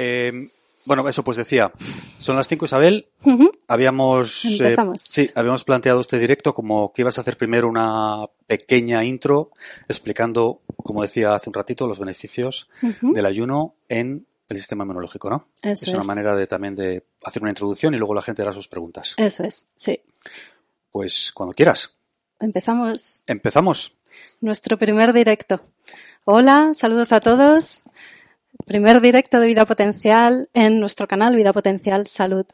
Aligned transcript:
Eh, 0.00 0.48
bueno, 0.84 1.06
eso 1.08 1.22
pues 1.24 1.36
decía, 1.36 1.72
son 2.18 2.36
las 2.36 2.46
5 2.48 2.64
Isabel, 2.64 3.08
habíamos, 3.66 4.44
eh, 4.44 4.76
sí, 4.96 5.28
habíamos 5.34 5.64
planteado 5.64 6.00
este 6.00 6.18
directo 6.18 6.54
como 6.54 6.92
que 6.92 7.02
ibas 7.02 7.18
a 7.18 7.20
hacer 7.20 7.36
primero 7.36 7.68
una 7.68 8.24
pequeña 8.46 9.04
intro 9.04 9.50
explicando, 9.88 10.62
como 10.76 11.02
decía 11.02 11.34
hace 11.34 11.50
un 11.50 11.54
ratito, 11.54 11.86
los 11.86 11.98
beneficios 11.98 12.70
del 13.02 13.26
ayuno 13.26 13.74
en 13.88 14.26
el 14.48 14.56
sistema 14.56 14.84
inmunológico, 14.84 15.28
¿no? 15.28 15.48
Eso 15.62 15.84
es 15.84 15.88
una 15.88 16.00
es. 16.00 16.06
manera 16.06 16.34
de 16.34 16.46
también 16.46 16.74
de 16.74 17.04
hacer 17.24 17.42
una 17.42 17.50
introducción 17.50 17.92
y 17.92 17.98
luego 17.98 18.14
la 18.14 18.22
gente 18.22 18.40
hará 18.42 18.52
sus 18.52 18.68
preguntas. 18.68 19.14
Eso 19.18 19.44
es, 19.44 19.68
sí. 19.76 20.00
Pues 20.90 21.32
cuando 21.34 21.52
quieras. 21.54 21.96
Empezamos 22.40 23.22
Empezamos. 23.26 23.96
nuestro 24.40 24.78
primer 24.78 25.12
directo. 25.12 25.60
Hola, 26.24 26.70
saludos 26.72 27.12
a 27.12 27.20
todos. 27.20 27.82
Primer 28.68 29.00
directo 29.00 29.40
de 29.40 29.46
Vida 29.46 29.64
Potencial 29.64 30.50
en 30.52 30.78
nuestro 30.78 31.08
canal 31.08 31.34
Vida 31.34 31.54
Potencial 31.54 32.06
Salud. 32.06 32.44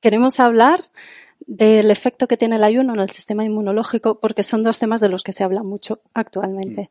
Queremos 0.00 0.40
hablar 0.40 0.80
del 1.40 1.90
efecto 1.90 2.26
que 2.26 2.38
tiene 2.38 2.56
el 2.56 2.64
ayuno 2.64 2.94
en 2.94 3.00
el 3.00 3.10
sistema 3.10 3.44
inmunológico 3.44 4.20
porque 4.20 4.42
son 4.42 4.62
dos 4.62 4.78
temas 4.78 5.02
de 5.02 5.10
los 5.10 5.22
que 5.22 5.34
se 5.34 5.44
habla 5.44 5.62
mucho 5.62 6.00
actualmente. 6.14 6.88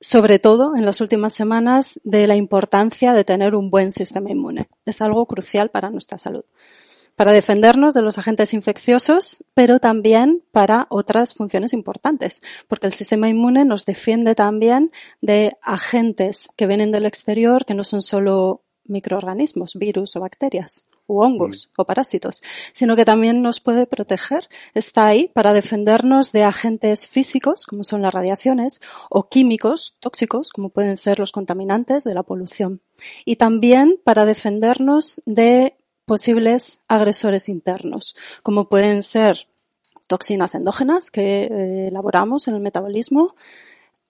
Sobre 0.00 0.40
todo 0.40 0.74
en 0.74 0.84
las 0.84 1.00
últimas 1.00 1.34
semanas 1.34 2.00
de 2.02 2.26
la 2.26 2.34
importancia 2.34 3.12
de 3.12 3.22
tener 3.22 3.54
un 3.54 3.70
buen 3.70 3.92
sistema 3.92 4.32
inmune. 4.32 4.68
Es 4.84 5.00
algo 5.00 5.24
crucial 5.26 5.70
para 5.70 5.90
nuestra 5.90 6.18
salud. 6.18 6.44
Para 7.18 7.32
defendernos 7.32 7.94
de 7.94 8.02
los 8.02 8.16
agentes 8.16 8.54
infecciosos, 8.54 9.42
pero 9.52 9.80
también 9.80 10.44
para 10.52 10.86
otras 10.88 11.34
funciones 11.34 11.72
importantes, 11.72 12.42
porque 12.68 12.86
el 12.86 12.92
sistema 12.92 13.28
inmune 13.28 13.64
nos 13.64 13.84
defiende 13.86 14.36
también 14.36 14.92
de 15.20 15.56
agentes 15.60 16.48
que 16.56 16.68
vienen 16.68 16.92
del 16.92 17.06
exterior, 17.06 17.64
que 17.64 17.74
no 17.74 17.82
son 17.82 18.02
solo 18.02 18.62
microorganismos, 18.84 19.74
virus 19.74 20.14
o 20.14 20.20
bacterias, 20.20 20.84
u 21.08 21.20
hongos 21.20 21.70
o 21.76 21.84
parásitos, 21.84 22.40
sino 22.72 22.94
que 22.94 23.04
también 23.04 23.42
nos 23.42 23.58
puede 23.58 23.86
proteger. 23.86 24.48
Está 24.74 25.08
ahí 25.08 25.28
para 25.34 25.52
defendernos 25.52 26.30
de 26.30 26.44
agentes 26.44 27.08
físicos, 27.08 27.66
como 27.66 27.82
son 27.82 28.00
las 28.00 28.14
radiaciones, 28.14 28.80
o 29.10 29.28
químicos 29.28 29.96
tóxicos, 29.98 30.52
como 30.52 30.68
pueden 30.68 30.96
ser 30.96 31.18
los 31.18 31.32
contaminantes 31.32 32.04
de 32.04 32.14
la 32.14 32.22
polución. 32.22 32.80
Y 33.24 33.36
también 33.36 34.00
para 34.04 34.24
defendernos 34.24 35.20
de 35.26 35.74
posibles 36.08 36.80
agresores 36.88 37.48
internos, 37.48 38.16
como 38.42 38.68
pueden 38.68 39.04
ser 39.04 39.46
toxinas 40.08 40.56
endógenas 40.56 41.12
que 41.12 41.44
eh, 41.44 41.88
elaboramos 41.88 42.48
en 42.48 42.54
el 42.54 42.62
metabolismo, 42.62 43.36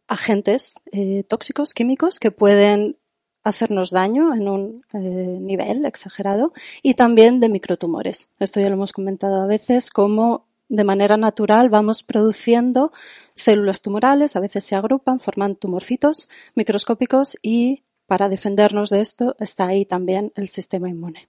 agentes 0.07 0.77
eh, 0.93 1.25
tóxicos, 1.25 1.75
químicos 1.75 2.19
que 2.21 2.31
pueden 2.31 2.97
hacernos 3.45 3.91
daño 3.91 4.33
en 4.35 4.49
un 4.49 4.85
eh, 4.95 5.39
nivel 5.41 5.85
exagerado 5.85 6.53
y 6.83 6.95
también 6.95 7.41
de 7.41 7.49
microtumores. 7.49 8.31
Esto 8.39 8.61
ya 8.61 8.69
lo 8.69 8.75
hemos 8.75 8.93
comentado 8.93 9.43
a 9.43 9.47
veces 9.47 9.91
como 9.91 10.47
de 10.69 10.85
manera 10.85 11.17
natural 11.17 11.69
vamos 11.71 12.03
produciendo 12.03 12.93
células 13.35 13.83
tumorales, 13.83 14.37
a 14.37 14.41
veces 14.41 14.65
se 14.65 14.77
agrupan, 14.77 15.19
forman 15.19 15.57
tumorcitos 15.57 16.29
microscópicos 16.55 17.37
y 17.43 17.83
para 18.07 18.29
defendernos 18.29 18.91
de 18.91 19.01
esto 19.01 19.35
está 19.41 19.67
ahí 19.67 19.85
también 19.85 20.33
el 20.37 20.49
sistema 20.49 20.89
inmune. 20.89 21.29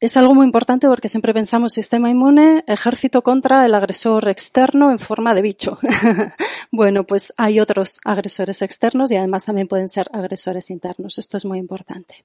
Es 0.00 0.16
algo 0.16 0.32
muy 0.32 0.46
importante 0.46 0.86
porque 0.86 1.08
siempre 1.08 1.34
pensamos 1.34 1.72
sistema 1.72 2.08
inmune, 2.08 2.62
ejército 2.68 3.22
contra 3.22 3.66
el 3.66 3.74
agresor 3.74 4.28
externo 4.28 4.92
en 4.92 5.00
forma 5.00 5.34
de 5.34 5.42
bicho. 5.42 5.78
bueno, 6.70 7.04
pues 7.04 7.32
hay 7.36 7.58
otros 7.58 7.98
agresores 8.04 8.62
externos 8.62 9.10
y 9.10 9.16
además 9.16 9.46
también 9.46 9.66
pueden 9.66 9.88
ser 9.88 10.06
agresores 10.12 10.70
internos. 10.70 11.18
Esto 11.18 11.36
es 11.36 11.44
muy 11.44 11.58
importante. 11.58 12.24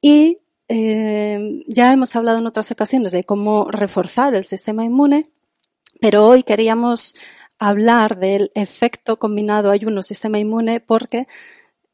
Y 0.00 0.38
eh, 0.68 1.60
ya 1.66 1.92
hemos 1.92 2.14
hablado 2.14 2.38
en 2.38 2.46
otras 2.46 2.70
ocasiones 2.70 3.10
de 3.10 3.24
cómo 3.24 3.64
reforzar 3.64 4.36
el 4.36 4.44
sistema 4.44 4.84
inmune, 4.84 5.26
pero 6.00 6.24
hoy 6.24 6.44
queríamos 6.44 7.16
hablar 7.58 8.16
del 8.16 8.52
efecto 8.54 9.18
combinado 9.18 9.72
ayuno-sistema 9.72 10.38
inmune 10.38 10.78
porque 10.78 11.26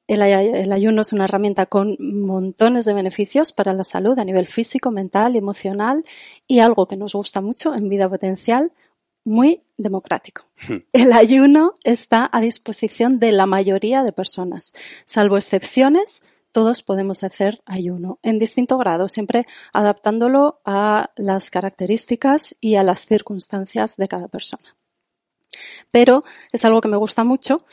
el, 0.06 0.22
el, 0.22 0.72
ayuno 0.72 1.02
es 1.02 1.12
una 1.12 1.24
herramienta 1.24 1.66
con 1.66 1.96
montones 1.98 2.84
de 2.84 2.94
beneficios 2.94 3.52
para 3.52 3.72
la 3.72 3.84
salud 3.84 4.18
a 4.18 4.24
nivel 4.24 4.46
físico, 4.46 4.90
mental 4.90 5.36
emocional 5.36 6.04
y 6.46 6.60
algo 6.60 6.86
que 6.86 6.96
nos 6.96 7.14
gusta 7.14 7.40
mucho 7.40 7.74
en 7.74 7.88
vida 7.88 8.08
potencial, 8.08 8.72
muy 9.24 9.62
democrático. 9.76 10.46
El 10.92 11.12
ayuno 11.12 11.74
está 11.84 12.30
a 12.32 12.40
disposición 12.40 13.18
de 13.18 13.32
la 13.32 13.46
mayoría 13.46 14.02
de 14.02 14.12
personas, 14.12 14.72
salvo 15.04 15.36
excepciones. 15.36 16.22
Todos 16.52 16.82
podemos 16.82 17.22
hacer 17.22 17.60
ayuno 17.66 18.18
en 18.22 18.38
distinto 18.38 18.78
grado, 18.78 19.08
siempre 19.08 19.44
adaptándolo 19.74 20.60
a 20.64 21.10
las 21.16 21.50
características 21.50 22.56
y 22.60 22.76
a 22.76 22.82
las 22.82 23.04
circunstancias 23.04 23.96
de 23.96 24.08
cada 24.08 24.28
persona. 24.28 24.64
Pero 25.90 26.22
es 26.52 26.64
algo 26.64 26.80
que 26.80 26.88
me 26.88 26.96
gusta 26.96 27.24
mucho 27.24 27.64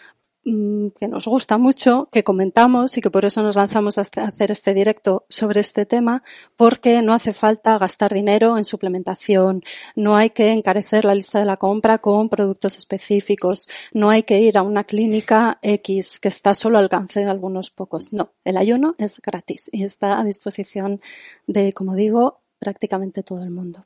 que 0.43 1.07
nos 1.07 1.25
gusta 1.25 1.57
mucho, 1.57 2.09
que 2.11 2.23
comentamos 2.23 2.97
y 2.97 3.01
que 3.01 3.09
por 3.09 3.23
eso 3.23 3.41
nos 3.41 3.55
lanzamos 3.55 3.97
a 3.97 4.01
hacer 4.01 4.51
este 4.51 4.73
directo 4.73 5.25
sobre 5.29 5.61
este 5.61 5.85
tema, 5.85 6.19
porque 6.57 7.01
no 7.01 7.13
hace 7.13 7.31
falta 7.33 7.77
gastar 7.77 8.13
dinero 8.13 8.57
en 8.57 8.65
suplementación, 8.65 9.63
no 9.95 10.17
hay 10.17 10.31
que 10.31 10.51
encarecer 10.51 11.05
la 11.05 11.15
lista 11.15 11.39
de 11.39 11.45
la 11.45 11.57
compra 11.57 11.99
con 11.99 12.27
productos 12.27 12.77
específicos, 12.77 13.69
no 13.93 14.09
hay 14.09 14.23
que 14.23 14.41
ir 14.41 14.57
a 14.57 14.63
una 14.63 14.83
clínica 14.83 15.59
X 15.61 16.19
que 16.19 16.27
está 16.27 16.53
solo 16.53 16.77
al 16.77 16.85
alcance 16.85 17.21
de 17.21 17.29
algunos 17.29 17.71
pocos. 17.71 18.11
No, 18.11 18.33
el 18.43 18.57
ayuno 18.57 18.95
es 18.97 19.21
gratis 19.21 19.69
y 19.71 19.83
está 19.83 20.19
a 20.19 20.23
disposición 20.23 20.99
de, 21.47 21.71
como 21.71 21.95
digo, 21.95 22.41
prácticamente 22.59 23.23
todo 23.23 23.43
el 23.43 23.51
mundo. 23.51 23.85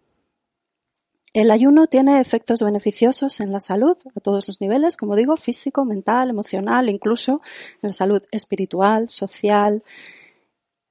El 1.37 1.51
ayuno 1.51 1.85
tiene 1.85 2.19
efectos 2.19 2.63
beneficiosos 2.63 3.41
en 3.41 3.51
la 3.51 3.59
salud 3.59 3.95
a 4.15 4.19
todos 4.21 4.47
los 4.47 4.59
niveles, 4.59 4.97
como 4.97 5.15
digo, 5.15 5.37
físico, 5.37 5.85
mental, 5.85 6.31
emocional, 6.31 6.89
incluso 6.89 7.41
en 7.83 7.89
la 7.89 7.93
salud 7.93 8.23
espiritual, 8.31 9.07
social. 9.07 9.83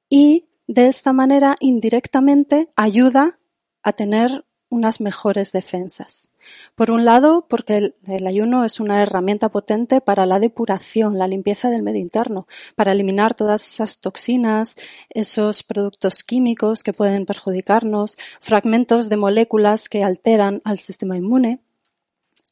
Y 0.08 0.46
de 0.68 0.86
esta 0.86 1.12
manera, 1.12 1.56
indirectamente, 1.58 2.68
ayuda 2.76 3.40
a 3.82 3.94
tener 3.94 4.45
unas 4.68 5.00
mejores 5.00 5.52
defensas. 5.52 6.30
Por 6.74 6.90
un 6.90 7.04
lado, 7.04 7.46
porque 7.48 7.94
el, 8.06 8.26
ayuno 8.26 8.64
es 8.64 8.80
una 8.80 9.02
herramienta 9.02 9.48
potente 9.48 10.00
para 10.00 10.26
la 10.26 10.38
depuración, 10.38 11.18
la 11.18 11.28
limpieza 11.28 11.70
del 11.70 11.82
medio 11.82 12.00
interno, 12.00 12.46
para 12.74 12.92
eliminar 12.92 13.34
todas 13.34 13.66
esas 13.66 13.98
toxinas, 13.98 14.76
esos 15.10 15.62
productos 15.62 16.22
químicos 16.22 16.82
que 16.82 16.92
pueden 16.92 17.26
perjudicarnos, 17.26 18.16
fragmentos 18.40 19.08
de 19.08 19.16
moléculas 19.16 19.88
que 19.88 20.04
alteran 20.04 20.62
al 20.64 20.78
sistema 20.78 21.16
inmune, 21.16 21.60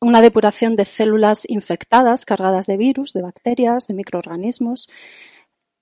una 0.00 0.20
depuración 0.20 0.76
de 0.76 0.84
células 0.84 1.48
infectadas 1.48 2.24
cargadas 2.24 2.66
de 2.66 2.76
virus, 2.76 3.12
de 3.12 3.22
bacterias, 3.22 3.86
de 3.86 3.94
microorganismos, 3.94 4.88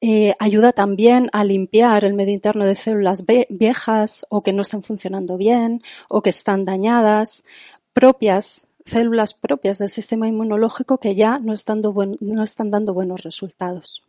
eh, 0.04 0.34
ayuda 0.40 0.72
también 0.72 1.30
a 1.32 1.44
limpiar 1.44 2.04
el 2.04 2.14
medio 2.14 2.34
interno 2.34 2.64
de 2.64 2.74
células 2.74 3.24
viejas 3.48 4.26
o 4.30 4.40
que 4.40 4.52
no 4.52 4.62
están 4.62 4.82
funcionando 4.82 5.36
bien 5.36 5.80
o 6.08 6.22
que 6.22 6.30
están 6.30 6.64
dañadas, 6.64 7.44
propias, 7.92 8.66
células 8.84 9.34
propias 9.34 9.78
del 9.78 9.91
sistema 9.91 10.26
inmunológico 10.26 10.98
que 10.98 11.14
ya 11.14 11.38
no 11.38 11.52
están, 11.52 11.82
no 12.20 12.42
están 12.42 12.72
dando 12.72 12.94
buenos 12.94 13.22
resultados. 13.22 14.02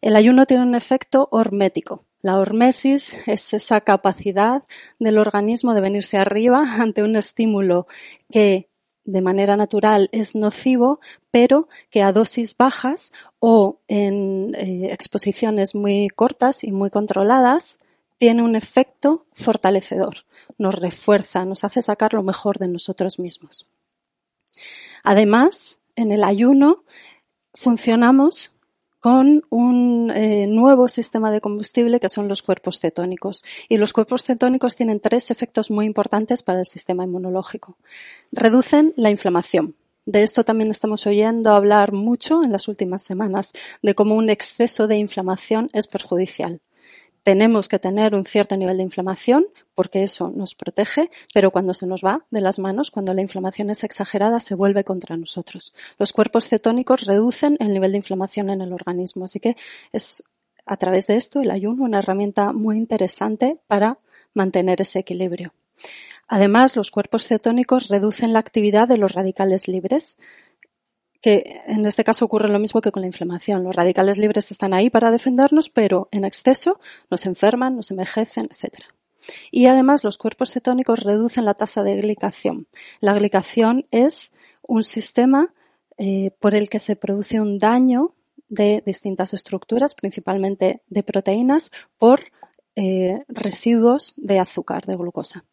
El 0.00 0.16
ayuno 0.16 0.46
tiene 0.46 0.62
un 0.62 0.74
efecto 0.74 1.28
hormético. 1.30 2.06
La 2.22 2.38
hormesis 2.38 3.14
es 3.26 3.52
esa 3.52 3.82
capacidad 3.82 4.62
del 4.98 5.18
organismo 5.18 5.74
de 5.74 5.82
venirse 5.82 6.16
arriba 6.16 6.64
ante 6.80 7.02
un 7.02 7.16
estímulo 7.16 7.86
que 8.30 8.70
de 9.04 9.20
manera 9.20 9.56
natural 9.56 10.08
es 10.12 10.34
nocivo, 10.34 11.00
pero 11.30 11.68
que 11.90 12.02
a 12.02 12.12
dosis 12.12 12.56
bajas 12.56 13.12
o 13.40 13.80
en 13.88 14.54
eh, 14.54 14.88
exposiciones 14.92 15.74
muy 15.74 16.08
cortas 16.08 16.64
y 16.64 16.72
muy 16.72 16.90
controladas 16.90 17.80
tiene 18.18 18.42
un 18.42 18.54
efecto 18.54 19.26
fortalecedor. 19.32 20.24
Nos 20.58 20.76
refuerza, 20.76 21.44
nos 21.44 21.64
hace 21.64 21.82
sacar 21.82 22.14
lo 22.14 22.22
mejor 22.22 22.58
de 22.58 22.68
nosotros 22.68 23.18
mismos. 23.18 23.66
Además, 25.02 25.80
en 25.96 26.12
el 26.12 26.22
ayuno 26.22 26.84
funcionamos 27.54 28.51
con 29.02 29.42
un 29.50 30.12
eh, 30.14 30.46
nuevo 30.46 30.86
sistema 30.86 31.32
de 31.32 31.40
combustible 31.40 31.98
que 31.98 32.08
son 32.08 32.28
los 32.28 32.40
cuerpos 32.40 32.78
cetónicos. 32.78 33.42
Y 33.68 33.78
los 33.78 33.92
cuerpos 33.92 34.22
cetónicos 34.22 34.76
tienen 34.76 35.00
tres 35.00 35.32
efectos 35.32 35.72
muy 35.72 35.86
importantes 35.86 36.44
para 36.44 36.60
el 36.60 36.66
sistema 36.66 37.02
inmunológico. 37.02 37.76
Reducen 38.30 38.94
la 38.96 39.10
inflamación. 39.10 39.74
De 40.06 40.22
esto 40.22 40.44
también 40.44 40.70
estamos 40.70 41.04
oyendo 41.08 41.50
hablar 41.50 41.90
mucho 41.92 42.44
en 42.44 42.52
las 42.52 42.68
últimas 42.68 43.02
semanas, 43.02 43.52
de 43.82 43.96
cómo 43.96 44.14
un 44.14 44.30
exceso 44.30 44.86
de 44.86 44.98
inflamación 44.98 45.68
es 45.72 45.88
perjudicial. 45.88 46.60
Tenemos 47.22 47.68
que 47.68 47.78
tener 47.78 48.14
un 48.14 48.26
cierto 48.26 48.56
nivel 48.56 48.78
de 48.78 48.82
inflamación 48.82 49.46
porque 49.74 50.02
eso 50.02 50.30
nos 50.34 50.54
protege, 50.54 51.10
pero 51.32 51.50
cuando 51.50 51.74
se 51.74 51.86
nos 51.86 52.02
va 52.04 52.26
de 52.30 52.40
las 52.40 52.58
manos, 52.58 52.90
cuando 52.90 53.14
la 53.14 53.22
inflamación 53.22 53.70
es 53.70 53.84
exagerada, 53.84 54.40
se 54.40 54.54
vuelve 54.54 54.84
contra 54.84 55.16
nosotros. 55.16 55.72
Los 55.98 56.12
cuerpos 56.12 56.48
cetónicos 56.48 57.06
reducen 57.06 57.56
el 57.60 57.72
nivel 57.72 57.92
de 57.92 57.98
inflamación 57.98 58.50
en 58.50 58.60
el 58.60 58.72
organismo, 58.72 59.24
así 59.24 59.40
que 59.40 59.56
es 59.92 60.24
a 60.66 60.76
través 60.76 61.06
de 61.06 61.16
esto 61.16 61.40
el 61.40 61.50
ayuno 61.50 61.84
una 61.84 61.98
herramienta 61.98 62.52
muy 62.52 62.76
interesante 62.76 63.58
para 63.66 63.98
mantener 64.34 64.80
ese 64.80 65.00
equilibrio. 65.00 65.52
Además, 66.28 66.76
los 66.76 66.90
cuerpos 66.90 67.26
cetónicos 67.26 67.88
reducen 67.88 68.32
la 68.32 68.38
actividad 68.38 68.88
de 68.88 68.96
los 68.96 69.12
radicales 69.12 69.68
libres, 69.68 70.16
que 71.22 71.62
en 71.66 71.86
este 71.86 72.04
caso 72.04 72.24
ocurre 72.24 72.48
lo 72.48 72.58
mismo 72.58 72.80
que 72.80 72.90
con 72.90 73.00
la 73.00 73.06
inflamación. 73.06 73.62
Los 73.62 73.76
radicales 73.76 74.18
libres 74.18 74.50
están 74.50 74.74
ahí 74.74 74.90
para 74.90 75.12
defendernos, 75.12 75.70
pero 75.70 76.08
en 76.10 76.24
exceso 76.24 76.80
nos 77.10 77.24
enferman, 77.26 77.76
nos 77.76 77.92
envejecen, 77.92 78.46
etc. 78.46 78.84
Y 79.52 79.66
además 79.66 80.02
los 80.02 80.18
cuerpos 80.18 80.50
cetónicos 80.50 80.98
reducen 80.98 81.44
la 81.44 81.54
tasa 81.54 81.84
de 81.84 81.94
glicación. 81.94 82.66
La 83.00 83.14
glicación 83.14 83.86
es 83.92 84.32
un 84.62 84.82
sistema 84.82 85.54
eh, 85.96 86.32
por 86.40 86.56
el 86.56 86.68
que 86.68 86.80
se 86.80 86.96
produce 86.96 87.40
un 87.40 87.60
daño 87.60 88.14
de 88.48 88.82
distintas 88.84 89.32
estructuras, 89.32 89.94
principalmente 89.94 90.82
de 90.88 91.02
proteínas, 91.04 91.70
por 91.98 92.32
eh, 92.74 93.24
residuos 93.28 94.14
de 94.16 94.40
azúcar, 94.40 94.86
de 94.86 94.96
glucosa. 94.96 95.44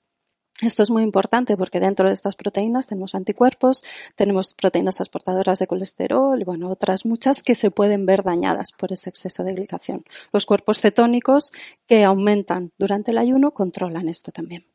Esto 0.62 0.84
es 0.84 0.90
muy 0.90 1.04
importante 1.04 1.56
porque 1.56 1.80
dentro 1.80 2.08
de 2.08 2.14
estas 2.14 2.36
proteínas 2.36 2.88
tenemos 2.88 3.16
anticuerpos, 3.16 3.84
tenemos 4.16 4.54
proteínas 4.54 4.96
transportadoras 4.96 5.60
de 5.60 5.68
colesterol 5.68 6.40
y 6.40 6.44
bueno, 6.44 6.70
otras 6.70 7.06
muchas 7.06 7.44
que 7.44 7.56
se 7.56 7.72
pueden 7.72 8.06
ver 8.06 8.24
dañadas 8.24 8.74
por 8.74 8.92
ese 8.92 9.10
exceso 9.10 9.44
de 9.44 9.54
glicación. 9.54 10.04
Los 10.34 10.46
cuerpos 10.46 10.82
cetónicos 10.82 11.54
que 11.88 12.04
aumentan 12.04 12.74
durante 12.78 13.12
el 13.12 13.20
ayuno 13.20 13.52
controlan 13.52 14.10
esto 14.10 14.34
también. 14.34 14.66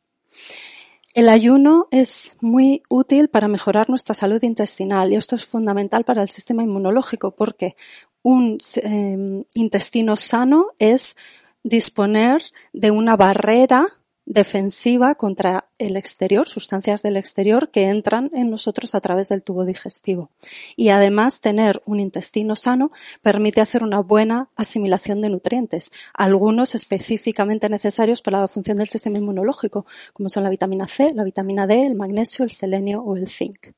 El 1.13 1.29
ayuno 1.29 1.87
es 1.91 2.35
muy 2.41 2.81
útil 2.89 3.29
para 3.29 3.47
mejorar 3.47 3.87
nuestra 3.89 4.15
salud 4.15 4.41
intestinal 4.43 5.13
y 5.13 5.15
esto 5.15 5.35
es 5.35 5.45
fundamental 5.45 6.03
para 6.03 6.23
el 6.23 6.29
sistema 6.29 6.63
inmunológico 6.63 7.35
porque 7.35 7.75
un 8.23 8.57
eh, 8.81 9.45
intestino 9.53 10.15
sano 10.15 10.69
es 10.79 11.15
disponer 11.63 12.41
de 12.73 12.91
una 12.91 13.15
barrera 13.15 13.85
defensiva 14.25 15.15
contra 15.15 15.69
el 15.77 15.97
exterior, 15.97 16.47
sustancias 16.47 17.03
del 17.03 17.15
exterior 17.15 17.69
que 17.69 17.89
entran 17.89 18.31
en 18.33 18.49
nosotros 18.49 18.95
a 18.95 19.01
través 19.01 19.29
del 19.29 19.43
tubo 19.43 19.65
digestivo. 19.65 20.31
Y 20.75 20.89
además 20.89 21.41
tener 21.41 21.81
un 21.85 21.99
intestino 21.99 22.55
sano 22.55 22.91
permite 23.21 23.61
hacer 23.61 23.83
una 23.83 23.99
buena 23.99 24.49
asimilación 24.55 25.21
de 25.21 25.29
nutrientes, 25.29 25.91
algunos 26.13 26.75
específicamente 26.75 27.69
necesarios 27.69 28.21
para 28.21 28.41
la 28.41 28.47
función 28.47 28.77
del 28.77 28.89
sistema 28.89 29.19
inmunológico, 29.19 29.85
como 30.13 30.29
son 30.29 30.43
la 30.43 30.49
vitamina 30.49 30.87
C, 30.87 31.13
la 31.13 31.23
vitamina 31.23 31.67
D, 31.67 31.85
el 31.85 31.95
magnesio, 31.95 32.43
el 32.43 32.51
selenio 32.51 33.01
o 33.01 33.15
el 33.15 33.27
zinc. 33.27 33.73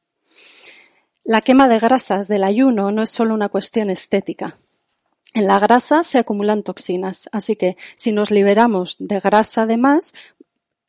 La 1.25 1.41
quema 1.41 1.67
de 1.67 1.79
grasas 1.79 2.29
del 2.29 2.45
ayuno 2.45 2.91
no 2.91 3.03
es 3.03 3.09
solo 3.09 3.33
una 3.33 3.49
cuestión 3.49 3.89
estética, 3.89 4.55
en 5.38 5.45
la 5.45 5.59
grasa 5.59 6.03
se 6.03 6.17
acumulan 6.17 6.63
toxinas, 6.63 7.29
así 7.31 7.55
que 7.55 7.77
si 7.95 8.11
nos 8.11 8.31
liberamos 8.31 8.95
de 8.97 9.19
grasa 9.19 9.67
de 9.67 9.77
más, 9.77 10.15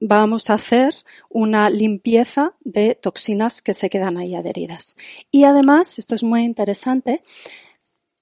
vamos 0.01 0.51
a 0.51 0.55
hacer 0.55 0.95
una 1.29 1.71
limpieza 1.71 2.53
de 2.61 2.95
toxinas 2.95 3.63
que 3.63 3.75
se 3.75 3.91
quedan 3.91 4.17
ahí 4.17 4.35
adheridas. 4.35 4.97
Y 5.31 5.45
además, 5.45 5.99
esto 5.99 6.15
es 6.15 6.23
muy 6.23 6.43
interesante, 6.43 7.23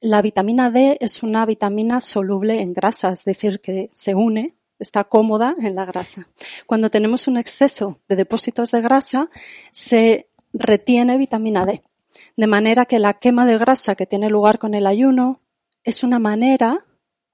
la 0.00 0.23
vitamina 0.23 0.70
D 0.70 0.99
es 1.00 1.23
una 1.23 1.44
vitamina 1.46 2.00
soluble 2.00 2.61
en 2.61 2.73
grasa, 2.75 3.12
es 3.12 3.25
decir, 3.25 3.61
que 3.61 3.90
se 3.93 4.14
une, 4.14 4.55
está 4.78 5.05
cómoda 5.05 5.55
en 5.58 5.75
la 5.75 5.84
grasa. 5.84 6.28
Cuando 6.67 6.90
tenemos 6.90 7.28
un 7.28 7.38
exceso 7.38 7.99
de 8.08 8.17
depósitos 8.17 8.70
de 8.70 8.82
grasa, 8.82 9.31
se 9.73 10.26
retiene 10.52 11.17
vitamina 11.17 11.64
D. 11.64 11.82
De 12.37 12.46
manera 12.46 12.84
que 12.87 12.99
la 12.99 13.14
quema 13.14 13.46
de 13.46 13.58
grasa 13.58 13.94
que 13.94 14.06
tiene 14.06 14.28
lugar 14.31 14.58
con 14.58 14.75
el 14.75 14.87
ayuno 14.87 15.40
es 15.84 16.02
una 16.02 16.19
manera 16.19 16.84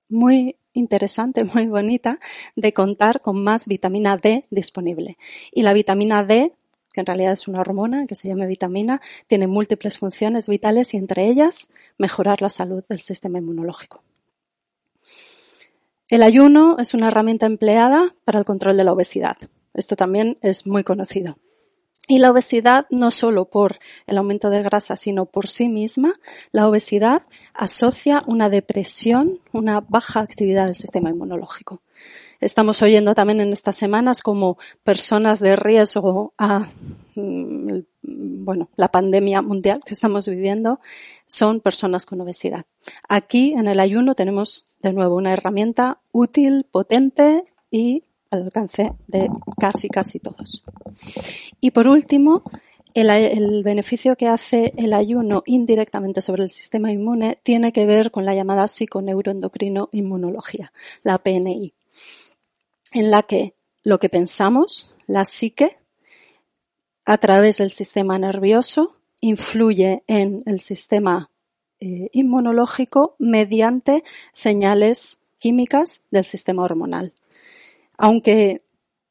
muy 0.08 0.56
interesante, 0.72 1.44
muy 1.54 1.66
bonita, 1.66 2.18
de 2.56 2.72
contar 2.72 3.20
con 3.20 3.42
más 3.42 3.66
vitamina 3.66 4.16
D 4.16 4.46
disponible. 4.50 5.18
Y 5.52 5.62
la 5.62 5.72
vitamina 5.72 6.24
D, 6.24 6.52
que 6.92 7.00
en 7.00 7.06
realidad 7.06 7.32
es 7.32 7.48
una 7.48 7.60
hormona 7.60 8.04
que 8.04 8.14
se 8.14 8.28
llama 8.28 8.46
vitamina, 8.46 9.00
tiene 9.26 9.46
múltiples 9.46 9.98
funciones 9.98 10.48
vitales 10.48 10.94
y 10.94 10.98
entre 10.98 11.26
ellas 11.26 11.70
mejorar 11.98 12.42
la 12.42 12.50
salud 12.50 12.84
del 12.88 13.00
sistema 13.00 13.38
inmunológico. 13.38 14.02
El 16.08 16.22
ayuno 16.22 16.76
es 16.78 16.92
una 16.92 17.08
herramienta 17.08 17.46
empleada 17.46 18.14
para 18.24 18.38
el 18.38 18.44
control 18.44 18.76
de 18.76 18.84
la 18.84 18.92
obesidad. 18.92 19.36
Esto 19.72 19.96
también 19.96 20.36
es 20.42 20.66
muy 20.66 20.84
conocido. 20.84 21.38
Y 22.12 22.18
la 22.18 22.30
obesidad, 22.30 22.84
no 22.90 23.10
solo 23.10 23.46
por 23.46 23.78
el 24.06 24.18
aumento 24.18 24.50
de 24.50 24.62
grasa, 24.62 24.98
sino 24.98 25.24
por 25.24 25.48
sí 25.48 25.70
misma, 25.70 26.12
la 26.50 26.68
obesidad 26.68 27.22
asocia 27.54 28.22
una 28.26 28.50
depresión, 28.50 29.40
una 29.50 29.80
baja 29.80 30.20
actividad 30.20 30.66
del 30.66 30.74
sistema 30.74 31.08
inmunológico. 31.08 31.80
Estamos 32.38 32.82
oyendo 32.82 33.14
también 33.14 33.40
en 33.40 33.54
estas 33.54 33.76
semanas 33.76 34.22
como 34.22 34.58
personas 34.84 35.40
de 35.40 35.56
riesgo 35.56 36.34
a, 36.36 36.66
mm, 37.14 37.78
bueno, 38.44 38.68
la 38.76 38.92
pandemia 38.92 39.40
mundial 39.40 39.80
que 39.82 39.94
estamos 39.94 40.28
viviendo 40.28 40.80
son 41.26 41.60
personas 41.60 42.04
con 42.04 42.20
obesidad. 42.20 42.66
Aquí 43.08 43.54
en 43.54 43.68
el 43.68 43.80
ayuno 43.80 44.14
tenemos 44.14 44.66
de 44.82 44.92
nuevo 44.92 45.16
una 45.16 45.32
herramienta 45.32 46.02
útil, 46.12 46.66
potente 46.70 47.46
y 47.70 48.02
al 48.32 48.44
alcance 48.44 48.92
de 49.06 49.28
casi, 49.60 49.88
casi 49.88 50.18
todos. 50.18 50.64
Y 51.60 51.70
por 51.70 51.86
último, 51.86 52.42
el, 52.94 53.62
beneficio 53.62 54.16
que 54.16 54.26
hace 54.26 54.72
el 54.76 54.92
ayuno 54.94 55.42
indirectamente 55.46 56.22
sobre 56.22 56.42
el 56.42 56.48
sistema 56.48 56.90
inmune 56.90 57.38
tiene 57.42 57.72
que 57.72 57.86
ver 57.86 58.10
con 58.10 58.24
la 58.24 58.34
llamada 58.34 58.68
psiconeuroendocrino 58.68 59.88
inmunología, 59.92 60.72
la 61.02 61.18
PNI, 61.18 61.74
en 62.92 63.10
la 63.10 63.22
que 63.22 63.54
lo 63.84 63.98
que 63.98 64.08
pensamos, 64.08 64.94
la 65.06 65.24
psique, 65.24 65.78
a 67.04 67.18
través 67.18 67.58
del 67.58 67.70
sistema 67.70 68.18
nervioso, 68.18 68.96
influye 69.20 70.04
en 70.06 70.42
el 70.46 70.60
sistema 70.60 71.30
eh, 71.80 72.08
inmunológico 72.12 73.16
mediante 73.18 74.04
señales 74.32 75.18
químicas 75.38 76.04
del 76.10 76.24
sistema 76.24 76.62
hormonal 76.62 77.12
aunque 78.02 78.64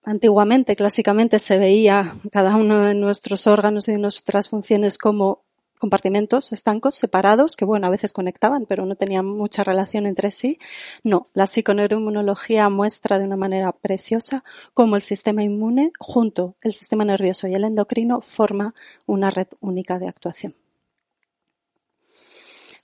antiguamente, 0.04 0.76
clásicamente, 0.76 1.40
se 1.40 1.58
veía 1.58 2.14
cada 2.30 2.58
uno 2.58 2.82
de 2.82 2.94
nuestros 2.94 3.48
órganos 3.48 3.88
y 3.88 3.94
de 3.94 4.00
nuestras 4.00 4.50
funciones 4.50 4.98
como 4.98 5.46
compartimentos 5.80 6.52
estancos 6.52 6.96
separados 6.96 7.56
que 7.56 7.64
bueno 7.66 7.88
a 7.88 7.90
veces 7.90 8.14
conectaban 8.14 8.68
pero 8.68 8.86
no 8.86 8.96
tenían 8.96 9.26
mucha 9.26 9.64
relación 9.64 10.06
entre 10.06 10.32
sí. 10.32 10.60
No 11.06 11.30
la 11.34 11.48
psiconeuroinmunología 11.48 12.68
muestra 12.68 13.18
de 13.18 13.24
una 13.24 13.38
manera 13.38 13.72
preciosa 13.72 14.44
cómo 14.74 14.98
el 14.98 15.02
sistema 15.02 15.42
inmune 15.42 15.94
junto 15.98 16.56
el 16.62 16.74
sistema 16.74 17.06
nervioso 17.06 17.48
y 17.48 17.54
el 17.54 17.64
endocrino 17.64 18.20
forma 18.20 18.76
una 19.06 19.32
red 19.32 19.48
única 19.62 20.00
de 20.00 20.10
actuación. 20.10 20.54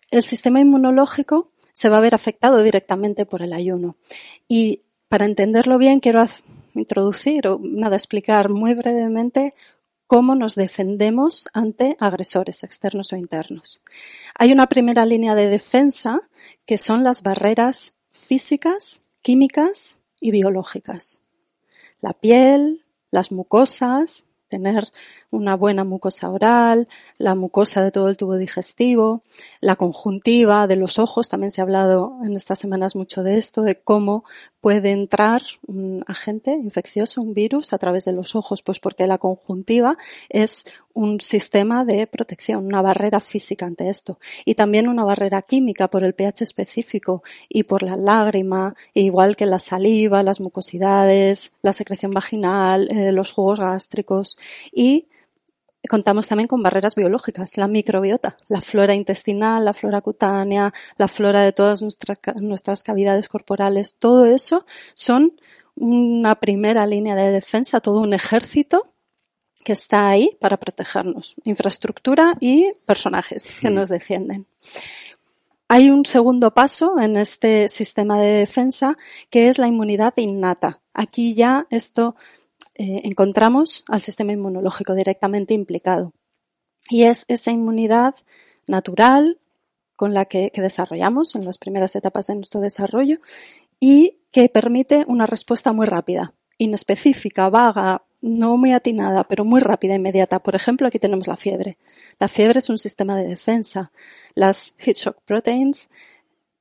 El 0.09 0.23
sistema 0.23 0.61
inmunológico 0.61 1.51
se 1.73 1.89
va 1.89 1.97
a 1.97 2.01
ver 2.01 2.15
afectado 2.15 2.63
directamente 2.63 3.25
por 3.27 3.43
el 3.43 3.53
ayuno. 3.53 3.97
Y 4.47 4.81
para 5.09 5.25
entenderlo 5.25 5.77
bien, 5.77 5.99
quiero 5.99 6.25
introducir 6.75 7.47
o 7.47 7.59
nada, 7.61 7.95
explicar 7.95 8.49
muy 8.49 8.73
brevemente 8.73 9.53
cómo 10.05 10.35
nos 10.35 10.55
defendemos 10.55 11.47
ante 11.53 11.97
agresores 11.99 12.63
externos 12.63 13.11
o 13.13 13.17
internos. 13.17 13.81
Hay 14.35 14.51
una 14.51 14.67
primera 14.67 15.05
línea 15.05 15.35
de 15.35 15.49
defensa 15.49 16.21
que 16.65 16.77
son 16.77 17.03
las 17.03 17.23
barreras 17.23 17.95
físicas, 18.11 19.01
químicas 19.21 20.01
y 20.21 20.31
biológicas. 20.31 21.21
La 22.01 22.13
piel, 22.13 22.85
las 23.11 23.31
mucosas, 23.31 24.27
tener 24.47 24.91
una 25.31 25.55
buena 25.55 25.83
mucosa 25.83 26.29
oral, 26.29 26.87
la 27.17 27.35
mucosa 27.35 27.83
de 27.83 27.91
todo 27.91 28.09
el 28.09 28.17
tubo 28.17 28.37
digestivo, 28.37 29.21
la 29.59 29.75
conjuntiva 29.75 30.67
de 30.67 30.77
los 30.77 30.99
ojos, 30.99 31.29
también 31.29 31.51
se 31.51 31.61
ha 31.61 31.63
hablado 31.63 32.17
en 32.23 32.35
estas 32.35 32.59
semanas 32.59 32.95
mucho 32.95 33.23
de 33.23 33.37
esto, 33.37 33.61
de 33.61 33.75
cómo 33.75 34.23
puede 34.61 34.91
entrar 34.91 35.41
un 35.65 36.03
agente 36.07 36.51
infeccioso, 36.51 37.21
un 37.21 37.33
virus, 37.33 37.73
a 37.73 37.77
través 37.77 38.05
de 38.05 38.13
los 38.13 38.35
ojos, 38.35 38.61
pues 38.61 38.79
porque 38.79 39.07
la 39.07 39.17
conjuntiva 39.17 39.97
es 40.29 40.65
un 40.93 41.21
sistema 41.21 41.85
de 41.85 42.07
protección, 42.07 42.65
una 42.65 42.81
barrera 42.81 43.19
física 43.19 43.65
ante 43.65 43.87
esto. 43.87 44.19
Y 44.45 44.55
también 44.55 44.87
una 44.87 45.03
barrera 45.03 45.41
química 45.41 45.89
por 45.89 46.03
el 46.03 46.15
pH 46.15 46.43
específico 46.43 47.21
y 47.49 47.63
por 47.63 47.83
la 47.83 47.95
lágrima, 47.95 48.75
igual 48.93 49.35
que 49.35 49.45
la 49.45 49.59
saliva, 49.59 50.23
las 50.23 50.39
mucosidades, 50.39 51.51
la 51.61 51.73
secreción 51.73 52.11
vaginal, 52.11 52.87
eh, 52.89 53.11
los 53.11 53.31
jugos 53.31 53.59
gástricos 53.59 54.39
y 54.73 55.07
contamos 55.87 56.27
también 56.27 56.47
con 56.47 56.61
barreras 56.61 56.95
biológicas, 56.95 57.57
la 57.57 57.67
microbiota, 57.67 58.37
la 58.47 58.61
flora 58.61 58.95
intestinal, 58.95 59.65
la 59.65 59.73
flora 59.73 60.01
cutánea, 60.01 60.73
la 60.97 61.07
flora 61.07 61.41
de 61.41 61.53
todas 61.53 61.81
nuestras, 61.81 62.19
nuestras 62.41 62.83
cavidades 62.83 63.29
corporales, 63.29 63.95
todo 63.97 64.25
eso 64.25 64.65
son 64.93 65.39
una 65.75 66.35
primera 66.35 66.85
línea 66.87 67.15
de 67.15 67.31
defensa, 67.31 67.79
todo 67.79 68.01
un 68.01 68.13
ejército 68.13 68.93
que 69.63 69.73
está 69.73 70.09
ahí 70.09 70.37
para 70.39 70.57
protegernos, 70.57 71.35
infraestructura 71.43 72.35
y 72.39 72.71
personajes 72.85 73.53
que 73.59 73.69
nos 73.69 73.89
defienden. 73.89 74.47
Hay 75.67 75.89
un 75.89 76.05
segundo 76.05 76.53
paso 76.53 76.97
en 76.99 77.17
este 77.17 77.67
sistema 77.67 78.17
de 78.19 78.27
defensa 78.27 78.97
que 79.29 79.49
es 79.49 79.57
la 79.57 79.67
inmunidad 79.67 80.13
innata. 80.15 80.79
Aquí 80.93 81.35
ya 81.35 81.67
esto 81.69 82.15
eh, 82.75 83.01
encontramos 83.03 83.83
al 83.87 84.01
sistema 84.01 84.33
inmunológico 84.33 84.95
directamente 84.95 85.53
implicado. 85.53 86.13
Y 86.89 87.03
es 87.03 87.25
esa 87.27 87.51
inmunidad 87.51 88.15
natural 88.67 89.39
con 89.95 90.13
la 90.13 90.25
que, 90.25 90.51
que 90.51 90.61
desarrollamos 90.61 91.35
en 91.35 91.45
las 91.45 91.57
primeras 91.57 91.95
etapas 91.95 92.27
de 92.27 92.35
nuestro 92.35 92.61
desarrollo 92.61 93.17
y 93.79 94.19
que 94.31 94.49
permite 94.49 95.03
una 95.07 95.25
respuesta 95.25 95.73
muy 95.73 95.85
rápida, 95.85 96.33
inespecífica, 96.57 97.49
vaga, 97.49 98.03
no 98.21 98.57
muy 98.57 98.73
atinada, 98.73 99.23
pero 99.23 99.45
muy 99.45 99.61
rápida, 99.61 99.95
inmediata. 99.95 100.39
Por 100.39 100.55
ejemplo, 100.55 100.87
aquí 100.87 100.99
tenemos 100.99 101.27
la 101.27 101.37
fiebre. 101.37 101.77
La 102.19 102.27
fiebre 102.27 102.59
es 102.59 102.69
un 102.69 102.77
sistema 102.77 103.15
de 103.15 103.27
defensa. 103.27 103.91
Las 104.33 104.75
heat 104.79 104.97
shock 104.97 105.17
proteins 105.25 105.89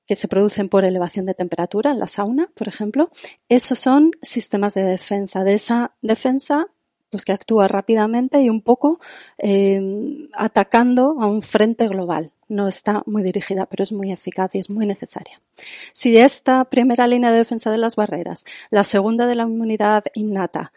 que 0.06 0.16
se 0.16 0.28
producen 0.28 0.68
por 0.68 0.84
elevación 0.84 1.26
de 1.26 1.34
temperatura 1.34 1.90
en 1.90 1.98
la 1.98 2.06
sauna, 2.06 2.50
por 2.54 2.68
ejemplo, 2.68 3.08
esos 3.48 3.78
son 3.78 4.12
sistemas 4.22 4.74
de 4.74 4.84
defensa. 4.84 5.44
De 5.44 5.54
esa 5.54 5.94
defensa, 6.00 6.68
pues 7.10 7.24
que 7.24 7.32
actúa 7.32 7.68
rápidamente 7.68 8.40
y 8.40 8.50
un 8.50 8.62
poco 8.62 9.00
eh, 9.38 9.80
atacando 10.34 11.16
a 11.20 11.26
un 11.26 11.42
frente 11.42 11.88
global. 11.88 12.32
No 12.48 12.68
está 12.68 13.02
muy 13.06 13.24
dirigida, 13.24 13.66
pero 13.66 13.82
es 13.82 13.92
muy 13.92 14.12
eficaz 14.12 14.54
y 14.54 14.58
es 14.58 14.70
muy 14.70 14.86
necesaria. 14.86 15.40
Si 15.92 16.16
esta 16.16 16.64
primera 16.66 17.06
línea 17.08 17.32
de 17.32 17.38
defensa 17.38 17.72
de 17.72 17.78
las 17.78 17.96
barreras, 17.96 18.44
la 18.70 18.84
segunda 18.84 19.26
de 19.26 19.34
la 19.34 19.42
inmunidad 19.42 20.04
innata, 20.14 20.72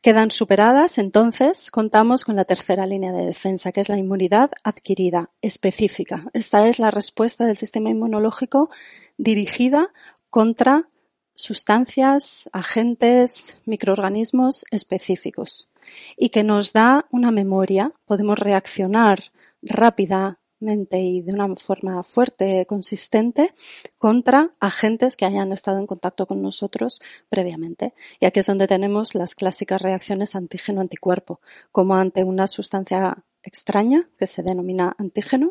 quedan 0.00 0.30
superadas, 0.30 0.98
entonces 0.98 1.70
contamos 1.70 2.24
con 2.24 2.36
la 2.36 2.44
tercera 2.44 2.86
línea 2.86 3.12
de 3.12 3.24
defensa, 3.24 3.72
que 3.72 3.80
es 3.80 3.88
la 3.88 3.96
inmunidad 3.96 4.50
adquirida, 4.64 5.28
específica. 5.42 6.26
Esta 6.32 6.66
es 6.68 6.78
la 6.78 6.90
respuesta 6.90 7.46
del 7.46 7.56
sistema 7.56 7.90
inmunológico 7.90 8.70
dirigida 9.16 9.92
contra 10.30 10.88
sustancias, 11.34 12.48
agentes, 12.52 13.58
microorganismos 13.64 14.64
específicos 14.70 15.68
y 16.16 16.30
que 16.30 16.42
nos 16.42 16.72
da 16.72 17.06
una 17.10 17.30
memoria, 17.30 17.92
podemos 18.06 18.38
reaccionar 18.38 19.32
rápida, 19.62 20.40
y 20.68 21.22
de 21.22 21.32
una 21.32 21.54
forma 21.56 22.02
fuerte, 22.02 22.66
consistente, 22.66 23.52
contra 23.98 24.54
agentes 24.60 25.16
que 25.16 25.24
hayan 25.24 25.52
estado 25.52 25.78
en 25.78 25.86
contacto 25.86 26.26
con 26.26 26.42
nosotros 26.42 27.00
previamente. 27.28 27.94
Y 28.20 28.26
aquí 28.26 28.40
es 28.40 28.46
donde 28.46 28.66
tenemos 28.66 29.14
las 29.14 29.34
clásicas 29.34 29.82
reacciones 29.82 30.34
antígeno-anticuerpo, 30.34 31.40
como 31.72 31.94
ante 31.94 32.24
una 32.24 32.46
sustancia 32.46 33.24
extraña, 33.42 34.08
que 34.18 34.26
se 34.26 34.42
denomina 34.42 34.94
antígeno, 34.98 35.50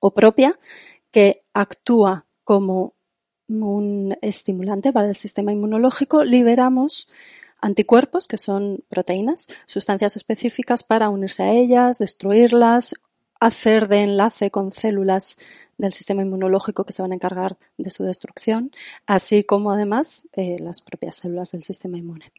o 0.00 0.14
propia, 0.14 0.58
que 1.10 1.44
actúa 1.52 2.26
como 2.44 2.94
un 3.48 4.16
estimulante 4.22 4.92
para 4.92 5.08
el 5.08 5.14
sistema 5.14 5.52
inmunológico, 5.52 6.24
liberamos 6.24 7.08
anticuerpos, 7.60 8.26
que 8.26 8.38
son 8.38 8.84
proteínas, 8.88 9.46
sustancias 9.66 10.16
específicas 10.16 10.82
para 10.82 11.08
unirse 11.08 11.44
a 11.44 11.52
ellas, 11.52 11.98
destruirlas 11.98 12.94
hacer 13.42 13.88
de 13.88 14.02
enlace 14.02 14.52
con 14.52 14.70
células 14.70 15.36
del 15.76 15.92
sistema 15.92 16.22
inmunológico 16.22 16.84
que 16.84 16.92
se 16.92 17.02
van 17.02 17.10
a 17.10 17.16
encargar 17.16 17.58
de 17.76 17.90
su 17.90 18.04
destrucción, 18.04 18.70
así 19.04 19.42
como 19.42 19.72
además 19.72 20.28
eh, 20.34 20.58
las 20.60 20.80
propias 20.80 21.16
células 21.16 21.50
del 21.50 21.62
sistema 21.62 21.98
inmune. 21.98 22.32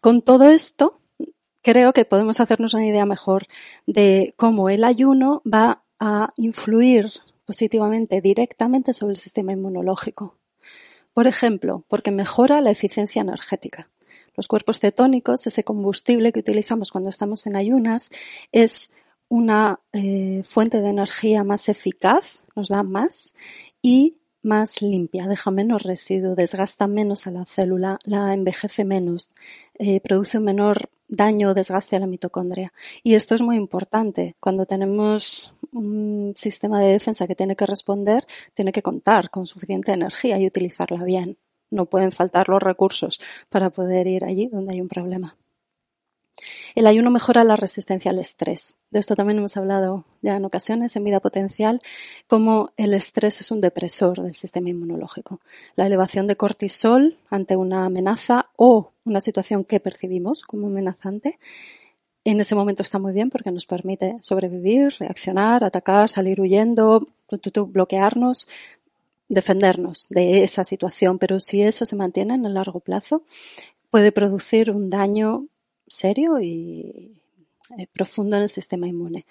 Con 0.00 0.20
todo 0.20 0.50
esto, 0.50 0.98
creo 1.62 1.92
que 1.92 2.04
podemos 2.04 2.40
hacernos 2.40 2.74
una 2.74 2.86
idea 2.86 3.06
mejor 3.06 3.46
de 3.86 4.34
cómo 4.36 4.68
el 4.68 4.82
ayuno 4.82 5.42
va 5.46 5.84
a 6.00 6.32
influir 6.36 7.12
positivamente, 7.44 8.20
directamente 8.20 8.94
sobre 8.94 9.12
el 9.12 9.18
sistema 9.18 9.52
inmunológico. 9.52 10.38
Por 11.14 11.28
ejemplo, 11.28 11.84
porque 11.86 12.10
mejora 12.10 12.60
la 12.60 12.72
eficiencia 12.72 13.22
energética. 13.22 13.90
Los 14.34 14.48
cuerpos 14.48 14.80
cetónicos, 14.80 15.46
ese 15.46 15.62
combustible 15.62 16.32
que 16.32 16.40
utilizamos 16.40 16.90
cuando 16.90 17.10
estamos 17.10 17.46
en 17.46 17.54
ayunas, 17.54 18.10
es 18.50 18.92
una 19.32 19.80
eh, 19.94 20.42
fuente 20.44 20.82
de 20.82 20.90
energía 20.90 21.42
más 21.42 21.70
eficaz, 21.70 22.44
nos 22.54 22.68
da 22.68 22.82
más 22.82 23.34
y 23.80 24.18
más 24.42 24.82
limpia, 24.82 25.26
deja 25.26 25.50
menos 25.50 25.84
residuo, 25.84 26.34
desgasta 26.34 26.86
menos 26.86 27.26
a 27.26 27.30
la 27.30 27.46
célula, 27.46 27.98
la 28.04 28.34
envejece 28.34 28.84
menos, 28.84 29.30
eh, 29.78 30.00
produce 30.00 30.36
un 30.36 30.44
menor 30.44 30.90
daño 31.08 31.48
o 31.48 31.54
desgaste 31.54 31.96
a 31.96 32.00
la 32.00 32.06
mitocondria. 32.06 32.74
Y 33.02 33.14
esto 33.14 33.34
es 33.34 33.40
muy 33.40 33.56
importante. 33.56 34.36
Cuando 34.38 34.66
tenemos 34.66 35.54
un 35.72 36.34
sistema 36.36 36.82
de 36.82 36.92
defensa 36.92 37.26
que 37.26 37.34
tiene 37.34 37.56
que 37.56 37.64
responder, 37.64 38.26
tiene 38.52 38.70
que 38.70 38.82
contar 38.82 39.30
con 39.30 39.46
suficiente 39.46 39.92
energía 39.92 40.38
y 40.38 40.46
utilizarla 40.46 41.04
bien. 41.04 41.38
No 41.70 41.86
pueden 41.86 42.12
faltar 42.12 42.50
los 42.50 42.62
recursos 42.62 43.18
para 43.48 43.70
poder 43.70 44.06
ir 44.06 44.26
allí 44.26 44.48
donde 44.48 44.74
hay 44.74 44.82
un 44.82 44.88
problema. 44.88 45.38
El 46.74 46.86
ayuno 46.86 47.10
mejora 47.10 47.44
la 47.44 47.56
resistencia 47.56 48.10
al 48.10 48.18
estrés. 48.18 48.78
De 48.90 48.98
esto 48.98 49.14
también 49.14 49.38
hemos 49.38 49.56
hablado 49.56 50.04
ya 50.22 50.36
en 50.36 50.44
ocasiones 50.44 50.96
en 50.96 51.04
vida 51.04 51.20
potencial, 51.20 51.80
como 52.26 52.70
el 52.76 52.94
estrés 52.94 53.40
es 53.40 53.50
un 53.50 53.60
depresor 53.60 54.22
del 54.22 54.34
sistema 54.34 54.70
inmunológico. 54.70 55.40
La 55.76 55.86
elevación 55.86 56.26
de 56.26 56.36
cortisol 56.36 57.18
ante 57.30 57.56
una 57.56 57.84
amenaza 57.84 58.50
o 58.56 58.92
una 59.04 59.20
situación 59.20 59.64
que 59.64 59.80
percibimos 59.80 60.42
como 60.42 60.68
amenazante 60.68 61.38
en 62.24 62.40
ese 62.40 62.54
momento 62.54 62.82
está 62.82 62.98
muy 62.98 63.12
bien 63.12 63.30
porque 63.30 63.50
nos 63.50 63.66
permite 63.66 64.16
sobrevivir, 64.20 64.94
reaccionar, 64.98 65.64
atacar, 65.64 66.08
salir 66.08 66.40
huyendo, 66.40 67.06
bloquearnos, 67.28 68.48
defendernos 69.28 70.06
de 70.08 70.44
esa 70.44 70.64
situación. 70.64 71.18
Pero 71.18 71.40
si 71.40 71.62
eso 71.62 71.84
se 71.84 71.96
mantiene 71.96 72.34
en 72.34 72.46
el 72.46 72.54
largo 72.54 72.80
plazo, 72.80 73.24
puede 73.90 74.12
producir 74.12 74.70
un 74.70 74.88
daño 74.88 75.48
serio 75.92 76.40
y 76.40 77.20
eh, 77.78 77.86
profundo 77.92 78.36
en 78.36 78.44
el 78.44 78.48
sistema 78.48 78.86
inmune. 78.86 79.26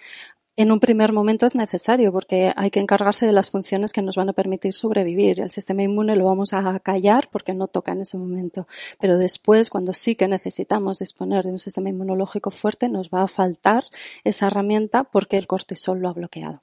En 0.58 0.72
un 0.72 0.80
primer 0.80 1.14
momento 1.14 1.46
es 1.46 1.56
necesario 1.56 2.12
porque 2.12 2.54
hay 2.56 2.70
que 2.72 2.82
encargarse 2.82 3.26
de 3.26 3.32
las 3.32 3.50
funciones 3.50 3.94
que 3.94 4.02
nos 4.02 4.16
van 4.16 4.30
a 4.30 4.34
permitir 4.34 4.74
sobrevivir. 4.74 5.40
El 5.40 5.50
sistema 5.50 5.84
inmune 5.84 6.16
lo 6.16 6.26
vamos 6.26 6.54
a 6.54 6.78
callar 6.80 7.30
porque 7.32 7.54
no 7.54 7.68
toca 7.68 7.94
en 7.94 8.02
ese 8.02 8.18
momento. 8.18 8.68
Pero 9.00 9.18
después, 9.18 9.70
cuando 9.70 9.94
sí 9.94 10.16
que 10.16 10.28
necesitamos 10.28 11.00
disponer 11.00 11.46
de 11.46 11.52
un 11.52 11.60
sistema 11.60 11.90
inmunológico 11.90 12.52
fuerte, 12.52 12.90
nos 12.90 13.10
va 13.10 13.24
a 13.24 13.28
faltar 13.28 13.86
esa 14.24 14.48
herramienta 14.48 15.06
porque 15.06 15.38
el 15.38 15.48
cortisol 15.48 16.00
lo 16.00 16.10
ha 16.10 16.14
bloqueado. 16.14 16.62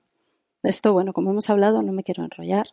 Esto, 0.62 0.92
bueno, 0.92 1.12
como 1.12 1.30
hemos 1.30 1.48
hablado, 1.48 1.82
no 1.82 1.92
me 1.92 2.04
quiero 2.04 2.24
enrollar. 2.24 2.68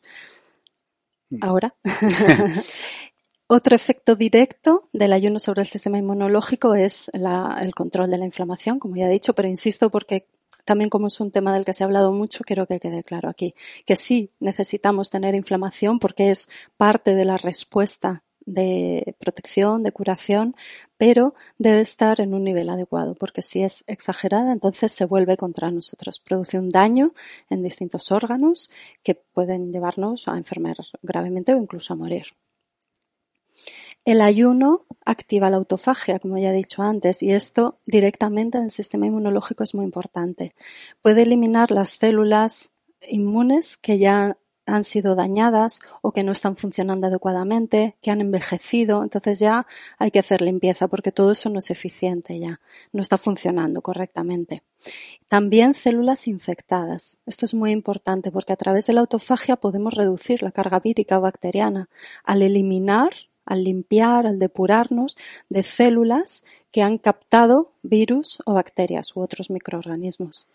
Mm. 1.29 1.37
Ahora. 1.41 1.75
Otro 3.47 3.75
efecto 3.75 4.15
directo 4.15 4.89
del 4.91 5.13
ayuno 5.13 5.37
sobre 5.37 5.61
el 5.61 5.67
sistema 5.67 5.99
inmunológico 5.99 6.73
es 6.73 7.11
el 7.13 7.75
control 7.75 8.09
de 8.09 8.17
la 8.17 8.25
inflamación, 8.25 8.79
como 8.79 8.95
ya 8.95 9.05
he 9.05 9.11
dicho, 9.11 9.35
pero 9.35 9.47
insisto 9.47 9.91
porque 9.91 10.27
también 10.65 10.89
como 10.89 11.05
es 11.05 11.19
un 11.19 11.29
tema 11.29 11.53
del 11.53 11.63
que 11.63 11.73
se 11.73 11.83
ha 11.83 11.85
hablado 11.85 12.11
mucho, 12.11 12.43
quiero 12.43 12.65
que 12.65 12.79
quede 12.79 13.03
claro 13.03 13.29
aquí, 13.29 13.53
que 13.85 13.95
sí 13.95 14.31
necesitamos 14.39 15.11
tener 15.11 15.35
inflamación 15.35 15.99
porque 15.99 16.31
es 16.31 16.47
parte 16.75 17.13
de 17.13 17.23
la 17.23 17.37
respuesta 17.37 18.23
de 18.47 19.15
protección, 19.19 19.83
de 19.83 19.91
curación, 19.91 20.55
pero 20.97 21.35
debe 21.59 21.81
estar 21.81 22.21
en 22.21 22.33
un 22.33 22.43
nivel 22.43 22.67
adecuado, 22.69 23.13
porque 23.13 23.43
si 23.43 23.61
es 23.61 23.83
exagerada, 23.85 24.53
entonces 24.53 24.91
se 24.91 25.05
vuelve 25.05 25.37
contra 25.37 25.69
nosotros, 25.69 26.19
produce 26.19 26.57
un 26.57 26.69
daño 26.69 27.13
en 27.51 27.61
distintos 27.61 28.11
órganos 28.11 28.71
que 29.03 29.13
pueden 29.13 29.71
llevarnos 29.71 30.27
a 30.27 30.35
enfermar 30.35 30.77
gravemente 31.03 31.53
o 31.53 31.57
incluso 31.57 31.93
a 31.93 31.95
morir. 31.95 32.25
El 34.05 34.21
ayuno 34.21 34.85
activa 35.03 35.49
la 35.49 35.57
autofagia, 35.57 36.19
como 36.19 36.37
ya 36.37 36.51
he 36.51 36.55
dicho 36.55 36.83
antes, 36.83 37.23
y 37.23 37.31
esto 37.31 37.79
directamente 37.85 38.57
en 38.57 38.65
el 38.65 38.71
sistema 38.71 39.07
inmunológico 39.07 39.63
es 39.63 39.73
muy 39.73 39.85
importante. 39.85 40.53
Puede 41.01 41.23
eliminar 41.23 41.71
las 41.71 41.91
células 41.91 42.73
inmunes 43.07 43.77
que 43.77 43.97
ya 43.97 44.37
han 44.65 44.83
sido 44.83 45.15
dañadas 45.15 45.79
o 46.01 46.11
que 46.11 46.23
no 46.23 46.31
están 46.31 46.55
funcionando 46.55 47.07
adecuadamente, 47.07 47.97
que 48.01 48.11
han 48.11 48.21
envejecido, 48.21 49.03
entonces 49.03 49.39
ya 49.39 49.67
hay 49.97 50.11
que 50.11 50.19
hacer 50.19 50.41
limpieza 50.41 50.87
porque 50.87 51.11
todo 51.11 51.31
eso 51.31 51.49
no 51.49 51.59
es 51.59 51.69
eficiente 51.69 52.39
ya, 52.39 52.61
no 52.91 53.01
está 53.01 53.17
funcionando 53.17 53.81
correctamente. 53.81 54.63
También 55.27 55.75
células 55.75 56.27
infectadas. 56.27 57.19
Esto 57.25 57.45
es 57.45 57.53
muy 57.53 57.71
importante 57.71 58.31
porque 58.31 58.53
a 58.53 58.57
través 58.57 58.85
de 58.87 58.93
la 58.93 59.01
autofagia 59.01 59.55
podemos 59.55 59.93
reducir 59.93 60.41
la 60.41 60.51
carga 60.51 60.79
vírica 60.79 61.17
o 61.17 61.21
bacteriana 61.21 61.89
al 62.23 62.41
eliminar 62.41 63.11
al 63.45 63.63
limpiar, 63.63 64.27
al 64.27 64.39
depurarnos 64.39 65.17
de 65.49 65.63
células 65.63 66.43
que 66.71 66.81
han 66.81 66.97
captado 66.97 67.71
virus 67.83 68.39
o 68.45 68.53
bacterias 68.53 69.15
u 69.15 69.21
otros 69.21 69.49
microorganismos. 69.49 70.47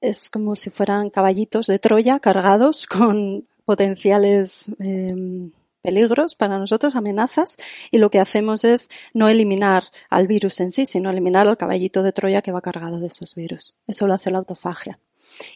Es 0.00 0.30
como 0.30 0.56
si 0.56 0.70
fueran 0.70 1.10
caballitos 1.10 1.66
de 1.66 1.78
Troya 1.78 2.18
cargados 2.20 2.86
con 2.86 3.46
potenciales 3.64 4.66
em, 4.78 5.50
peligros 5.82 6.34
para 6.34 6.58
nosotros, 6.58 6.96
amenazas, 6.96 7.56
y 7.90 7.98
lo 7.98 8.10
que 8.10 8.20
hacemos 8.20 8.64
es 8.64 8.90
no 9.14 9.28
eliminar 9.28 9.84
al 10.10 10.26
virus 10.26 10.60
en 10.60 10.72
sí, 10.72 10.84
sino 10.84 11.10
eliminar 11.10 11.46
al 11.46 11.56
caballito 11.56 12.02
de 12.02 12.12
Troya 12.12 12.42
que 12.42 12.52
va 12.52 12.60
cargado 12.60 12.98
de 12.98 13.06
esos 13.06 13.34
virus. 13.34 13.74
Eso 13.86 14.06
lo 14.06 14.14
hace 14.14 14.30
la 14.30 14.38
autofagia. 14.38 14.98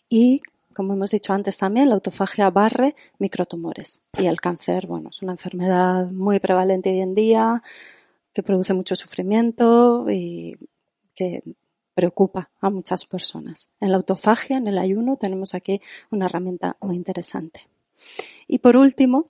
Y 0.08 0.40
como 0.80 0.94
hemos 0.94 1.10
dicho 1.10 1.34
antes 1.34 1.58
también, 1.58 1.90
la 1.90 1.96
autofagia 1.96 2.48
barre 2.48 2.94
microtumores. 3.18 4.00
Y 4.16 4.24
el 4.24 4.40
cáncer, 4.40 4.86
bueno, 4.86 5.10
es 5.10 5.20
una 5.20 5.32
enfermedad 5.32 6.10
muy 6.10 6.40
prevalente 6.40 6.88
hoy 6.88 7.00
en 7.00 7.14
día, 7.14 7.62
que 8.32 8.42
produce 8.42 8.72
mucho 8.72 8.96
sufrimiento 8.96 10.06
y 10.08 10.56
que 11.14 11.42
preocupa 11.92 12.48
a 12.62 12.70
muchas 12.70 13.04
personas. 13.04 13.68
En 13.78 13.90
la 13.90 13.98
autofagia, 13.98 14.56
en 14.56 14.68
el 14.68 14.78
ayuno, 14.78 15.18
tenemos 15.18 15.54
aquí 15.54 15.82
una 16.10 16.24
herramienta 16.24 16.78
muy 16.80 16.96
interesante. 16.96 17.68
Y 18.48 18.60
por 18.60 18.78
último, 18.78 19.28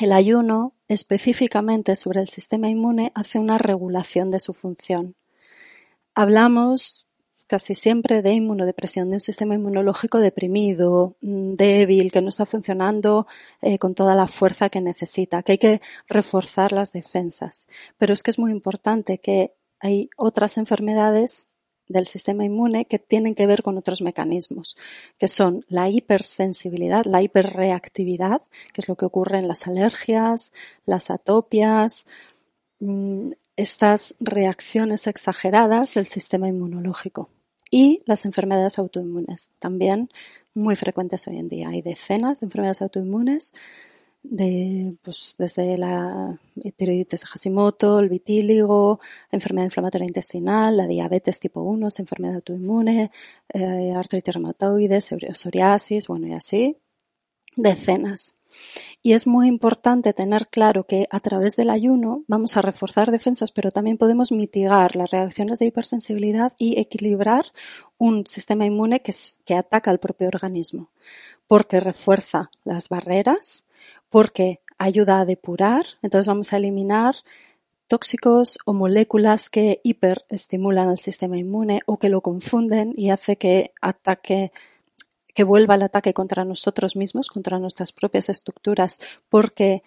el 0.00 0.10
ayuno, 0.10 0.72
específicamente 0.88 1.94
sobre 1.94 2.20
el 2.20 2.26
sistema 2.26 2.68
inmune, 2.68 3.12
hace 3.14 3.38
una 3.38 3.58
regulación 3.58 4.32
de 4.32 4.40
su 4.40 4.52
función. 4.52 5.14
Hablamos 6.16 7.06
casi 7.48 7.74
siempre 7.74 8.22
de 8.22 8.32
inmunodepresión, 8.32 9.10
de 9.10 9.16
un 9.16 9.20
sistema 9.20 9.54
inmunológico 9.54 10.20
deprimido, 10.20 11.16
mm, 11.20 11.54
débil, 11.54 12.12
que 12.12 12.20
no 12.22 12.28
está 12.28 12.46
funcionando 12.46 13.26
eh, 13.62 13.78
con 13.78 13.94
toda 13.94 14.14
la 14.14 14.28
fuerza 14.28 14.68
que 14.68 14.80
necesita, 14.80 15.42
que 15.42 15.52
hay 15.52 15.58
que 15.58 15.80
reforzar 16.08 16.72
las 16.72 16.92
defensas. 16.92 17.66
Pero 17.98 18.12
es 18.12 18.22
que 18.22 18.30
es 18.30 18.38
muy 18.38 18.52
importante 18.52 19.18
que 19.18 19.54
hay 19.80 20.08
otras 20.16 20.56
enfermedades 20.58 21.48
del 21.88 22.06
sistema 22.06 22.44
inmune 22.44 22.86
que 22.86 22.98
tienen 22.98 23.34
que 23.34 23.46
ver 23.46 23.62
con 23.62 23.76
otros 23.76 24.00
mecanismos, 24.00 24.76
que 25.18 25.28
son 25.28 25.64
la 25.68 25.88
hipersensibilidad, 25.90 27.04
la 27.04 27.20
hiperreactividad, 27.20 28.42
que 28.72 28.80
es 28.80 28.88
lo 28.88 28.96
que 28.96 29.04
ocurre 29.04 29.38
en 29.38 29.48
las 29.48 29.66
alergias, 29.66 30.52
las 30.86 31.10
atopias, 31.10 32.06
mm, 32.80 33.32
estas 33.56 34.16
reacciones 34.20 35.06
exageradas 35.06 35.94
del 35.94 36.06
sistema 36.06 36.48
inmunológico 36.48 37.30
y 37.70 38.02
las 38.06 38.24
enfermedades 38.24 38.78
autoinmunes, 38.78 39.50
también 39.58 40.08
muy 40.54 40.76
frecuentes 40.76 41.26
hoy 41.26 41.38
en 41.38 41.48
día. 41.48 41.68
Hay 41.68 41.82
decenas 41.82 42.40
de 42.40 42.46
enfermedades 42.46 42.82
autoinmunes 42.82 43.52
de, 44.24 44.96
pues, 45.02 45.36
desde 45.38 45.76
la 45.76 46.38
tiroiditis 46.76 47.20
de 47.20 47.26
Hashimoto, 47.26 47.98
el 47.98 48.08
vitíligo, 48.08 48.98
enfermedad 49.30 49.66
inflamatoria 49.66 50.06
intestinal, 50.06 50.76
la 50.76 50.86
diabetes 50.86 51.38
tipo 51.38 51.60
1, 51.60 51.88
enfermedad 51.98 52.36
autoinmune, 52.36 53.10
eh, 53.52 53.92
artritis 53.94 54.34
reumatoide, 54.34 55.00
psoriasis, 55.00 56.08
bueno, 56.08 56.26
y 56.26 56.32
así, 56.32 56.78
decenas. 57.56 58.36
Y 59.02 59.12
es 59.12 59.26
muy 59.26 59.48
importante 59.48 60.14
tener 60.14 60.48
claro 60.48 60.84
que 60.84 61.06
a 61.10 61.20
través 61.20 61.56
del 61.56 61.68
ayuno 61.70 62.24
vamos 62.26 62.56
a 62.56 62.62
reforzar 62.62 63.10
defensas, 63.10 63.52
pero 63.52 63.70
también 63.70 63.98
podemos 63.98 64.32
mitigar 64.32 64.96
las 64.96 65.10
reacciones 65.10 65.58
de 65.58 65.66
hipersensibilidad 65.66 66.54
y 66.58 66.78
equilibrar 66.80 67.44
un 67.98 68.26
sistema 68.26 68.64
inmune 68.64 69.00
que, 69.00 69.54
ataca 69.54 69.90
al 69.90 69.98
propio 69.98 70.28
organismo, 70.28 70.90
porque 71.46 71.80
refuerza 71.80 72.50
las 72.64 72.88
barreras, 72.88 73.66
porque 74.08 74.56
ayuda 74.78 75.20
a 75.20 75.26
depurar, 75.26 75.84
entonces 76.00 76.26
vamos 76.26 76.52
a 76.52 76.56
eliminar 76.56 77.16
tóxicos 77.88 78.58
o 78.64 78.72
moléculas 78.72 79.50
que 79.50 79.80
hiperestimulan 79.84 80.88
al 80.88 80.98
sistema 80.98 81.36
inmune 81.36 81.82
o 81.84 81.98
que 81.98 82.08
lo 82.08 82.22
confunden 82.22 82.94
y 82.96 83.10
hace 83.10 83.36
que 83.36 83.72
ataque 83.82 84.50
que 85.34 85.44
vuelva 85.44 85.74
el 85.74 85.82
ataque 85.82 86.14
contra 86.14 86.44
nosotros 86.44 86.96
mismos, 86.96 87.28
contra 87.28 87.58
nuestras 87.58 87.92
propias 87.92 88.28
estructuras, 88.28 89.00
porque 89.28 89.82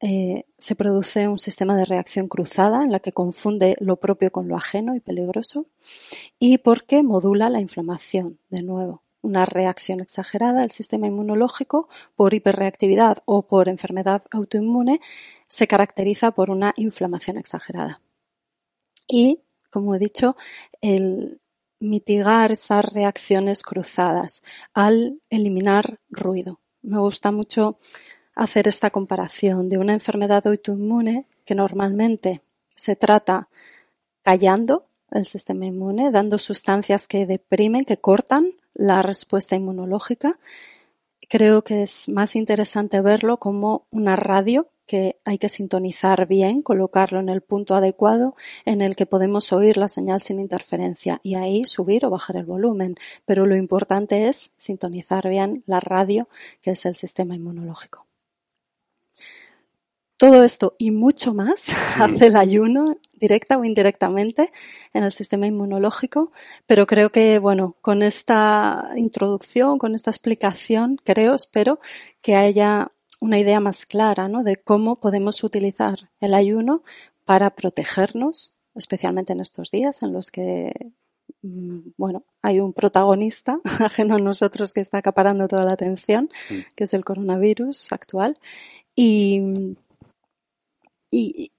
eh, 0.00 0.44
se 0.58 0.74
produce 0.74 1.28
un 1.28 1.38
sistema 1.38 1.76
de 1.76 1.84
reacción 1.84 2.28
cruzada 2.28 2.82
en 2.82 2.92
la 2.92 3.00
que 3.00 3.12
confunde 3.12 3.76
lo 3.80 3.96
propio 3.96 4.30
con 4.32 4.48
lo 4.48 4.56
ajeno 4.56 4.94
y 4.94 5.00
peligroso 5.00 5.66
y 6.38 6.58
porque 6.58 7.02
modula 7.02 7.48
la 7.48 7.60
inflamación 7.60 8.38
de 8.50 8.62
nuevo 8.62 9.06
una 9.26 9.44
reacción 9.44 10.00
exagerada 10.00 10.60
del 10.60 10.70
sistema 10.70 11.08
inmunológico 11.08 11.88
por 12.14 12.32
hiperreactividad 12.32 13.18
o 13.24 13.46
por 13.46 13.68
enfermedad 13.68 14.22
autoinmune 14.30 15.00
se 15.48 15.66
caracteriza 15.66 16.30
por 16.30 16.50
una 16.50 16.72
inflamación 16.76 17.36
exagerada. 17.36 18.00
Y, 19.08 19.40
como 19.70 19.94
he 19.94 19.98
dicho, 19.98 20.36
el 20.80 21.40
mitigar 21.80 22.52
esas 22.52 22.92
reacciones 22.92 23.62
cruzadas 23.62 24.42
al 24.74 25.20
eliminar 25.30 25.98
ruido. 26.08 26.60
Me 26.82 26.98
gusta 26.98 27.30
mucho 27.30 27.78
hacer 28.34 28.68
esta 28.68 28.90
comparación 28.90 29.68
de 29.68 29.78
una 29.78 29.92
enfermedad 29.92 30.46
autoinmune 30.46 31.26
que 31.44 31.54
normalmente 31.54 32.42
se 32.74 32.96
trata 32.96 33.48
callando 34.22 34.86
el 35.10 35.26
sistema 35.26 35.66
inmune, 35.66 36.10
dando 36.10 36.38
sustancias 36.38 37.08
que 37.08 37.26
deprimen, 37.26 37.84
que 37.84 37.96
cortan 37.96 38.50
la 38.74 39.02
respuesta 39.02 39.56
inmunológica. 39.56 40.38
Creo 41.28 41.62
que 41.62 41.82
es 41.84 42.08
más 42.08 42.36
interesante 42.36 43.00
verlo 43.00 43.38
como 43.38 43.84
una 43.90 44.16
radio 44.16 44.68
que 44.86 45.18
hay 45.24 45.38
que 45.38 45.48
sintonizar 45.48 46.26
bien, 46.26 46.62
colocarlo 46.62 47.20
en 47.20 47.28
el 47.28 47.42
punto 47.42 47.74
adecuado 47.74 48.34
en 48.64 48.80
el 48.80 48.96
que 48.96 49.06
podemos 49.06 49.52
oír 49.52 49.76
la 49.76 49.88
señal 49.88 50.20
sin 50.20 50.40
interferencia 50.40 51.20
y 51.22 51.34
ahí 51.34 51.64
subir 51.64 52.06
o 52.06 52.10
bajar 52.10 52.36
el 52.36 52.46
volumen. 52.46 52.96
Pero 53.24 53.46
lo 53.46 53.56
importante 53.56 54.28
es 54.28 54.54
sintonizar 54.56 55.28
bien 55.28 55.64
la 55.66 55.80
radio, 55.80 56.28
que 56.62 56.70
es 56.72 56.86
el 56.86 56.94
sistema 56.94 57.34
inmunológico. 57.34 58.06
Todo 60.18 60.44
esto 60.44 60.76
y 60.78 60.92
mucho 60.92 61.34
más 61.34 61.74
hace 62.00 62.28
el 62.28 62.36
ayuno, 62.36 62.96
directa 63.12 63.58
o 63.58 63.64
indirectamente, 63.64 64.50
en 64.94 65.04
el 65.04 65.12
sistema 65.12 65.46
inmunológico, 65.46 66.32
pero 66.66 66.86
creo 66.86 67.10
que, 67.10 67.38
bueno, 67.38 67.76
con 67.82 68.02
esta 68.02 68.92
introducción, 68.96 69.78
con 69.78 69.94
esta 69.94 70.10
explicación, 70.10 70.96
creo, 71.04 71.34
espero 71.34 71.80
que 72.22 72.34
haya 72.34 72.92
una 73.20 73.38
idea 73.38 73.60
más 73.60 73.86
clara, 73.86 74.28
¿no? 74.28 74.42
De 74.42 74.56
cómo 74.56 74.96
podemos 74.96 75.42
utilizar 75.42 76.10
el 76.20 76.34
ayuno 76.34 76.82
para 77.24 77.50
protegernos, 77.50 78.54
especialmente 78.74 79.32
en 79.32 79.40
estos 79.40 79.70
días 79.70 80.02
en 80.02 80.12
los 80.12 80.30
que 80.30 80.92
mm, 81.42 81.90
bueno, 81.96 82.24
hay 82.42 82.60
un 82.60 82.72
protagonista 82.72 83.60
ajeno 83.80 84.16
a 84.16 84.18
nosotros 84.18 84.74
que 84.74 84.80
está 84.80 84.98
acaparando 84.98 85.48
toda 85.48 85.64
la 85.64 85.72
atención, 85.72 86.30
que 86.74 86.84
es 86.84 86.94
el 86.94 87.04
coronavirus 87.04 87.92
actual. 87.92 88.38
Y, 88.94 89.76
y, 91.10 91.52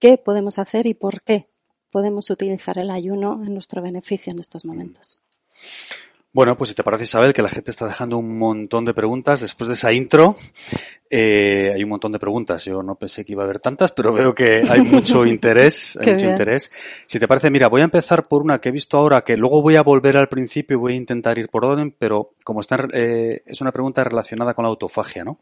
qué 0.00 0.16
podemos 0.16 0.58
hacer 0.58 0.86
y 0.86 0.94
por 0.94 1.22
qué 1.22 1.48
podemos 1.90 2.30
utilizar 2.30 2.78
el 2.78 2.90
ayuno 2.90 3.42
en 3.44 3.52
nuestro 3.52 3.82
beneficio 3.82 4.32
en 4.32 4.38
estos 4.38 4.64
momentos. 4.64 5.18
Bueno, 6.30 6.58
pues 6.58 6.68
si 6.70 6.76
te 6.76 6.84
parece, 6.84 7.04
Isabel, 7.04 7.32
que 7.32 7.40
la 7.40 7.48
gente 7.48 7.70
está 7.70 7.86
dejando 7.86 8.18
un 8.18 8.36
montón 8.36 8.84
de 8.84 8.92
preguntas 8.92 9.40
después 9.40 9.68
de 9.68 9.74
esa 9.74 9.92
intro. 9.92 10.36
Eh, 11.08 11.72
hay 11.74 11.82
un 11.82 11.88
montón 11.88 12.12
de 12.12 12.18
preguntas. 12.18 12.66
Yo 12.66 12.82
no 12.82 12.96
pensé 12.96 13.24
que 13.24 13.32
iba 13.32 13.42
a 13.42 13.46
haber 13.46 13.60
tantas, 13.60 13.92
pero 13.92 14.12
veo 14.12 14.34
que 14.34 14.62
hay 14.68 14.82
mucho 14.82 15.24
interés. 15.26 15.96
hay 15.98 16.12
mucho 16.12 16.26
interés. 16.26 16.70
Si 17.06 17.18
te 17.18 17.26
parece, 17.26 17.50
mira, 17.50 17.68
voy 17.68 17.80
a 17.80 17.84
empezar 17.84 18.28
por 18.28 18.42
una 18.42 18.60
que 18.60 18.68
he 18.68 18.72
visto 18.72 18.98
ahora, 18.98 19.22
que 19.22 19.38
luego 19.38 19.62
voy 19.62 19.76
a 19.76 19.82
volver 19.82 20.18
al 20.18 20.28
principio 20.28 20.76
y 20.76 20.80
voy 20.80 20.92
a 20.92 20.96
intentar 20.96 21.38
ir 21.38 21.48
por 21.48 21.64
orden, 21.64 21.94
pero 21.98 22.34
como 22.44 22.60
está, 22.60 22.86
eh, 22.92 23.42
es 23.46 23.62
una 23.62 23.72
pregunta 23.72 24.04
relacionada 24.04 24.52
con 24.52 24.64
la 24.64 24.68
autofagia, 24.68 25.24
¿no? 25.24 25.38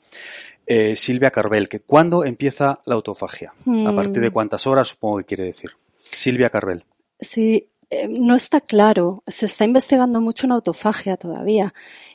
Eh, 0.66 0.94
Silvia 0.94 1.32
Carvel, 1.32 1.68
que 1.68 1.80
¿cuándo 1.80 2.24
empieza 2.24 2.80
la 2.86 2.94
autofagia? 2.94 3.52
¿A 3.86 3.92
partir 3.92 4.22
de 4.22 4.30
hmm. 4.30 4.32
cuántas 4.32 4.66
horas, 4.68 4.88
supongo 4.88 5.18
que 5.18 5.24
quiere 5.24 5.44
decir? 5.44 5.72
Silvia 5.98 6.50
Carvel. 6.50 6.84
Sí, 7.18 7.70
eh, 7.90 8.08
no 8.08 8.34
está 8.34 8.60
claro. 8.60 9.22
Se 9.26 9.46
está 9.46 9.64
investigando 9.64 10.20
mucho 10.20 10.46
en 10.46 10.52
autofagia 10.52 11.16
todavía. 11.16 11.74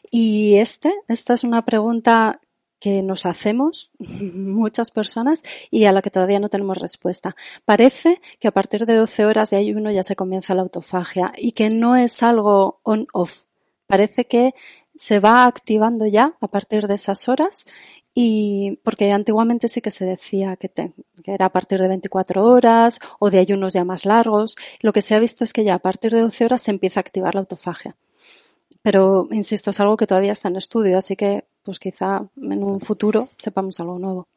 Y 0.09 0.55
este, 0.55 0.93
esta 1.07 1.33
es 1.33 1.43
una 1.43 1.63
pregunta 1.63 2.39
que 2.79 3.03
nos 3.03 3.25
hacemos 3.25 3.91
muchas 3.99 4.91
personas 4.91 5.43
y 5.69 5.85
a 5.85 5.91
la 5.91 6.01
que 6.01 6.09
todavía 6.09 6.39
no 6.39 6.49
tenemos 6.49 6.77
respuesta. 6.77 7.35
Parece 7.63 8.19
que 8.39 8.47
a 8.47 8.51
partir 8.51 8.85
de 8.85 8.95
12 8.95 9.25
horas 9.25 9.51
de 9.51 9.57
ayuno 9.57 9.91
ya 9.91 10.03
se 10.03 10.15
comienza 10.15 10.55
la 10.55 10.63
autofagia 10.63 11.31
y 11.37 11.53
que 11.53 11.69
no 11.69 11.95
es 11.95 12.23
algo 12.23 12.81
on-off. 12.83 13.43
Parece 13.87 14.25
que 14.25 14.53
se 15.01 15.19
va 15.19 15.47
activando 15.47 16.05
ya 16.05 16.35
a 16.39 16.47
partir 16.47 16.85
de 16.85 16.93
esas 16.93 17.27
horas 17.27 17.65
y 18.13 18.79
porque 18.83 19.11
antiguamente 19.11 19.67
sí 19.67 19.81
que 19.81 19.89
se 19.89 20.05
decía 20.05 20.57
que, 20.57 20.69
era 21.25 21.47
a 21.47 21.51
partir 21.51 21.81
de 21.81 21.87
24 21.87 22.43
horas 22.43 22.99
o 23.17 23.31
de 23.31 23.39
ayunos 23.39 23.73
ya 23.73 23.83
más 23.83 24.05
largos. 24.05 24.55
Lo 24.81 24.93
que 24.93 25.01
se 25.01 25.15
ha 25.15 25.19
visto 25.19 25.43
es 25.43 25.53
que 25.53 25.63
ya 25.63 25.73
a 25.73 25.79
partir 25.79 26.11
de 26.11 26.21
12 26.21 26.45
horas 26.45 26.61
se 26.61 26.69
empieza 26.69 26.99
a 26.99 27.01
activar 27.01 27.33
la 27.33 27.41
autofagia. 27.41 27.95
Pero, 28.83 29.27
insisto, 29.31 29.71
es 29.71 29.79
algo 29.79 29.97
que 29.97 30.05
todavía 30.05 30.33
está 30.33 30.49
en 30.49 30.57
estudio, 30.57 30.99
así 30.99 31.15
que 31.15 31.45
pues 31.63 31.79
quizá 31.79 32.21
en 32.35 32.63
un 32.63 32.79
futuro 32.79 33.29
sepamos 33.39 33.79
algo 33.79 33.97
nuevo. 33.97 34.27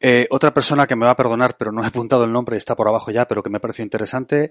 Eh, 0.00 0.26
otra 0.30 0.54
persona 0.54 0.86
que 0.86 0.96
me 0.96 1.04
va 1.04 1.12
a 1.12 1.16
perdonar, 1.16 1.56
pero 1.58 1.72
no 1.72 1.82
he 1.82 1.86
apuntado 1.86 2.24
el 2.24 2.32
nombre, 2.32 2.56
está 2.56 2.74
por 2.74 2.88
abajo 2.88 3.10
ya, 3.10 3.26
pero 3.26 3.42
que 3.42 3.50
me 3.50 3.60
pareció 3.60 3.82
interesante, 3.82 4.50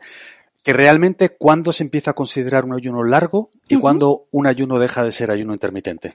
que 0.68 0.74
realmente 0.74 1.30
cuándo 1.30 1.72
se 1.72 1.82
empieza 1.82 2.12
a 2.12 2.14
considerar 2.14 2.66
un 2.66 2.74
ayuno 2.74 3.02
largo 3.02 3.52
y 3.70 3.78
cuándo 3.78 4.28
un 4.32 4.48
ayuno 4.48 4.80
deja 4.80 5.02
de 5.02 5.14
ser 5.14 5.32
ayuno 5.32 5.54
intermitente. 5.54 6.14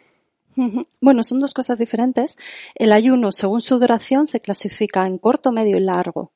Bueno, 1.01 1.23
son 1.23 1.39
dos 1.39 1.55
cosas 1.55 1.79
diferentes. 1.79 2.37
El 2.75 2.93
ayuno, 2.93 3.33
según 3.33 3.63
su 3.63 3.79
duración, 3.79 4.27
se 4.27 4.41
clasifica 4.41 5.07
en 5.07 5.17
corto, 5.17 5.53
medio 5.53 5.79
y 5.79 5.81
largo. 5.81 6.33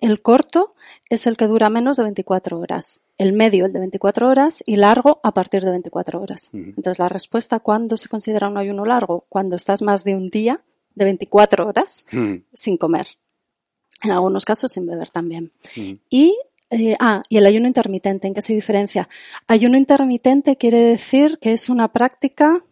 El 0.00 0.22
corto 0.22 0.76
es 1.10 1.26
el 1.26 1.36
que 1.36 1.48
dura 1.48 1.68
menos 1.68 1.96
de 1.96 2.04
24 2.04 2.60
horas. 2.60 3.00
El 3.18 3.32
medio, 3.32 3.66
el 3.66 3.72
de 3.72 3.80
24 3.80 4.28
horas, 4.28 4.62
y 4.64 4.76
largo 4.76 5.18
a 5.24 5.32
partir 5.32 5.64
de 5.64 5.72
24 5.72 6.20
horas. 6.20 6.50
Entonces, 6.52 7.00
la 7.00 7.08
respuesta, 7.08 7.58
¿cuándo 7.58 7.96
se 7.96 8.08
considera 8.08 8.48
un 8.48 8.58
ayuno 8.58 8.84
largo? 8.84 9.24
Cuando 9.28 9.56
estás 9.56 9.82
más 9.82 10.04
de 10.04 10.14
un 10.14 10.30
día, 10.30 10.62
de 10.94 11.06
24 11.06 11.66
horas, 11.66 12.06
sin 12.52 12.76
comer. 12.76 13.08
En 14.04 14.12
algunos 14.12 14.44
casos, 14.44 14.70
sin 14.70 14.86
beber 14.86 15.08
también. 15.08 15.50
Y, 16.08 16.36
eh, 16.70 16.96
ah, 17.00 17.22
y 17.28 17.38
el 17.38 17.46
ayuno 17.46 17.66
intermitente, 17.66 18.28
¿en 18.28 18.34
qué 18.34 18.42
se 18.42 18.52
diferencia? 18.52 19.08
Ayuno 19.46 19.78
intermitente 19.78 20.56
quiere 20.56 20.80
decir 20.80 21.38
que 21.40 21.52
es 21.52 21.68
una 21.68 21.92
práctica 21.92 22.64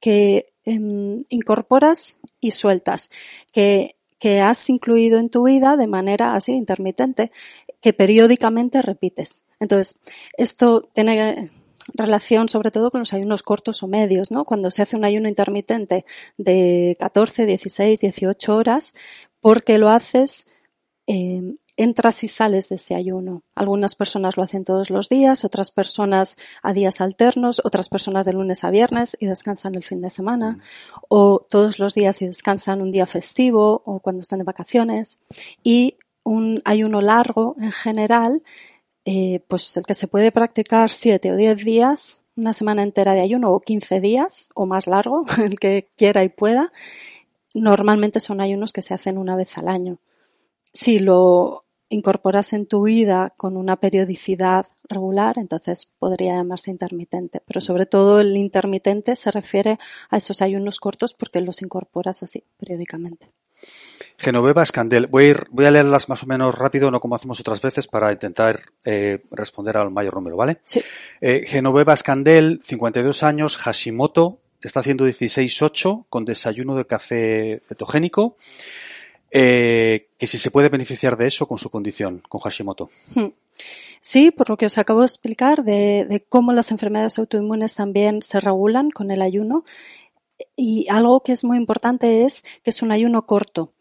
que 0.00 0.46
em, 0.64 1.24
incorporas 1.28 2.18
y 2.40 2.52
sueltas, 2.52 3.10
que, 3.52 3.94
que 4.18 4.40
has 4.40 4.70
incluido 4.70 5.18
en 5.18 5.28
tu 5.28 5.44
vida 5.44 5.76
de 5.76 5.86
manera 5.86 6.34
así 6.34 6.52
intermitente, 6.52 7.30
que 7.80 7.92
periódicamente 7.92 8.80
repites. 8.80 9.44
Entonces, 9.60 9.98
esto 10.38 10.88
tiene 10.94 11.50
relación 11.92 12.48
sobre 12.48 12.70
todo 12.70 12.90
con 12.90 13.00
los 13.00 13.12
ayunos 13.12 13.42
cortos 13.42 13.82
o 13.82 13.88
medios, 13.88 14.30
¿no? 14.30 14.44
Cuando 14.44 14.70
se 14.70 14.82
hace 14.82 14.96
un 14.96 15.04
ayuno 15.04 15.28
intermitente 15.28 16.06
de 16.38 16.96
14, 16.98 17.44
16, 17.44 18.00
18 18.00 18.56
horas, 18.56 18.94
porque 19.40 19.76
lo 19.76 19.90
haces 19.90 20.46
eh, 21.06 21.42
entras 21.76 22.22
y 22.22 22.28
sales 22.28 22.68
de 22.68 22.76
ese 22.76 22.94
ayuno. 22.94 23.42
Algunas 23.54 23.94
personas 23.94 24.36
lo 24.36 24.42
hacen 24.42 24.64
todos 24.64 24.90
los 24.90 25.08
días, 25.08 25.44
otras 25.44 25.70
personas 25.70 26.36
a 26.62 26.72
días 26.72 27.00
alternos, 27.00 27.60
otras 27.64 27.88
personas 27.88 28.26
de 28.26 28.32
lunes 28.32 28.64
a 28.64 28.70
viernes 28.70 29.16
y 29.20 29.26
descansan 29.26 29.74
el 29.74 29.84
fin 29.84 30.00
de 30.00 30.10
semana, 30.10 30.58
o 31.08 31.46
todos 31.48 31.78
los 31.78 31.94
días 31.94 32.22
y 32.22 32.26
descansan 32.26 32.80
un 32.80 32.92
día 32.92 33.06
festivo 33.06 33.82
o 33.84 34.00
cuando 34.00 34.22
están 34.22 34.38
de 34.38 34.44
vacaciones. 34.44 35.20
Y 35.62 35.96
un 36.24 36.62
ayuno 36.64 37.00
largo 37.00 37.56
en 37.58 37.72
general, 37.72 38.42
eh, 39.04 39.40
pues 39.48 39.76
el 39.76 39.84
que 39.84 39.94
se 39.94 40.08
puede 40.08 40.32
practicar 40.32 40.90
siete 40.90 41.32
o 41.32 41.36
diez 41.36 41.64
días, 41.64 42.22
una 42.36 42.54
semana 42.54 42.82
entera 42.82 43.14
de 43.14 43.20
ayuno 43.20 43.50
o 43.50 43.60
15 43.60 44.00
días 44.00 44.50
o 44.54 44.66
más 44.66 44.86
largo, 44.86 45.22
el 45.42 45.58
que 45.58 45.90
quiera 45.96 46.24
y 46.24 46.28
pueda, 46.28 46.72
normalmente 47.54 48.20
son 48.20 48.40
ayunos 48.40 48.72
que 48.72 48.82
se 48.82 48.94
hacen 48.94 49.18
una 49.18 49.36
vez 49.36 49.56
al 49.58 49.68
año 49.68 49.98
si 50.74 50.98
lo 50.98 51.63
incorporas 51.94 52.52
en 52.52 52.66
tu 52.66 52.82
vida 52.84 53.32
con 53.36 53.56
una 53.56 53.76
periodicidad 53.76 54.66
regular, 54.88 55.36
entonces 55.38 55.92
podría 55.98 56.34
llamarse 56.34 56.70
intermitente. 56.70 57.40
Pero 57.46 57.60
sobre 57.60 57.86
todo 57.86 58.20
el 58.20 58.36
intermitente 58.36 59.16
se 59.16 59.30
refiere 59.30 59.78
a 60.10 60.16
esos 60.16 60.42
ayunos 60.42 60.78
cortos 60.80 61.14
porque 61.14 61.40
los 61.40 61.62
incorporas 61.62 62.22
así 62.22 62.44
periódicamente. 62.58 63.28
Genoveva 64.18 64.62
Escandel. 64.62 65.06
Voy 65.06 65.24
a, 65.24 65.28
ir- 65.30 65.46
voy 65.50 65.64
a 65.66 65.70
leerlas 65.70 66.08
más 66.08 66.22
o 66.22 66.26
menos 66.26 66.54
rápido, 66.56 66.90
no 66.90 67.00
como 67.00 67.14
hacemos 67.14 67.40
otras 67.40 67.60
veces, 67.60 67.86
para 67.86 68.12
intentar 68.12 68.60
eh, 68.84 69.22
responder 69.30 69.76
al 69.76 69.90
mayor 69.90 70.14
número, 70.14 70.36
¿vale? 70.36 70.58
Sí. 70.64 70.80
Eh, 71.20 71.44
Genoveva 71.46 71.94
Escandel, 71.94 72.60
52 72.62 73.22
años, 73.22 73.56
Hashimoto, 73.56 74.40
está 74.60 74.80
haciendo 74.80 75.06
16-8 75.06 76.06
con 76.08 76.24
desayuno 76.24 76.74
de 76.76 76.86
café 76.86 77.60
cetogénico. 77.62 78.36
Eh, 79.36 80.10
que 80.16 80.28
si 80.28 80.38
se 80.38 80.52
puede 80.52 80.68
beneficiar 80.68 81.16
de 81.16 81.26
eso 81.26 81.48
con 81.48 81.58
su 81.58 81.68
condición, 81.68 82.22
con 82.28 82.40
Hashimoto. 82.40 82.88
Sí, 84.00 84.30
por 84.30 84.48
lo 84.48 84.56
que 84.56 84.66
os 84.66 84.78
acabo 84.78 85.00
de 85.00 85.06
explicar 85.06 85.64
de, 85.64 86.06
de 86.08 86.20
cómo 86.20 86.52
las 86.52 86.70
enfermedades 86.70 87.18
autoinmunes 87.18 87.74
también 87.74 88.22
se 88.22 88.38
regulan 88.38 88.90
con 88.90 89.10
el 89.10 89.20
ayuno. 89.20 89.64
Y 90.54 90.86
algo 90.88 91.24
que 91.24 91.32
es 91.32 91.42
muy 91.42 91.56
importante 91.56 92.24
es 92.24 92.44
que 92.62 92.70
es 92.70 92.80
un 92.80 92.92
ayuno 92.92 93.26
corto. 93.26 93.72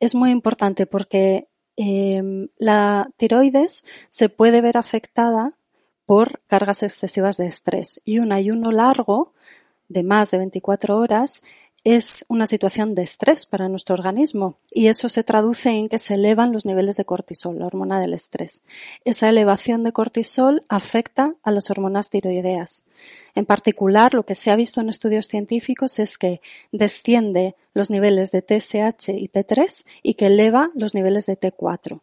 Es 0.00 0.14
muy 0.14 0.30
importante 0.30 0.86
porque 0.86 1.48
eh, 1.76 2.48
la 2.56 3.10
tiroides 3.18 3.84
se 4.08 4.30
puede 4.30 4.62
ver 4.62 4.78
afectada 4.78 5.52
por 6.06 6.40
cargas 6.46 6.82
excesivas 6.82 7.36
de 7.36 7.48
estrés 7.48 8.00
y 8.06 8.18
un 8.18 8.32
ayuno 8.32 8.72
largo 8.72 9.34
de 9.88 10.02
más 10.02 10.30
de 10.30 10.38
24 10.38 10.96
horas 10.96 11.42
es 11.86 12.24
una 12.28 12.48
situación 12.48 12.96
de 12.96 13.02
estrés 13.02 13.46
para 13.46 13.68
nuestro 13.68 13.94
organismo 13.94 14.58
y 14.72 14.88
eso 14.88 15.08
se 15.08 15.22
traduce 15.22 15.70
en 15.70 15.88
que 15.88 15.98
se 15.98 16.14
elevan 16.14 16.50
los 16.50 16.66
niveles 16.66 16.96
de 16.96 17.04
cortisol, 17.04 17.60
la 17.60 17.66
hormona 17.66 18.00
del 18.00 18.12
estrés. 18.12 18.62
Esa 19.04 19.28
elevación 19.28 19.84
de 19.84 19.92
cortisol 19.92 20.64
afecta 20.68 21.36
a 21.44 21.52
las 21.52 21.70
hormonas 21.70 22.10
tiroideas. 22.10 22.82
En 23.36 23.46
particular, 23.46 24.14
lo 24.14 24.26
que 24.26 24.34
se 24.34 24.50
ha 24.50 24.56
visto 24.56 24.80
en 24.80 24.88
estudios 24.88 25.28
científicos 25.28 26.00
es 26.00 26.18
que 26.18 26.40
desciende 26.72 27.54
los 27.72 27.88
niveles 27.88 28.32
de 28.32 28.42
TSH 28.42 29.10
y 29.10 29.28
T3 29.28 29.86
y 30.02 30.14
que 30.14 30.26
eleva 30.26 30.72
los 30.74 30.92
niveles 30.92 31.26
de 31.26 31.38
T4. 31.38 32.00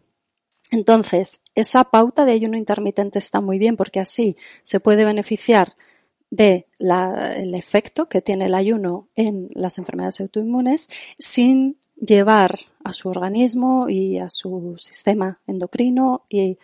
Entonces, 0.71 1.41
esa 1.55 1.83
pauta 1.83 2.23
de 2.23 2.31
ayuno 2.31 2.55
intermitente 2.55 3.19
está 3.19 3.41
muy 3.41 3.59
bien 3.59 3.75
porque 3.75 3.99
así 3.99 4.37
se 4.63 4.79
puede 4.79 5.03
beneficiar 5.03 5.75
de 6.33 6.67
la, 6.79 7.35
el 7.35 7.53
efecto 7.53 8.09
que 8.09 8.21
tiene 8.21 8.47
el 8.47 8.55
ayuno 8.55 9.07
en 9.15 9.51
las 9.53 9.77
enfermedades 9.77 10.19
autoinmunes 10.19 10.89
sin 11.19 11.77
llevar 11.95 12.57
a 12.83 12.91
su 12.91 13.09
organismo 13.09 13.87
y 13.87 14.17
a 14.17 14.31
su 14.31 14.73
sistema 14.79 15.37
endocrino 15.45 16.25
y 16.29 16.57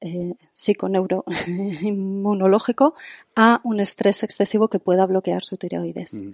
eh, 0.00 0.36
psiconeuroinmunológico 0.52 2.94
a 3.34 3.60
un 3.64 3.80
estrés 3.80 4.22
excesivo 4.22 4.68
que 4.68 4.78
pueda 4.78 5.04
bloquear 5.04 5.42
su 5.42 5.56
tiroides. 5.56 6.22
Mm. 6.22 6.30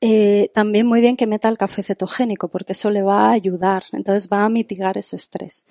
Eh, 0.00 0.50
también 0.54 0.86
muy 0.86 1.02
bien 1.02 1.18
que 1.18 1.26
meta 1.26 1.50
el 1.50 1.58
café 1.58 1.82
cetogénico 1.82 2.48
porque 2.48 2.72
eso 2.72 2.88
le 2.88 3.02
va 3.02 3.28
a 3.28 3.32
ayudar, 3.32 3.84
entonces 3.92 4.30
va 4.32 4.46
a 4.46 4.48
mitigar 4.48 4.96
ese 4.96 5.16
estrés. 5.16 5.66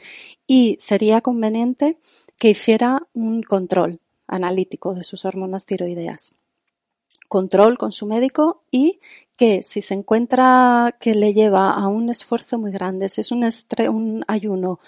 Y 0.45 0.77
sería 0.79 1.21
conveniente 1.21 1.97
que 2.38 2.51
hiciera 2.51 3.01
un 3.13 3.41
control 3.41 3.99
analítico 4.27 4.93
de 4.93 5.03
sus 5.03 5.25
hormonas 5.25 5.65
tiroideas. 5.65 6.35
Control 7.27 7.77
con 7.77 7.91
su 7.91 8.05
médico 8.05 8.63
y 8.71 8.99
que 9.35 9.63
si 9.63 9.81
se 9.81 9.93
encuentra 9.93 10.95
que 10.99 11.15
le 11.15 11.33
lleva 11.33 11.71
a 11.71 11.88
un 11.88 12.09
esfuerzo 12.09 12.57
muy 12.57 12.71
grande, 12.71 13.09
si 13.09 13.21
es 13.21 13.31
un, 13.31 13.43
estre 13.43 13.89
un 13.89 14.23
ayuno 14.27 14.79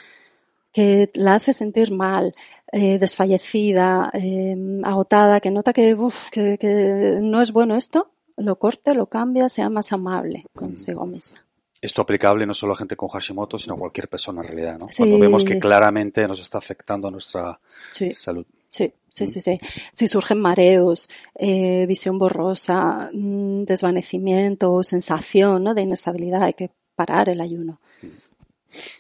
que 0.72 1.10
la 1.16 1.36
hace 1.36 1.54
sentir 1.54 1.92
mal, 1.92 2.36
eh, 2.72 3.00
desfallecida, 3.00 4.12
eh, 4.14 4.56
agotada, 4.84 5.40
que 5.40 5.50
nota 5.52 5.74
que, 5.74 5.96
uf, 5.96 6.30
que, 6.30 6.58
que 6.60 7.18
no 7.22 7.42
es 7.42 7.52
bueno 7.52 7.76
esto, 7.76 8.12
lo 8.38 8.60
corte, 8.60 8.94
lo 8.94 9.08
cambia, 9.08 9.50
sea 9.50 9.70
más 9.70 9.92
amable 9.92 10.46
consigo 10.54 11.06
misma. 11.06 11.40
Esto 11.82 12.02
aplicable 12.02 12.46
no 12.46 12.54
solo 12.54 12.74
a 12.74 12.76
gente 12.76 12.96
con 12.96 13.10
Hashimoto, 13.10 13.58
sino 13.58 13.76
a 13.76 13.78
cualquier 13.78 14.08
persona 14.08 14.42
en 14.42 14.48
realidad, 14.48 14.80
¿no? 14.80 14.88
Sí. 14.90 14.98
Cuando 14.98 15.20
vemos 15.20 15.44
que 15.44 15.60
claramente 15.60 16.28
nos 16.28 16.40
está 16.40 16.58
afectando 16.58 17.08
a 17.08 17.12
nuestra 17.12 17.60
Sí. 17.92 18.12
salud. 18.12 18.46
Sí, 18.78 18.94
sí, 19.10 19.26
sí, 19.26 19.42
sí. 19.42 19.58
Si 19.92 20.08
surgen 20.08 20.40
mareos, 20.40 21.10
eh, 21.34 21.86
visión 21.88 22.20
borrosa, 22.20 23.10
mm, 23.12 23.64
desvanecimiento, 23.64 24.84
sensación 24.84 25.64
¿no? 25.64 25.74
de 25.74 25.82
inestabilidad, 25.82 26.44
hay 26.44 26.54
que 26.54 26.70
parar 26.96 27.28
el 27.28 27.42
ayuno. 27.42 27.80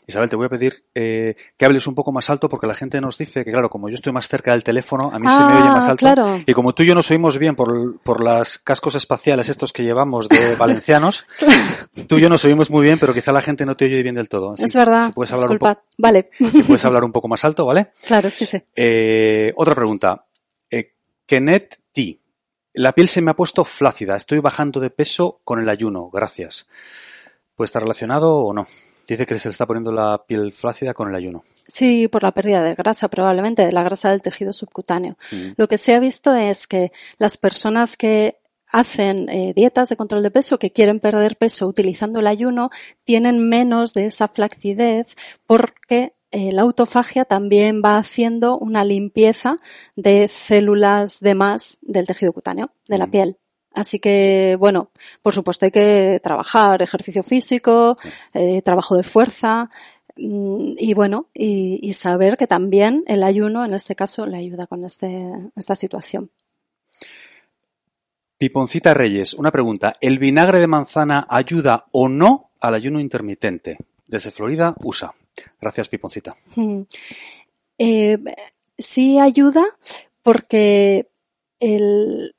Isabel, 0.08 0.30
te 0.30 0.36
voy 0.36 0.46
a 0.46 0.50
pedir 0.50 0.84
eh, 0.96 1.36
que 1.58 1.66
hables 1.66 1.88
un 1.88 1.96
poco 1.96 2.12
más 2.12 2.30
alto 2.30 2.48
porque 2.50 2.68
la 2.68 2.74
gente 2.74 3.00
nos 3.02 3.18
dice 3.18 3.44
que, 3.46 3.52
claro, 3.52 3.70
como 3.70 3.90
yo 3.90 3.96
estoy 3.96 4.13
más 4.13 4.28
cerca 4.28 4.52
del 4.52 4.63
teléfono, 4.63 5.10
a 5.13 5.20
mí 5.20 5.28
se 5.30 5.40
me 5.40 5.46
oye 5.54 5.68
Ah, 5.70 5.74
más 5.74 5.88
alto. 5.88 5.98
claro. 6.00 6.40
Y 6.46 6.54
como 6.54 6.74
tú 6.74 6.84
y 6.84 6.88
yo 6.88 6.96
nos 6.96 7.10
oímos 7.12 7.38
bien 7.38 7.56
por, 7.56 8.00
por 8.00 8.24
las 8.24 8.58
cascos 8.60 8.96
espaciales 8.96 9.50
estos 9.50 9.74
que 9.74 9.84
llevamos 9.84 10.30
de 10.30 10.56
valencianos, 10.58 11.26
tú 12.08 12.18
y 12.18 12.22
yo 12.22 12.30
nos 12.30 12.44
oímos 12.46 12.70
muy 12.70 12.84
bien, 12.84 13.00
pero 13.00 13.13
quizá 13.13 13.32
la 13.32 13.42
gente 13.42 13.66
no 13.66 13.76
te 13.76 13.86
oye 13.86 14.02
bien 14.04 14.16
del 14.16 14.30
todo. 14.30 14.54
Así 14.54 14.63
es 14.66 14.76
verdad. 14.76 15.08
Si 15.08 15.12
puedes 15.13 15.32
hablar, 15.32 15.48
un, 15.50 15.54
Disculpad. 15.56 15.76
po- 15.78 15.84
Vale. 15.98 16.30
si 16.52 16.63
puedes 16.63 16.86
hablar 16.86 17.04
un 17.04 17.12
poco 17.12 17.28
más 17.28 17.44
alto, 17.46 17.66
¿vale? 17.66 17.92
claro, 18.06 18.30
sí, 18.30 18.46
sí. 18.46 18.62
Eh, 18.76 19.54
otra 19.56 19.76
pregunta. 19.76 20.26
Eh, 20.70 20.94
Kenneth 21.26 21.80
T. 21.92 22.20
La 22.74 22.92
piel 22.94 23.08
se 23.08 23.22
me 23.22 23.32
ha 23.32 23.36
puesto 23.36 23.66
flácida. 23.66 24.16
Estoy 24.16 24.40
bajando 24.40 24.80
de 24.80 24.92
peso 24.92 25.42
con 25.44 25.60
el 25.60 25.68
ayuno. 25.70 26.10
Gracias. 26.12 26.68
¿Puede 27.56 27.66
estar 27.66 27.82
relacionado 27.82 28.36
o 28.38 28.54
no? 28.54 28.68
Dice 29.08 29.26
que 29.26 29.39
se 29.39 29.48
le 29.48 29.52
está 29.52 29.65
poniendo 29.65 29.91
la 29.91 30.24
piel 30.28 30.52
flácida 30.54 30.93
con 30.93 31.10
el 31.10 31.15
ayuno. 31.15 31.43
Sí, 31.67 32.08
por 32.08 32.24
la 32.24 32.32
pérdida 32.34 32.62
de 32.63 32.76
grasa, 32.76 33.08
probablemente, 33.08 33.65
de 33.65 33.72
la 33.72 33.84
grasa 33.84 34.12
del 34.12 34.22
tejido 34.22 34.52
subcutáneo. 34.54 35.17
Mm. 35.32 35.52
Lo 35.58 35.67
que 35.67 35.78
se 35.78 35.93
ha 35.96 36.00
visto 36.00 36.34
es 36.36 36.67
que 36.67 36.91
las 37.17 37.38
personas 37.38 37.96
que 37.98 38.38
hacen 38.70 39.30
eh, 39.30 39.54
dietas 39.56 39.88
de 39.89 39.96
control 39.96 40.24
de 40.24 40.32
peso, 40.32 40.60
que 40.60 40.72
quieren 40.72 41.00
perder 41.00 41.38
peso 41.38 41.67
utilizando 41.67 42.20
el 42.20 42.28
ayuno, 42.28 42.70
tienen 43.06 43.48
menos 43.48 43.93
de 43.93 44.06
esa 44.06 44.28
flacidez 44.28 45.15
porque 45.46 46.13
eh, 46.32 46.52
la 46.52 46.63
autofagia 46.63 47.24
también 47.24 47.82
va 47.84 47.98
haciendo 47.98 48.58
una 48.58 48.84
limpieza 48.84 49.56
de 49.96 50.28
células 50.28 51.22
de 51.22 51.36
más 51.36 51.78
del 51.82 52.06
tejido 52.06 52.34
cutáneo, 52.34 52.72
de 52.89 52.98
la 52.98 53.08
Mm. 53.08 53.12
piel. 53.12 53.38
Así 53.78 54.00
que, 54.00 54.58
bueno, 54.60 54.90
por 55.22 55.36
supuesto 55.36 55.66
hay 55.66 55.72
que 55.72 56.20
trabajar, 56.24 56.82
ejercicio 56.82 57.22
físico, 57.22 57.96
eh, 58.34 58.63
trabajo 58.63 58.98
de 58.98 59.04
fuerza, 59.04 59.70
mm, 60.16 60.74
y 60.80 60.96
bueno, 60.96 61.28
y, 61.32 61.94
saber 61.94 62.38
que 62.38 62.48
también 62.48 63.04
el 63.06 63.22
ayuno, 63.22 63.63
en 63.63 63.76
este 63.76 63.94
caso, 63.94 64.26
le 64.26 64.38
ayuda 64.38 64.66
con 64.66 64.84
este, 64.84 65.30
esta 65.56 65.76
situación. 65.76 66.32
Piponcita 68.40 68.96
Reyes, 68.96 69.36
una 69.36 69.52
pregunta. 69.52 69.94
¿El 70.02 70.18
vinagre 70.18 70.60
de 70.60 70.68
manzana 70.68 71.28
ayuda 71.30 71.86
o 71.92 72.10
no 72.10 72.50
al 72.60 72.74
ayuno 72.74 73.00
intermitente? 73.00 73.78
Desde 74.08 74.32
Florida, 74.32 74.76
USA. 74.84 75.13
Gracias, 75.62 75.88
Piponcita. 75.88 76.36
Mm. 76.56 76.82
Eh, 77.78 78.18
sí 78.76 79.20
ayuda 79.20 79.66
porque 80.24 81.12
el, 81.60 82.34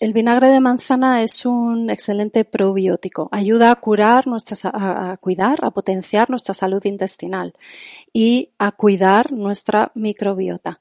el 0.00 0.12
vinagre 0.12 0.48
de 0.48 0.60
manzana 0.60 1.22
es 1.22 1.46
un 1.46 1.88
excelente 1.88 2.44
probiótico. 2.44 3.28
Ayuda 3.30 3.70
a 3.70 3.76
curar 3.76 4.26
nuestra, 4.26 4.70
a 4.72 5.16
cuidar, 5.18 5.64
a 5.64 5.70
potenciar 5.70 6.30
nuestra 6.30 6.52
salud 6.52 6.84
intestinal 6.84 7.54
y 8.12 8.50
a 8.58 8.72
cuidar 8.72 9.32
nuestra 9.32 9.92
microbiota. 9.94 10.80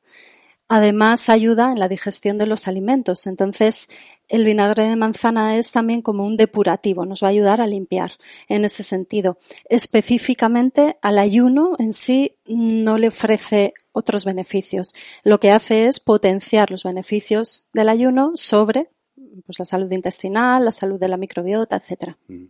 Además 0.68 1.30
ayuda 1.30 1.72
en 1.72 1.80
la 1.80 1.88
digestión 1.88 2.40
de 2.40 2.48
los 2.48 2.68
alimentos. 2.68 3.28
Entonces, 3.28 3.90
el 4.30 4.46
vinagre 4.46 4.84
de 4.84 4.96
manzana 4.96 5.58
es 5.58 5.72
también 5.72 6.02
como 6.02 6.26
un 6.26 6.38
depurativo, 6.38 7.06
nos 7.06 7.22
va 7.22 7.28
a 7.28 7.32
ayudar 7.32 7.62
a 7.62 7.68
limpiar 7.68 8.14
en 8.48 8.66
ese 8.66 8.82
sentido. 8.82 9.38
Específicamente 9.70 10.98
al 11.04 11.20
ayuno 11.20 11.76
en 11.78 11.94
sí 11.94 12.38
no 12.48 12.98
le 12.98 13.10
ofrece 13.10 13.74
otros 13.92 14.26
beneficios. 14.26 14.94
Lo 15.24 15.40
que 15.40 15.52
hace 15.52 15.86
es 15.86 16.00
potenciar 16.00 16.72
los 16.72 16.84
beneficios 16.84 17.66
del 17.74 17.90
ayuno 17.90 18.32
sobre 18.36 18.90
pues, 19.46 19.60
la 19.60 19.66
salud 19.66 19.92
intestinal, 19.92 20.66
la 20.66 20.72
salud 20.72 21.00
de 21.00 21.08
la 21.08 21.18
microbiota, 21.18 21.78
etcétera. 21.78 22.18
Mm. 22.28 22.46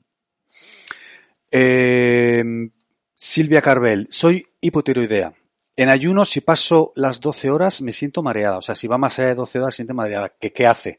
Eh, 1.52 2.44
Silvia 3.16 3.62
Carvel, 3.62 4.08
soy 4.10 4.46
hipotiroidea. 4.60 5.34
En 5.76 5.90
ayuno, 5.90 6.26
si 6.26 6.42
paso 6.42 6.92
las 6.96 7.20
12 7.20 7.50
horas, 7.50 7.82
me 7.82 7.92
siento 7.92 8.22
mareada. 8.22 8.58
O 8.58 8.62
sea, 8.62 8.76
si 8.76 8.88
va 8.88 8.98
más 8.98 9.18
allá 9.18 9.30
de 9.30 9.36
12 9.36 9.60
horas, 9.60 9.76
siente 9.76 9.94
mareada. 9.94 10.30
¿Qué, 10.30 10.52
qué 10.52 10.68
hace? 10.68 10.98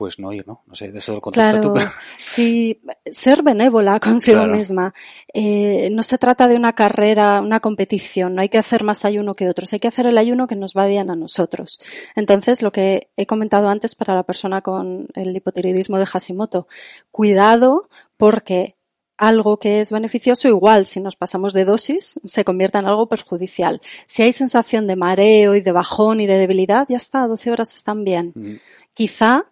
Pues 0.00 0.18
no 0.18 0.32
ir, 0.32 0.48
¿no? 0.48 0.62
No 0.66 0.74
sé, 0.74 0.90
de 0.90 0.98
eso 0.98 1.20
claro, 1.20 1.60
tú. 1.60 1.74
Sí, 2.16 2.80
ser 3.04 3.42
benévola 3.42 4.00
consigo 4.00 4.46
misma. 4.46 4.94
Eh, 5.34 5.90
no 5.92 6.02
se 6.02 6.16
trata 6.16 6.48
de 6.48 6.56
una 6.56 6.72
carrera, 6.72 7.42
una 7.42 7.60
competición, 7.60 8.34
no 8.34 8.40
hay 8.40 8.48
que 8.48 8.56
hacer 8.56 8.82
más 8.82 9.04
ayuno 9.04 9.34
que 9.34 9.46
otros, 9.46 9.74
hay 9.74 9.78
que 9.78 9.88
hacer 9.88 10.06
el 10.06 10.16
ayuno 10.16 10.46
que 10.46 10.56
nos 10.56 10.72
va 10.72 10.86
bien 10.86 11.10
a 11.10 11.16
nosotros. 11.16 11.82
Entonces, 12.16 12.62
lo 12.62 12.72
que 12.72 13.10
he 13.14 13.26
comentado 13.26 13.68
antes 13.68 13.94
para 13.94 14.14
la 14.14 14.22
persona 14.22 14.62
con 14.62 15.06
el 15.14 15.36
hipotiroidismo 15.36 15.98
de 15.98 16.06
Hashimoto, 16.06 16.66
cuidado 17.10 17.90
porque 18.16 18.76
algo 19.18 19.58
que 19.58 19.82
es 19.82 19.92
beneficioso, 19.92 20.48
igual 20.48 20.86
si 20.86 20.98
nos 20.98 21.14
pasamos 21.14 21.52
de 21.52 21.66
dosis, 21.66 22.18
se 22.24 22.42
convierte 22.42 22.78
en 22.78 22.86
algo 22.86 23.06
perjudicial. 23.06 23.82
Si 24.06 24.22
hay 24.22 24.32
sensación 24.32 24.86
de 24.86 24.96
mareo 24.96 25.54
y 25.54 25.60
de 25.60 25.72
bajón 25.72 26.20
y 26.20 26.26
de 26.26 26.38
debilidad, 26.38 26.86
ya 26.88 26.96
está, 26.96 27.26
12 27.26 27.50
horas 27.50 27.74
están 27.74 28.02
bien. 28.02 28.32
Mm. 28.34 28.54
Quizá 28.94 29.44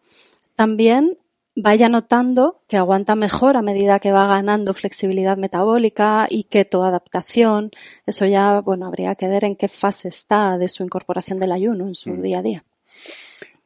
también 0.59 1.17
vaya 1.55 1.89
notando 1.89 2.65
que 2.67 2.77
aguanta 2.77 3.15
mejor 3.15 3.57
a 3.57 3.63
medida 3.63 4.01
que 4.01 4.11
va 4.11 4.27
ganando 4.27 4.75
flexibilidad 4.75 5.37
metabólica 5.37 6.27
y 6.29 6.45
keto 6.45 6.83
adaptación. 6.83 7.71
Eso 8.07 8.27
ya, 8.27 8.61
bueno, 8.61 8.87
habría 8.87 9.15
que 9.15 9.29
ver 9.29 9.45
en 9.45 9.55
qué 9.55 9.69
fase 9.69 10.09
está 10.09 10.59
de 10.59 10.69
su 10.69 10.83
incorporación 10.83 11.39
del 11.39 11.53
ayuno 11.53 11.87
en 11.87 11.95
su 11.95 12.11
mm. 12.11 12.23
día 12.23 12.39
a 12.41 12.43
día. 12.43 12.65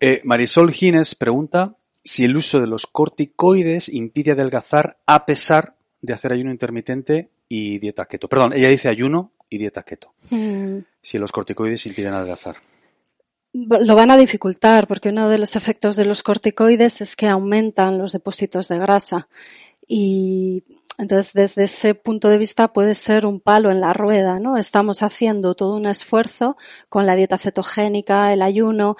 Eh, 0.00 0.20
Marisol 0.24 0.70
Gines 0.70 1.14
pregunta 1.14 1.78
si 2.04 2.24
el 2.24 2.36
uso 2.36 2.60
de 2.60 2.66
los 2.66 2.86
corticoides 2.86 3.88
impide 3.88 4.32
adelgazar 4.32 4.98
a 5.06 5.24
pesar 5.24 5.76
de 6.02 6.12
hacer 6.12 6.34
ayuno 6.34 6.50
intermitente 6.50 7.30
y 7.48 7.78
dieta 7.78 8.04
keto. 8.04 8.28
Perdón, 8.28 8.52
ella 8.52 8.68
dice 8.68 8.90
ayuno 8.90 9.32
y 9.48 9.56
dieta 9.56 9.82
keto. 9.82 10.12
Mm. 10.28 10.80
Si 11.00 11.16
los 11.16 11.32
corticoides 11.32 11.86
impiden 11.86 12.12
adelgazar 12.12 12.56
lo 13.52 13.94
van 13.94 14.10
a 14.10 14.16
dificultar 14.16 14.86
porque 14.86 15.10
uno 15.10 15.28
de 15.28 15.38
los 15.38 15.56
efectos 15.56 15.96
de 15.96 16.04
los 16.04 16.22
corticoides 16.22 17.00
es 17.00 17.16
que 17.16 17.28
aumentan 17.28 17.98
los 17.98 18.12
depósitos 18.12 18.68
de 18.68 18.78
grasa 18.78 19.28
y 19.86 20.64
entonces 20.98 21.32
desde 21.32 21.64
ese 21.64 21.94
punto 21.94 22.28
de 22.28 22.38
vista 22.38 22.72
puede 22.72 22.94
ser 22.94 23.26
un 23.26 23.40
palo 23.40 23.70
en 23.70 23.80
la 23.80 23.92
rueda, 23.92 24.38
¿no? 24.38 24.56
Estamos 24.56 25.02
haciendo 25.02 25.54
todo 25.54 25.76
un 25.76 25.86
esfuerzo 25.86 26.56
con 26.88 27.06
la 27.06 27.14
dieta 27.14 27.38
cetogénica, 27.38 28.32
el 28.32 28.42
ayuno, 28.42 28.96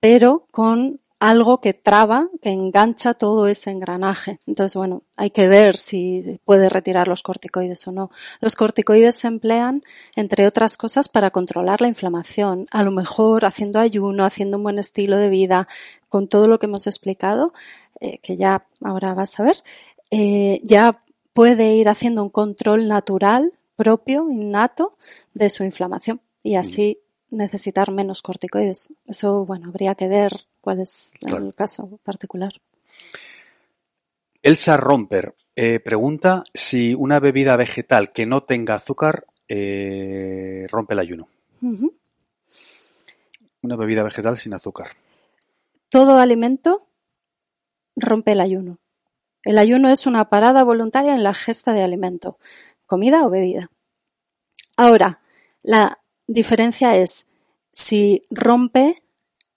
pero 0.00 0.46
con 0.50 1.01
algo 1.22 1.60
que 1.60 1.72
traba, 1.72 2.28
que 2.42 2.50
engancha 2.50 3.14
todo 3.14 3.46
ese 3.46 3.70
engranaje. 3.70 4.40
Entonces, 4.44 4.74
bueno, 4.74 5.04
hay 5.16 5.30
que 5.30 5.46
ver 5.46 5.76
si 5.76 6.40
puede 6.44 6.68
retirar 6.68 7.06
los 7.06 7.22
corticoides 7.22 7.86
o 7.86 7.92
no. 7.92 8.10
Los 8.40 8.56
corticoides 8.56 9.20
se 9.20 9.28
emplean, 9.28 9.84
entre 10.16 10.48
otras 10.48 10.76
cosas, 10.76 11.08
para 11.08 11.30
controlar 11.30 11.80
la 11.80 11.86
inflamación. 11.86 12.66
A 12.72 12.82
lo 12.82 12.90
mejor 12.90 13.44
haciendo 13.44 13.78
ayuno, 13.78 14.24
haciendo 14.24 14.56
un 14.56 14.64
buen 14.64 14.80
estilo 14.80 15.16
de 15.16 15.28
vida, 15.28 15.68
con 16.08 16.26
todo 16.26 16.48
lo 16.48 16.58
que 16.58 16.66
hemos 16.66 16.88
explicado, 16.88 17.52
eh, 18.00 18.18
que 18.18 18.36
ya 18.36 18.66
ahora 18.82 19.14
vas 19.14 19.38
a 19.38 19.44
ver, 19.44 19.62
eh, 20.10 20.58
ya 20.64 21.04
puede 21.34 21.76
ir 21.76 21.88
haciendo 21.88 22.24
un 22.24 22.30
control 22.30 22.88
natural, 22.88 23.52
propio, 23.76 24.28
innato, 24.28 24.96
de 25.34 25.50
su 25.50 25.62
inflamación. 25.62 26.20
Y 26.42 26.56
así 26.56 26.98
necesitar 27.32 27.90
menos 27.90 28.22
corticoides. 28.22 28.90
Eso, 29.06 29.44
bueno, 29.44 29.68
habría 29.68 29.94
que 29.94 30.08
ver 30.08 30.32
cuál 30.60 30.80
es 30.80 31.14
el 31.22 31.54
caso 31.54 31.98
particular. 32.04 32.52
Elsa 34.42 34.76
Romper 34.76 35.34
eh, 35.54 35.80
pregunta 35.80 36.44
si 36.52 36.94
una 36.94 37.20
bebida 37.20 37.56
vegetal 37.56 38.12
que 38.12 38.26
no 38.26 38.42
tenga 38.42 38.74
azúcar 38.74 39.26
eh, 39.48 40.66
rompe 40.70 40.94
el 40.94 41.00
ayuno. 41.00 41.28
Una 43.62 43.76
bebida 43.76 44.02
vegetal 44.02 44.36
sin 44.36 44.54
azúcar. 44.54 44.88
Todo 45.88 46.18
alimento 46.18 46.88
rompe 47.94 48.32
el 48.32 48.40
ayuno. 48.40 48.78
El 49.44 49.58
ayuno 49.58 49.88
es 49.90 50.06
una 50.06 50.28
parada 50.28 50.64
voluntaria 50.64 51.14
en 51.14 51.22
la 51.22 51.34
gesta 51.34 51.72
de 51.72 51.82
alimento, 51.82 52.38
comida 52.86 53.24
o 53.24 53.30
bebida. 53.30 53.70
Ahora, 54.76 55.20
la 55.62 56.01
diferencia 56.32 56.96
es 56.96 57.26
si 57.70 58.24
rompe 58.30 59.02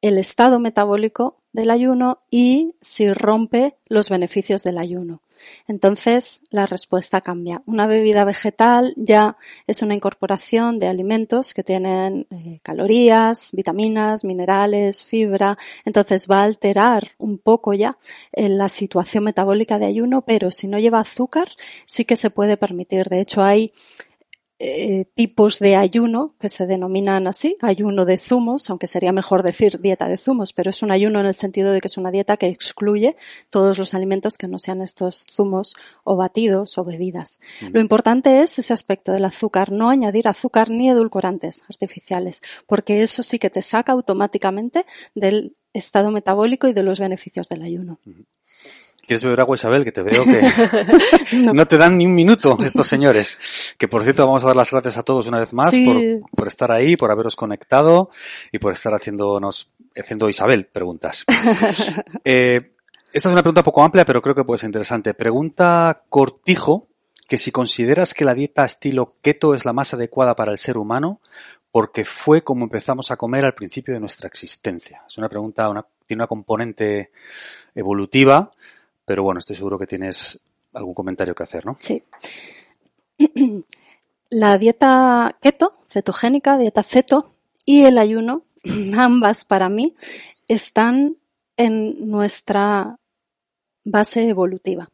el 0.02 0.18
estado 0.18 0.60
metabólico 0.60 1.42
del 1.52 1.72
ayuno 1.72 2.20
y 2.30 2.76
si 2.82 3.12
rompe 3.12 3.78
los 3.88 4.10
beneficios 4.10 4.62
del 4.64 4.78
ayuno. 4.78 5.22
Entonces 5.68 6.42
la 6.50 6.66
respuesta 6.66 7.22
cambia. 7.22 7.62
Una 7.66 7.88
bebida 7.88 8.26
vegetal 8.26 8.94
ya 8.98 9.38
es 9.68 9.82
una 9.82 9.96
incorporación 9.96 10.80
de 10.80 10.88
alimentos 10.88 11.54
que 11.54 11.64
tienen 11.64 12.28
eh, 12.30 12.60
calorías, 12.62 13.52
vitaminas, 13.54 14.26
minerales, 14.26 15.04
fibra. 15.04 15.58
Entonces 15.86 16.28
va 16.30 16.42
a 16.42 16.46
alterar 16.46 17.12
un 17.18 17.38
poco 17.38 17.74
ya 17.74 17.98
eh, 18.34 18.50
la 18.50 18.70
situación 18.70 19.24
metabólica 19.24 19.80
de 19.80 19.86
ayuno, 19.86 20.24
pero 20.24 20.52
si 20.52 20.68
no 20.68 20.78
lleva 20.78 21.00
azúcar 21.00 21.48
sí 21.86 22.06
que 22.06 22.18
se 22.18 22.30
puede 22.30 22.58
permitir. 22.58 23.08
De 23.08 23.22
hecho 23.22 23.42
hay 23.42 23.72
eh, 24.58 25.04
tipos 25.16 25.60
de 25.60 25.76
ayuno 25.76 26.36
que 26.40 26.48
se 26.48 26.66
denominan 26.66 27.28
así, 27.28 27.58
ayuno 27.62 28.06
de 28.06 28.18
zumos, 28.18 28.70
aunque 28.70 28.88
sería 28.88 29.12
mejor 29.12 29.44
decir 29.44 29.82
dieta 29.82 30.08
de 30.08 30.16
zumos, 30.18 30.54
pero 30.54 30.70
es 30.70 30.82
un 30.82 30.92
ayuno 30.92 31.20
en 31.20 31.26
el 31.26 31.36
sentido 31.36 31.74
de 31.74 31.82
que 31.82 31.88
es 31.88 31.98
una 31.98 32.10
dieta 32.10 32.38
que 32.38 32.48
excluye 32.48 33.18
todos 33.50 33.78
los 33.78 33.94
alimentos 33.94 34.38
que 34.38 34.48
no 34.48 34.58
sean 34.58 34.82
estos 34.82 35.26
zumos 35.30 35.76
o 36.06 36.16
batidos 36.16 36.78
o 36.78 36.86
bebidas. 36.86 37.42
Mm. 37.62 37.74
Lo 37.74 37.82
importante 37.82 38.42
es 38.42 38.58
ese 38.58 38.72
aspecto 38.72 39.12
del 39.12 39.26
azúcar, 39.26 39.74
no 39.74 39.90
añadir 39.90 40.28
azúcar 40.30 40.70
ni 40.70 40.90
edulcorantes 40.90 41.64
artificiales, 41.70 42.42
porque 42.66 43.02
eso 43.02 43.24
sí 43.24 43.40
que 43.40 43.50
te 43.50 43.62
saca 43.62 43.92
automáticamente 43.92 44.86
del 45.16 45.58
estado 45.74 46.12
metabólico 46.12 46.70
y 46.70 46.74
de 46.74 46.84
los 46.84 47.00
beneficios 47.00 47.50
del 47.50 47.64
ayuno. 47.64 48.00
¿Quieres 49.08 49.24
beber 49.24 49.42
agua, 49.42 49.56
Isabel? 49.56 49.84
Que 49.84 49.92
te 49.92 50.02
veo 50.02 50.24
que 50.24 50.42
no. 51.54 51.68
te 51.68 51.78
dan 51.78 51.98
ni 51.98 52.06
un 52.06 52.16
minuto 52.16 52.58
estos 52.64 52.88
señores. 52.88 53.76
Que 53.78 53.88
por 53.88 54.04
cierto, 54.04 54.26
vamos 54.26 54.44
a 54.44 54.48
dar 54.48 54.56
las 54.56 54.72
gracias 54.72 54.98
a 54.98 55.04
todos 55.04 55.28
una 55.28 55.40
vez 55.40 55.54
más 55.54 55.76
por, 56.36 56.48
estar 56.48 56.72
ahí, 56.72 56.96
por 56.96 57.12
haberos 57.12 57.36
conectado 57.36 58.10
y 58.52 58.60
por 58.60 58.74
estar 58.74 58.94
haciéndonos, 58.94 59.68
haciendo 59.96 60.30
Isabel 60.30 60.66
preguntas. 60.66 61.26
eh, 62.26 62.72
esta 63.14 63.30
es 63.30 63.34
una 63.34 63.44
pregunta 63.44 63.64
poco 63.64 63.84
amplia, 63.84 64.06
pero 64.06 64.22
creo 64.22 64.36
que 64.36 64.44
puede 64.44 64.58
ser 64.58 64.70
interesante. 64.70 65.14
Pregunta 65.14 66.02
Cortijo 66.10 66.88
que 67.28 67.38
si 67.38 67.52
consideras 67.52 68.14
que 68.14 68.26
la 68.26 68.34
dieta 68.34 68.66
estilo 68.66 69.16
keto 69.22 69.56
es 69.56 69.66
la 69.66 69.74
más 69.74 69.94
adecuada 69.94 70.36
para 70.36 70.52
el 70.52 70.58
ser 70.58 70.78
humano, 70.78 71.22
porque 71.72 72.06
fue 72.06 72.44
como 72.44 72.66
empezamos 72.66 73.12
a 73.12 73.18
comer 73.18 73.46
al 73.46 73.54
principio 73.54 73.94
de 73.94 74.00
nuestra 74.00 74.28
existencia. 74.28 75.04
Es 75.08 75.18
una 75.18 75.28
pregunta, 75.28 75.68
una, 75.70 75.86
tiene 76.06 76.22
una 76.22 76.28
componente 76.28 77.12
evolutiva, 77.74 78.52
pero 79.06 79.24
bueno, 79.24 79.40
estoy 79.40 79.56
seguro 79.56 79.78
que 79.78 79.88
tienes 79.88 80.40
algún 80.74 80.94
comentario 80.94 81.34
que 81.34 81.44
hacer, 81.44 81.66
¿no? 81.66 81.78
Sí. 81.80 82.04
La 84.30 84.58
dieta 84.58 85.38
keto, 85.42 85.78
cetogénica, 85.88 86.58
dieta 86.58 86.84
ceto 86.84 87.32
y 87.66 87.86
el 87.86 87.98
ayuno, 87.98 88.44
ambas 88.98 89.46
para 89.46 89.70
mí, 89.70 89.94
están 90.48 91.18
en 91.58 92.10
nuestra 92.10 93.00
base 93.84 94.28
evolutiva. 94.28 94.90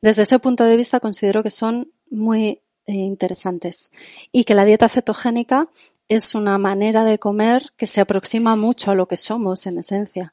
Desde 0.00 0.22
ese 0.22 0.38
punto 0.38 0.64
de 0.64 0.76
vista 0.76 1.00
considero 1.00 1.42
que 1.42 1.50
son 1.50 1.92
muy 2.08 2.60
eh, 2.86 2.92
interesantes 2.92 3.90
y 4.32 4.44
que 4.44 4.54
la 4.54 4.64
dieta 4.64 4.88
cetogénica 4.88 5.68
es 6.08 6.34
una 6.34 6.56
manera 6.56 7.04
de 7.04 7.18
comer 7.18 7.72
que 7.76 7.86
se 7.86 8.00
aproxima 8.00 8.56
mucho 8.56 8.90
a 8.90 8.94
lo 8.94 9.06
que 9.06 9.16
somos 9.16 9.66
en 9.66 9.78
esencia. 9.78 10.32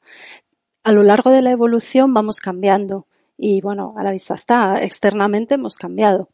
A 0.84 0.92
lo 0.92 1.02
largo 1.02 1.30
de 1.30 1.42
la 1.42 1.50
evolución 1.50 2.14
vamos 2.14 2.40
cambiando 2.40 3.06
y 3.38 3.60
bueno, 3.62 3.94
a 3.96 4.02
la 4.02 4.10
vista 4.10 4.34
está, 4.34 4.82
externamente 4.82 5.54
hemos 5.54 5.78
cambiado. 5.78 6.28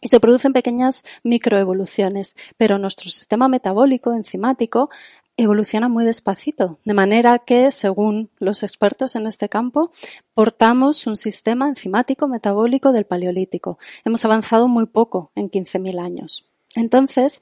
Y 0.00 0.08
se 0.08 0.20
producen 0.20 0.52
pequeñas 0.52 1.04
microevoluciones, 1.24 2.36
pero 2.56 2.78
nuestro 2.78 3.10
sistema 3.10 3.48
metabólico 3.48 4.14
enzimático 4.14 4.90
evoluciona 5.36 5.88
muy 5.88 6.04
despacito, 6.04 6.78
de 6.84 6.94
manera 6.94 7.38
que, 7.38 7.72
según 7.72 8.30
los 8.38 8.62
expertos 8.62 9.16
en 9.16 9.26
este 9.26 9.48
campo, 9.48 9.90
portamos 10.34 11.06
un 11.06 11.16
sistema 11.16 11.68
enzimático 11.68 12.26
metabólico 12.26 12.92
del 12.92 13.06
Paleolítico. 13.06 13.78
Hemos 14.04 14.24
avanzado 14.24 14.68
muy 14.68 14.86
poco 14.86 15.30
en 15.36 15.50
15.000 15.50 16.00
años. 16.00 16.50
Entonces, 16.74 17.40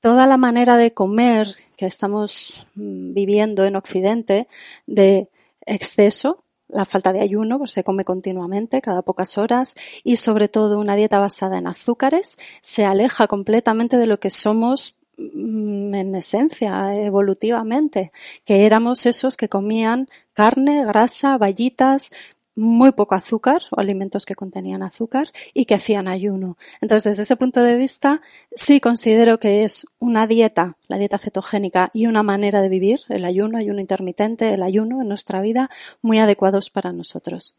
toda 0.00 0.26
la 0.26 0.36
manera 0.36 0.76
de 0.76 0.94
comer 0.94 1.48
que 1.76 1.86
estamos 1.86 2.66
mm, 2.74 3.14
viviendo 3.14 3.64
en 3.64 3.74
Occidente, 3.76 4.48
de 4.86 5.28
exceso, 5.66 6.43
la 6.74 6.84
falta 6.84 7.12
de 7.12 7.20
ayuno, 7.20 7.58
pues 7.58 7.72
se 7.72 7.84
come 7.84 8.04
continuamente, 8.04 8.82
cada 8.82 9.02
pocas 9.02 9.38
horas, 9.38 9.74
y 10.02 10.16
sobre 10.16 10.48
todo 10.48 10.78
una 10.78 10.96
dieta 10.96 11.20
basada 11.20 11.56
en 11.56 11.66
azúcares, 11.66 12.38
se 12.60 12.84
aleja 12.84 13.26
completamente 13.26 13.96
de 13.96 14.06
lo 14.06 14.20
que 14.20 14.30
somos 14.30 14.96
Mm, 15.16 15.94
en 15.94 16.14
esencia, 16.16 16.96
evolutivamente, 16.96 18.10
que 18.44 18.66
éramos 18.66 19.06
esos 19.06 19.36
que 19.36 19.48
comían 19.48 20.08
carne, 20.32 20.84
grasa, 20.84 21.38
vallitas, 21.38 22.10
muy 22.56 22.92
poco 22.92 23.14
azúcar 23.14 23.62
o 23.70 23.80
alimentos 23.80 24.26
que 24.26 24.34
contenían 24.34 24.82
azúcar 24.82 25.28
y 25.52 25.64
que 25.64 25.74
hacían 25.74 26.08
ayuno. 26.08 26.56
Entonces, 26.80 27.12
desde 27.12 27.22
ese 27.22 27.36
punto 27.36 27.62
de 27.62 27.76
vista, 27.76 28.22
sí 28.52 28.80
considero 28.80 29.38
que 29.38 29.64
es 29.64 29.86
una 29.98 30.26
dieta, 30.26 30.76
la 30.88 30.98
dieta 30.98 31.18
cetogénica 31.18 31.90
y 31.92 32.06
una 32.06 32.22
manera 32.22 32.60
de 32.60 32.68
vivir, 32.68 33.00
el 33.08 33.24
ayuno, 33.24 33.58
ayuno 33.58 33.80
intermitente, 33.80 34.54
el 34.54 34.62
ayuno 34.62 35.02
en 35.02 35.08
nuestra 35.08 35.40
vida, 35.40 35.70
muy 36.02 36.18
adecuados 36.18 36.70
para 36.70 36.92
nosotros. 36.92 37.56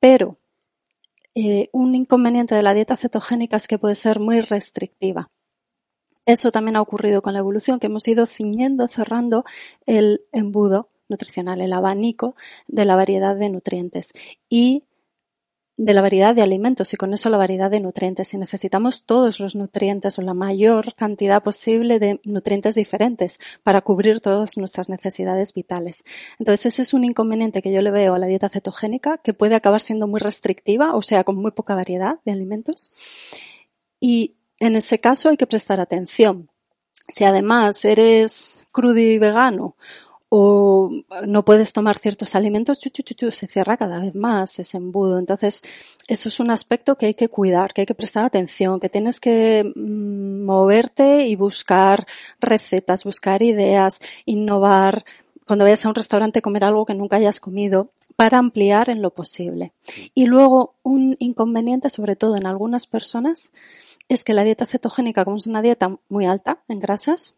Pero 0.00 0.36
eh, 1.34 1.68
un 1.72 1.94
inconveniente 1.94 2.54
de 2.54 2.62
la 2.62 2.74
dieta 2.74 2.96
cetogénica 2.96 3.56
es 3.56 3.68
que 3.68 3.78
puede 3.78 3.96
ser 3.96 4.20
muy 4.20 4.40
restrictiva. 4.40 5.30
Eso 6.26 6.52
también 6.52 6.76
ha 6.76 6.82
ocurrido 6.82 7.22
con 7.22 7.32
la 7.32 7.38
evolución, 7.38 7.80
que 7.80 7.86
hemos 7.86 8.06
ido 8.06 8.26
ciñendo, 8.26 8.86
cerrando 8.88 9.44
el 9.86 10.26
embudo 10.32 10.90
nutricional, 11.08 11.60
el 11.60 11.72
abanico 11.72 12.34
de 12.66 12.84
la 12.84 12.96
variedad 12.96 13.36
de 13.36 13.48
nutrientes 13.48 14.12
y 14.48 14.84
de 15.78 15.94
la 15.94 16.02
variedad 16.02 16.34
de 16.34 16.42
alimentos 16.42 16.92
y 16.92 16.96
con 16.96 17.14
eso 17.14 17.30
la 17.30 17.36
variedad 17.36 17.70
de 17.70 17.78
nutrientes. 17.78 18.34
Y 18.34 18.38
necesitamos 18.38 19.04
todos 19.04 19.38
los 19.38 19.54
nutrientes 19.54 20.18
o 20.18 20.22
la 20.22 20.34
mayor 20.34 20.92
cantidad 20.94 21.42
posible 21.42 22.00
de 22.00 22.20
nutrientes 22.24 22.74
diferentes 22.74 23.38
para 23.62 23.80
cubrir 23.80 24.20
todas 24.20 24.56
nuestras 24.56 24.88
necesidades 24.88 25.54
vitales. 25.54 26.04
Entonces 26.40 26.74
ese 26.74 26.82
es 26.82 26.94
un 26.94 27.04
inconveniente 27.04 27.62
que 27.62 27.72
yo 27.72 27.80
le 27.80 27.92
veo 27.92 28.14
a 28.14 28.18
la 28.18 28.26
dieta 28.26 28.48
cetogénica 28.48 29.18
que 29.18 29.34
puede 29.34 29.54
acabar 29.54 29.80
siendo 29.80 30.08
muy 30.08 30.18
restrictiva, 30.18 30.96
o 30.96 31.00
sea, 31.00 31.22
con 31.22 31.36
muy 31.36 31.52
poca 31.52 31.76
variedad 31.76 32.18
de 32.24 32.32
alimentos. 32.32 32.90
Y 34.00 34.34
en 34.58 34.74
ese 34.74 34.98
caso 34.98 35.28
hay 35.28 35.36
que 35.36 35.46
prestar 35.46 35.78
atención. 35.78 36.50
Si 37.08 37.24
además 37.24 37.84
eres 37.84 38.64
crudo 38.72 38.98
y 38.98 39.18
vegano 39.18 39.76
o 40.28 40.90
no 41.26 41.44
puedes 41.44 41.72
tomar 41.72 41.98
ciertos 41.98 42.34
alimentos, 42.34 42.78
se 42.80 43.46
cierra 43.46 43.76
cada 43.76 44.00
vez 44.00 44.14
más 44.14 44.58
ese 44.58 44.76
embudo. 44.76 45.18
Entonces, 45.18 45.62
eso 46.06 46.28
es 46.28 46.40
un 46.40 46.50
aspecto 46.50 46.96
que 46.96 47.06
hay 47.06 47.14
que 47.14 47.28
cuidar, 47.28 47.72
que 47.72 47.82
hay 47.82 47.86
que 47.86 47.94
prestar 47.94 48.24
atención, 48.24 48.80
que 48.80 48.88
tienes 48.88 49.20
que 49.20 49.70
mm, 49.74 50.44
moverte 50.44 51.26
y 51.26 51.36
buscar 51.36 52.06
recetas, 52.40 53.04
buscar 53.04 53.42
ideas, 53.42 54.00
innovar. 54.26 55.04
Cuando 55.46 55.64
vayas 55.64 55.86
a 55.86 55.88
un 55.88 55.94
restaurante 55.94 56.42
comer 56.42 56.64
algo 56.64 56.84
que 56.84 56.94
nunca 56.94 57.16
hayas 57.16 57.40
comido, 57.40 57.90
para 58.18 58.38
ampliar 58.38 58.90
en 58.90 59.00
lo 59.00 59.14
posible. 59.14 59.72
Y 60.12 60.26
luego 60.26 60.74
un 60.82 61.14
inconveniente, 61.20 61.88
sobre 61.88 62.16
todo 62.16 62.36
en 62.36 62.46
algunas 62.46 62.88
personas, 62.88 63.52
es 64.08 64.24
que 64.24 64.34
la 64.34 64.42
dieta 64.42 64.66
cetogénica, 64.66 65.24
como 65.24 65.36
es 65.36 65.46
una 65.46 65.62
dieta 65.62 66.00
muy 66.08 66.26
alta 66.26 66.64
en 66.66 66.80
grasas, 66.80 67.36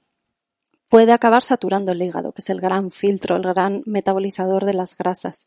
puede 0.90 1.12
acabar 1.12 1.42
saturando 1.42 1.92
el 1.92 2.02
hígado, 2.02 2.32
que 2.32 2.42
es 2.42 2.50
el 2.50 2.60
gran 2.60 2.90
filtro, 2.90 3.36
el 3.36 3.42
gran 3.42 3.82
metabolizador 3.86 4.66
de 4.66 4.74
las 4.74 4.98
grasas. 4.98 5.46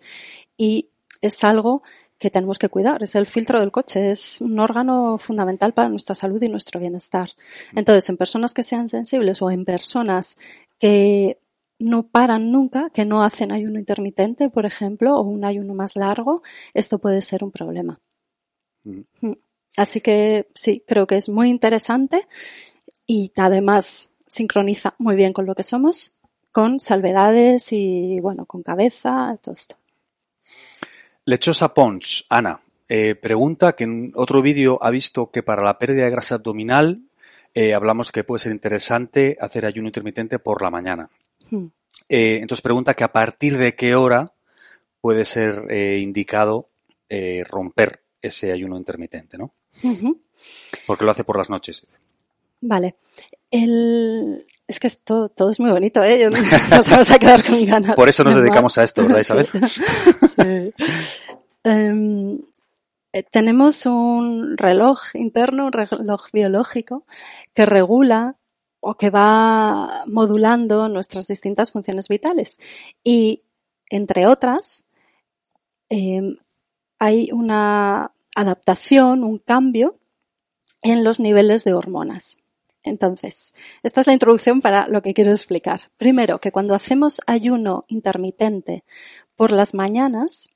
Y 0.58 0.90
es 1.22 1.44
algo 1.44 1.84
que 2.18 2.32
tenemos 2.32 2.58
que 2.58 2.70
cuidar. 2.70 3.04
Es 3.04 3.16
el 3.16 3.26
filtro 3.26 3.60
del 3.60 3.72
coche, 3.72 4.10
es 4.10 4.40
un 4.40 4.58
órgano 4.60 5.18
fundamental 5.18 5.74
para 5.74 5.90
nuestra 5.90 6.16
salud 6.16 6.42
y 6.42 6.48
nuestro 6.48 6.80
bienestar. 6.80 7.30
Entonces, 7.76 8.10
en 8.10 8.16
personas 8.16 8.54
que 8.54 8.64
sean 8.64 8.88
sensibles 8.88 9.42
o 9.42 9.52
en 9.52 9.66
personas 9.66 10.38
que 10.80 11.40
no 11.78 12.08
paran 12.08 12.50
nunca, 12.54 12.90
que 12.92 13.04
no 13.04 13.24
hacen 13.24 13.52
ayuno 13.52 13.78
intermitente, 13.78 14.50
por 14.50 14.66
ejemplo, 14.66 15.16
o 15.18 15.24
un 15.24 15.44
ayuno 15.44 15.74
más 15.74 15.98
largo, 15.98 16.42
esto 16.74 17.00
puede 17.00 17.22
ser 17.22 17.44
un 17.44 17.52
problema. 17.52 18.00
Mm. 18.86 19.34
Así 19.76 20.00
que 20.00 20.48
sí, 20.56 20.84
creo 20.88 21.06
que 21.06 21.18
es 21.18 21.28
muy 21.28 21.50
interesante 21.50 22.26
y 23.06 23.34
además 23.36 24.13
sincroniza 24.34 24.96
muy 24.98 25.16
bien 25.16 25.32
con 25.32 25.46
lo 25.46 25.54
que 25.54 25.64
somos, 25.64 26.16
con 26.52 26.80
salvedades 26.80 27.72
y 27.72 28.20
bueno, 28.20 28.46
con 28.46 28.64
cabeza, 28.64 29.38
todo 29.42 29.54
esto. 29.54 29.76
Lechosa 31.26 31.74
Pons, 31.74 32.26
Ana, 32.30 32.62
eh, 32.90 33.16
pregunta 33.16 33.76
que 33.76 33.86
en 33.86 34.12
otro 34.16 34.42
vídeo 34.42 34.80
ha 34.82 34.90
visto 34.90 35.30
que 35.32 35.44
para 35.44 35.64
la 35.64 35.78
pérdida 35.78 36.06
de 36.06 36.12
grasa 36.12 36.36
abdominal 36.36 37.04
eh, 37.54 37.74
hablamos 37.74 38.12
que 38.12 38.24
puede 38.24 38.40
ser 38.40 38.52
interesante 38.52 39.38
hacer 39.40 39.66
ayuno 39.66 39.88
intermitente 39.88 40.40
por 40.40 40.62
la 40.62 40.72
mañana. 40.72 41.10
Hmm. 41.50 41.68
Eh, 42.10 42.40
entonces 42.42 42.62
pregunta 42.62 42.96
que 42.96 43.04
a 43.04 43.12
partir 43.12 43.58
de 43.58 43.76
qué 43.76 43.96
hora 43.96 44.26
puede 45.00 45.26
ser 45.26 45.72
indicado 46.00 46.70
romper 47.48 48.02
ese 48.22 48.52
ayuno 48.52 48.76
intermitente, 48.76 49.38
¿no? 49.38 49.54
Porque 50.88 51.06
lo 51.06 51.12
hace 51.12 51.24
por 51.24 51.38
las 51.38 51.52
noches. 51.52 51.86
Vale. 52.62 52.96
El... 53.54 54.44
Es 54.66 54.80
que 54.80 54.90
todo 54.90 55.52
es 55.52 55.60
muy 55.60 55.70
bonito, 55.70 56.04
¿eh? 56.04 56.28
Nos 56.72 56.90
vamos 56.90 57.12
a 57.12 57.20
quedar 57.20 57.44
con 57.46 57.64
ganas. 57.66 57.96
Por 57.96 58.10
eso 58.10 58.24
nos 58.24 58.36
dedicamos 58.36 58.78
a 58.78 58.84
esto, 58.84 59.04
¿verdad, 59.04 59.20
Isabel? 59.20 59.48
sí. 59.52 60.74
Em, 61.64 62.40
eh, 63.12 63.24
tenemos 63.30 63.86
un 63.86 64.58
reloj 64.58 65.00
interno, 65.14 65.68
un 65.68 65.74
reloj 65.74 66.32
biológico, 66.32 67.06
que 67.54 67.66
regula 67.66 68.38
o 68.80 68.96
que 68.96 69.12
va 69.12 70.04
modulando 70.08 70.90
nuestras 70.90 71.28
distintas 71.28 71.72
funciones 71.72 72.08
vitales. 72.08 72.58
Y, 73.04 73.44
entre 73.90 74.26
otras, 74.26 74.88
em, 75.90 76.38
hay 76.98 77.30
una 77.32 78.14
adaptación, 78.36 79.24
un 79.24 79.38
cambio 79.38 80.00
en 80.82 81.04
los 81.04 81.20
niveles 81.20 81.66
de 81.66 81.74
hormonas. 81.74 82.43
Entonces, 82.84 83.56
esta 83.82 84.02
es 84.02 84.08
la 84.08 84.14
introducción 84.14 84.62
para 84.62 84.88
lo 84.88 85.02
que 85.02 85.14
quiero 85.14 85.32
explicar. 85.32 85.92
Primero, 85.98 86.40
que 86.40 86.52
cuando 86.52 86.76
hacemos 86.76 87.22
ayuno 87.28 87.86
intermitente 87.88 88.84
por 89.36 89.52
las 89.52 89.74
mañanas, 89.74 90.50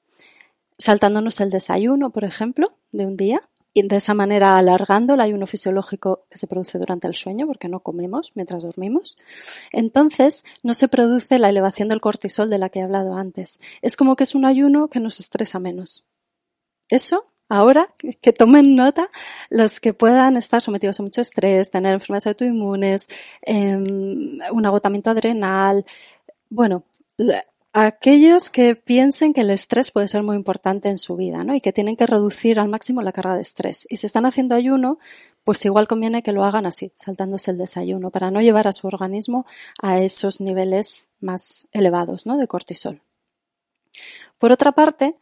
saltándonos 0.78 1.40
el 1.40 1.50
desayuno, 1.50 2.12
por 2.12 2.26
ejemplo, 2.26 2.78
de 2.92 3.06
un 3.06 3.18
día, 3.18 3.42
y 3.78 3.88
de 3.88 3.98
esa 3.98 4.16
manera 4.16 4.58
alargando 4.58 5.14
el 5.14 5.22
ayuno 5.22 5.46
fisiológico 5.46 6.26
que 6.32 6.40
se 6.40 6.48
produce 6.48 6.80
durante 6.80 7.08
el 7.08 7.14
sueño, 7.14 7.46
porque 7.46 7.68
no 7.68 7.82
comemos 7.82 8.32
mientras 8.34 8.64
dormimos, 8.64 9.18
entonces 9.72 10.46
no 10.64 10.74
se 10.74 10.88
produce 10.88 11.38
la 11.38 11.50
elevación 11.50 11.88
del 11.88 12.02
cortisol 12.02 12.50
de 12.50 12.58
la 12.58 12.70
que 12.70 12.80
he 12.80 12.84
hablado 12.84 13.14
antes. 13.14 13.60
Es 13.84 13.96
como 13.96 14.16
que 14.16 14.24
es 14.24 14.34
un 14.34 14.46
ayuno 14.46 14.88
que 14.88 15.00
nos 15.00 15.20
estresa 15.20 15.60
menos. 15.60 16.08
Eso 16.90 17.28
ahora 17.50 17.94
que 18.22 18.34
tomen 18.34 18.76
nota 18.76 19.10
los 19.50 19.80
que 19.80 19.94
puedan 19.94 20.38
estar 20.38 20.62
sometidos 20.62 21.00
a 21.00 21.04
mucho 21.04 21.22
estrés, 21.22 21.70
tener 21.72 21.94
enfermedades 21.94 22.28
autoinmunes, 22.28 23.08
em, 23.42 24.40
un 24.52 24.66
agotamiento 24.66 25.10
adrenal, 25.10 25.86
bueno, 26.50 26.84
aquellos 27.74 28.50
que 28.50 28.76
piensen 28.76 29.34
que 29.34 29.42
el 29.42 29.52
estrés 29.52 29.92
puede 29.92 30.08
ser 30.08 30.24
muy 30.24 30.36
importante 30.36 30.90
en 30.90 30.98
su 30.98 31.16
vida, 31.16 31.44
¿no? 31.44 31.54
Y 31.54 31.62
que 31.62 31.74
tienen 31.74 31.96
que 31.96 32.08
reducir 32.08 32.60
al 32.60 32.70
máximo 32.70 33.02
la 33.02 33.12
carga 33.12 33.36
de 33.36 33.42
estrés. 33.42 33.86
Y 33.90 33.98
si 33.98 34.08
están 34.08 34.26
haciendo 34.26 34.56
ayuno, 34.56 35.00
pues 35.44 35.64
igual 35.66 35.88
conviene 35.88 36.24
que 36.24 36.32
lo 36.32 36.44
hagan 36.44 36.66
así, 36.66 36.92
saltándose 36.96 37.52
el 37.52 37.58
desayuno, 37.58 38.10
para 38.10 38.32
no 38.32 38.42
llevar 38.42 38.68
a 38.68 38.74
su 38.74 38.88
organismo 38.88 39.46
a 39.82 40.00
esos 40.00 40.42
niveles 40.42 41.10
más 41.20 41.68
elevados, 41.72 42.26
¿no? 42.26 42.38
De 42.38 42.48
cortisol. 42.48 43.02
Por 44.38 44.52
otra 44.52 44.72
parte, 44.72 45.16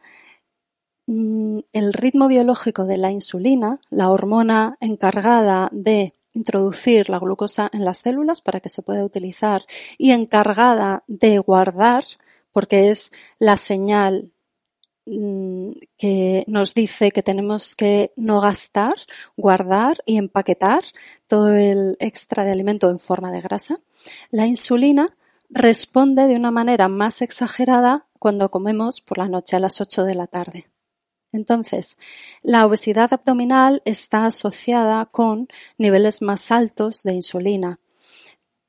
el 1.06 1.92
ritmo 1.92 2.26
biológico 2.28 2.84
de 2.84 2.96
la 2.96 3.12
insulina, 3.12 3.80
la 3.90 4.10
hormona 4.10 4.76
encargada 4.80 5.68
de 5.72 6.14
introducir 6.32 7.08
la 7.08 7.18
glucosa 7.18 7.70
en 7.72 7.84
las 7.84 7.98
células 7.98 8.42
para 8.42 8.60
que 8.60 8.68
se 8.68 8.82
pueda 8.82 9.04
utilizar 9.04 9.64
y 9.98 10.10
encargada 10.10 11.04
de 11.06 11.38
guardar, 11.38 12.04
porque 12.52 12.90
es 12.90 13.12
la 13.38 13.56
señal 13.56 14.32
mm, 15.06 15.70
que 15.96 16.44
nos 16.48 16.74
dice 16.74 17.10
que 17.10 17.22
tenemos 17.22 17.74
que 17.74 18.12
no 18.16 18.40
gastar, 18.40 18.94
guardar 19.36 19.98
y 20.06 20.18
empaquetar 20.18 20.84
todo 21.26 21.54
el 21.54 21.96
extra 22.00 22.44
de 22.44 22.52
alimento 22.52 22.90
en 22.90 22.98
forma 22.98 23.30
de 23.30 23.40
grasa. 23.40 23.78
La 24.30 24.46
insulina 24.46 25.16
responde 25.48 26.26
de 26.26 26.36
una 26.36 26.50
manera 26.50 26.88
más 26.88 27.22
exagerada 27.22 28.06
cuando 28.18 28.50
comemos 28.50 29.00
por 29.00 29.18
la 29.18 29.28
noche 29.28 29.56
a 29.56 29.60
las 29.60 29.80
8 29.80 30.04
de 30.04 30.14
la 30.14 30.26
tarde. 30.26 30.66
Entonces, 31.32 31.98
la 32.42 32.66
obesidad 32.66 33.12
abdominal 33.12 33.82
está 33.84 34.26
asociada 34.26 35.06
con 35.06 35.48
niveles 35.78 36.22
más 36.22 36.50
altos 36.50 37.02
de 37.02 37.14
insulina. 37.14 37.78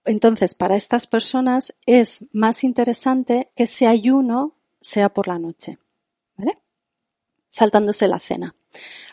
Entonces, 0.05 0.55
para 0.55 0.75
estas 0.75 1.07
personas 1.07 1.75
es 1.85 2.25
más 2.31 2.63
interesante 2.63 3.49
que 3.55 3.63
ese 3.63 3.87
ayuno 3.87 4.55
sea 4.79 5.09
por 5.09 5.27
la 5.27 5.39
noche, 5.39 5.77
¿vale? 6.35 6.55
Saltándose 7.49 8.07
la 8.07 8.19
cena. 8.19 8.55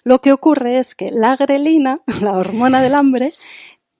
Lo 0.05 0.20
que 0.20 0.32
ocurre 0.32 0.78
es 0.78 0.95
que 0.95 1.11
la 1.11 1.36
grelina, 1.36 2.03
la 2.20 2.36
hormona 2.38 2.82
del 2.82 2.95
hambre, 2.95 3.32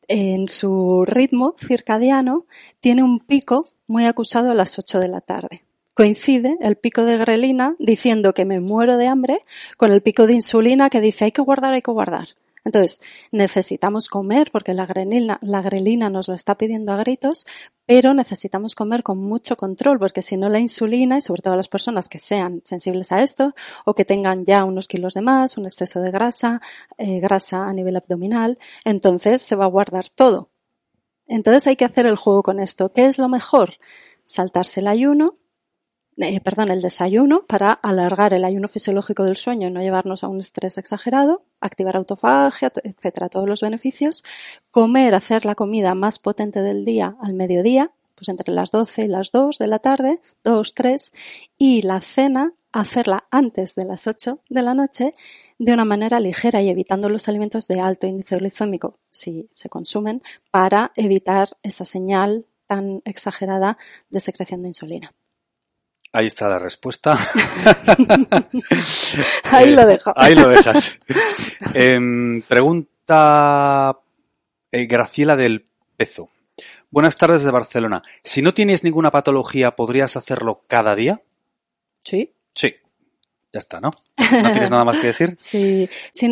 en 0.07 0.49
su 0.49 1.05
ritmo 1.07 1.57
circadiano, 1.59 2.47
tiene 2.80 3.03
un 3.03 3.20
pico 3.20 3.68
muy 3.86 4.05
acusado 4.05 4.51
a 4.51 4.55
las 4.55 4.78
8 4.78 5.01
de 5.01 5.09
la 5.09 5.20
tarde 5.20 5.64
coincide 5.95 6.57
el 6.61 6.76
pico 6.76 7.05
de 7.05 7.16
grelina 7.16 7.74
diciendo 7.78 8.34
que 8.34 8.45
me 8.45 8.61
muero 8.61 8.99
de 8.99 9.07
hambre 9.07 9.40
con 9.76 9.92
el 9.92 10.03
pico 10.03 10.26
de 10.26 10.34
insulina 10.34 10.90
que 10.90 11.01
dice 11.01 11.26
hay 11.26 11.32
que 11.32 11.42
guardar, 11.42 11.72
hay 11.72 11.82
que 11.82 11.90
guardar. 11.90 12.28
Entonces, 12.64 13.01
necesitamos 13.30 14.09
comer 14.09 14.51
porque 14.51 14.72
la 14.72 14.86
grelina, 14.86 15.38
la 15.42 15.61
grelina 15.61 16.09
nos 16.09 16.28
lo 16.28 16.34
está 16.34 16.57
pidiendo 16.57 16.92
a 16.92 16.97
gritos, 16.97 17.45
pero 17.84 18.14
necesitamos 18.14 18.74
comer 18.74 19.03
con 19.03 19.18
mucho 19.18 19.55
control 19.57 19.99
porque 19.99 20.22
si 20.22 20.38
no 20.38 20.49
la 20.49 20.61
insulina, 20.61 21.18
y 21.18 21.20
sobre 21.20 21.42
todo 21.42 21.57
las 21.57 21.68
personas 21.68 22.09
que 22.09 22.18
sean 22.18 22.62
sensibles 22.64 23.12
a 23.12 23.22
esto 23.22 23.55
o 23.84 23.95
que 23.95 24.07
tengan 24.07 24.47
ya 24.47 24.64
unos 24.64 24.88
kilos 24.88 25.12
de 25.12 25.20
más, 25.20 25.59
un 25.59 25.66
exceso 25.66 26.01
de 26.01 26.11
grasa, 26.11 26.62
eh, 26.97 27.20
grasa 27.20 27.66
a 27.66 27.72
nivel 27.72 27.97
abdominal, 27.97 28.59
entonces 28.86 29.42
se 29.42 29.57
va 29.57 29.66
a 29.66 29.68
guardar 29.68 30.09
todo. 30.09 30.49
Entonces 31.26 31.66
hay 31.66 31.76
que 31.76 31.84
hacer 31.84 32.07
el 32.07 32.16
juego 32.16 32.42
con 32.42 32.61
esto. 32.61 32.92
¿Qué 32.92 33.07
es 33.07 33.18
lo 33.18 33.28
mejor? 33.28 33.74
Saltarse 34.24 34.80
el 34.80 34.88
ayuno, 34.88 35.36
eh, 36.16 36.40
perdón, 36.40 36.70
el 36.70 36.82
desayuno 36.82 37.44
para 37.46 37.72
alargar 37.72 38.34
el 38.34 38.44
ayuno 38.44 38.68
fisiológico 38.68 39.24
del 39.24 39.36
sueño 39.36 39.68
y 39.68 39.70
no 39.70 39.80
llevarnos 39.80 40.22
a 40.22 40.28
un 40.28 40.38
estrés 40.38 40.78
exagerado, 40.78 41.42
activar 41.60 41.96
autofagia, 41.96 42.72
etcétera, 42.82 43.28
todos 43.28 43.48
los 43.48 43.60
beneficios, 43.60 44.22
comer, 44.70 45.14
hacer 45.14 45.44
la 45.44 45.54
comida 45.54 45.94
más 45.94 46.18
potente 46.18 46.62
del 46.62 46.84
día 46.84 47.16
al 47.20 47.34
mediodía, 47.34 47.90
pues 48.14 48.28
entre 48.28 48.54
las 48.54 48.70
12 48.70 49.04
y 49.04 49.08
las 49.08 49.32
2 49.32 49.58
de 49.58 49.66
la 49.66 49.80
tarde, 49.80 50.20
2, 50.44 50.74
3, 50.74 51.12
y 51.58 51.82
la 51.82 52.00
cena 52.00 52.54
hacerla 52.72 53.26
antes 53.30 53.74
de 53.74 53.84
las 53.84 54.06
8 54.06 54.40
de 54.48 54.62
la 54.62 54.74
noche 54.74 55.14
de 55.58 55.72
una 55.72 55.84
manera 55.84 56.20
ligera 56.20 56.60
y 56.62 56.68
evitando 56.68 57.08
los 57.08 57.28
alimentos 57.28 57.68
de 57.68 57.80
alto 57.80 58.06
índice 58.06 58.36
glicémico 58.36 58.98
si 59.10 59.48
se 59.52 59.68
consumen 59.68 60.22
para 60.50 60.92
evitar 60.96 61.56
esa 61.62 61.84
señal 61.84 62.46
tan 62.66 63.02
exagerada 63.04 63.78
de 64.10 64.20
secreción 64.20 64.62
de 64.62 64.68
insulina. 64.68 65.12
Ahí 66.14 66.26
está 66.26 66.48
la 66.48 66.60
respuesta. 66.60 67.18
ahí 69.50 69.70
lo 69.70 69.84
dejo. 69.84 70.12
Ahí 70.14 70.36
lo 70.36 70.48
dejas. 70.48 71.00
Em, 71.74 72.40
pregunta 72.42 73.98
eh, 74.70 74.86
Graciela 74.86 75.34
del 75.34 75.66
Pezo. 75.96 76.28
Buenas 76.88 77.18
tardes 77.18 77.42
de 77.42 77.50
Barcelona. 77.50 78.04
Si 78.22 78.42
no 78.42 78.54
tienes 78.54 78.84
ninguna 78.84 79.10
patología, 79.10 79.74
¿podrías 79.74 80.16
hacerlo 80.16 80.62
cada 80.68 80.94
día? 80.94 81.20
Sí. 82.04 82.32
Sí. 82.54 82.76
Ya 83.55 83.61
está, 83.61 83.80
¿no? 83.80 83.92
¿No 84.16 84.50
tienes 84.50 84.68
nada 84.72 84.84
más 84.84 84.98
que 84.98 85.07
decir? 85.07 85.36
Sí, 85.44 85.88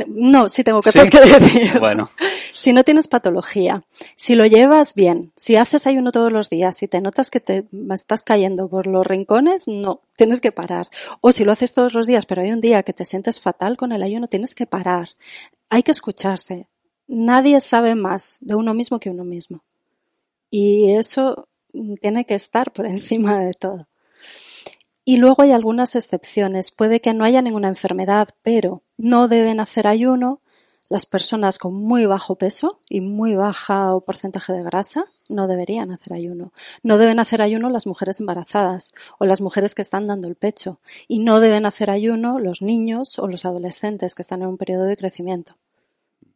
no, 0.08 0.48
sí 0.48 0.64
tengo 0.64 0.80
cosas 0.80 1.08
que 1.08 1.20
decir. 1.20 1.78
Bueno. 1.78 2.10
Si 2.52 2.72
no 2.72 2.82
tienes 2.82 3.06
patología, 3.06 3.84
si 4.16 4.34
lo 4.34 4.44
llevas 4.44 4.96
bien, 4.96 5.32
si 5.36 5.54
haces 5.54 5.86
ayuno 5.86 6.10
todos 6.10 6.32
los 6.32 6.50
días, 6.50 6.76
si 6.76 6.88
te 6.88 7.00
notas 7.00 7.30
que 7.30 7.38
te 7.38 7.68
estás 7.94 8.24
cayendo 8.24 8.68
por 8.68 8.88
los 8.88 9.06
rincones, 9.06 9.68
no, 9.68 10.00
tienes 10.16 10.40
que 10.40 10.50
parar. 10.50 10.88
O 11.20 11.30
si 11.30 11.44
lo 11.44 11.52
haces 11.52 11.74
todos 11.74 11.94
los 11.94 12.08
días, 12.08 12.26
pero 12.26 12.42
hay 12.42 12.50
un 12.50 12.60
día 12.60 12.82
que 12.82 12.92
te 12.92 13.04
sientes 13.04 13.40
fatal 13.40 13.76
con 13.76 13.92
el 13.92 14.02
ayuno, 14.02 14.26
tienes 14.26 14.56
que 14.56 14.66
parar. 14.66 15.10
Hay 15.70 15.84
que 15.84 15.92
escucharse. 15.92 16.68
Nadie 17.06 17.60
sabe 17.60 17.94
más 17.94 18.38
de 18.40 18.56
uno 18.56 18.74
mismo 18.74 18.98
que 18.98 19.10
uno 19.10 19.22
mismo. 19.22 19.62
Y 20.50 20.90
eso 20.94 21.48
tiene 22.00 22.24
que 22.24 22.34
estar 22.34 22.72
por 22.72 22.86
encima 22.96 23.38
de 23.38 23.52
todo. 23.52 23.86
Y 25.04 25.16
luego 25.16 25.42
hay 25.42 25.52
algunas 25.52 25.96
excepciones. 25.96 26.70
Puede 26.70 27.00
que 27.00 27.12
no 27.12 27.24
haya 27.24 27.42
ninguna 27.42 27.68
enfermedad, 27.68 28.28
pero 28.42 28.82
no 28.96 29.28
deben 29.28 29.60
hacer 29.60 29.86
ayuno 29.86 30.40
las 30.88 31.06
personas 31.06 31.58
con 31.58 31.74
muy 31.74 32.04
bajo 32.04 32.36
peso 32.36 32.78
y 32.90 33.00
muy 33.00 33.34
bajo 33.34 34.02
porcentaje 34.02 34.52
de 34.52 34.62
grasa 34.62 35.06
no 35.30 35.46
deberían 35.46 35.90
hacer 35.90 36.12
ayuno. 36.12 36.52
No 36.82 36.98
deben 36.98 37.18
hacer 37.18 37.40
ayuno 37.40 37.70
las 37.70 37.86
mujeres 37.86 38.20
embarazadas 38.20 38.92
o 39.18 39.24
las 39.24 39.40
mujeres 39.40 39.74
que 39.74 39.80
están 39.80 40.06
dando 40.06 40.28
el 40.28 40.36
pecho. 40.36 40.80
Y 41.08 41.20
no 41.20 41.40
deben 41.40 41.64
hacer 41.64 41.88
ayuno 41.88 42.38
los 42.38 42.60
niños 42.60 43.18
o 43.18 43.26
los 43.26 43.46
adolescentes 43.46 44.14
que 44.14 44.20
están 44.20 44.42
en 44.42 44.48
un 44.48 44.58
periodo 44.58 44.84
de 44.84 44.96
crecimiento. 44.96 45.54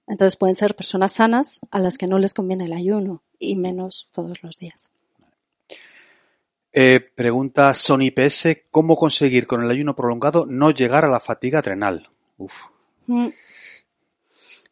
Entonces 0.06 0.36
pueden 0.36 0.54
ser 0.54 0.74
personas 0.74 1.12
sanas 1.12 1.60
a 1.70 1.78
las 1.78 1.98
que 1.98 2.06
no 2.06 2.18
les 2.18 2.32
conviene 2.32 2.64
el 2.64 2.72
ayuno 2.72 3.22
y 3.38 3.56
menos 3.56 4.08
todos 4.12 4.42
los 4.42 4.56
días. 4.56 4.90
Eh, 6.78 7.00
pregunta 7.00 7.72
Sony 7.72 8.10
PS, 8.14 8.64
¿cómo 8.70 8.98
conseguir 8.98 9.46
con 9.46 9.64
el 9.64 9.70
ayuno 9.70 9.96
prolongado 9.96 10.44
no 10.44 10.70
llegar 10.70 11.06
a 11.06 11.08
la 11.08 11.20
fatiga 11.20 11.60
adrenal? 11.60 12.10
Uf. 12.36 12.64
Mm. 13.06 13.28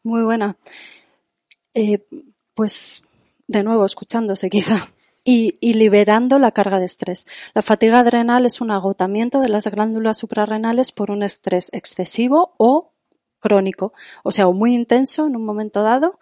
Muy 0.03 0.23
buena. 0.23 0.59
Eh, 1.73 2.05
pues, 2.53 3.05
de 3.49 3.63
nuevo, 3.63 3.87
escuchándose 3.87 4.51
quizá. 4.51 4.87
Y, 5.25 5.57
y, 5.63 5.73
liberando 5.73 6.39
la 6.39 6.53
carga 6.53 6.79
de 6.79 6.85
estrés. 6.85 7.27
La 7.55 7.63
fatiga 7.63 8.01
adrenal 8.01 8.45
es 8.45 8.61
un 8.61 8.71
agotamiento 8.71 9.41
de 9.41 9.49
las 9.49 9.67
glándulas 9.67 10.19
suprarrenales 10.19 10.93
por 10.93 11.11
un 11.11 11.23
estrés 11.23 11.71
excesivo 11.73 12.53
o 12.59 12.93
crónico, 13.41 13.95
o 14.23 14.31
sea, 14.31 14.47
o 14.47 14.53
muy 14.53 14.75
intenso 14.75 15.27
en 15.27 15.37
un 15.37 15.47
momento 15.47 15.83
dado, 15.83 16.19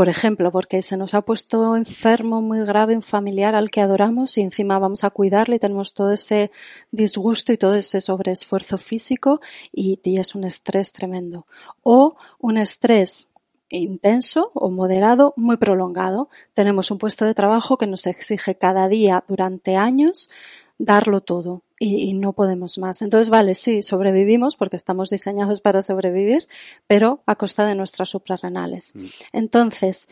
por 0.00 0.08
ejemplo, 0.08 0.50
porque 0.50 0.80
se 0.80 0.96
nos 0.96 1.12
ha 1.12 1.20
puesto 1.20 1.76
enfermo 1.76 2.40
muy 2.40 2.64
grave 2.64 2.96
un 2.96 3.02
familiar 3.02 3.54
al 3.54 3.70
que 3.70 3.82
adoramos 3.82 4.38
y 4.38 4.40
encima 4.40 4.78
vamos 4.78 5.04
a 5.04 5.10
cuidarle 5.10 5.56
y 5.56 5.58
tenemos 5.58 5.92
todo 5.92 6.12
ese 6.12 6.50
disgusto 6.90 7.52
y 7.52 7.58
todo 7.58 7.74
ese 7.74 8.00
sobreesfuerzo 8.00 8.78
físico 8.78 9.40
y, 9.70 10.00
y 10.02 10.16
es 10.16 10.34
un 10.34 10.44
estrés 10.44 10.92
tremendo. 10.92 11.44
O 11.82 12.16
un 12.38 12.56
estrés 12.56 13.28
intenso 13.68 14.52
o 14.54 14.70
moderado 14.70 15.34
muy 15.36 15.58
prolongado. 15.58 16.30
Tenemos 16.54 16.90
un 16.90 16.96
puesto 16.96 17.26
de 17.26 17.34
trabajo 17.34 17.76
que 17.76 17.86
nos 17.86 18.06
exige 18.06 18.54
cada 18.54 18.88
día 18.88 19.22
durante 19.28 19.76
años 19.76 20.30
darlo 20.78 21.20
todo 21.20 21.62
y, 21.82 22.12
no 22.12 22.34
podemos 22.34 22.76
más. 22.76 23.00
Entonces, 23.00 23.30
vale, 23.30 23.54
sí, 23.54 23.82
sobrevivimos 23.82 24.54
porque 24.54 24.76
estamos 24.76 25.08
diseñados 25.08 25.62
para 25.62 25.80
sobrevivir, 25.80 26.46
pero 26.86 27.22
a 27.26 27.36
costa 27.36 27.64
de 27.64 27.74
nuestras 27.74 28.10
suprarrenales. 28.10 28.94
Mm. 28.94 29.06
Entonces, 29.32 30.10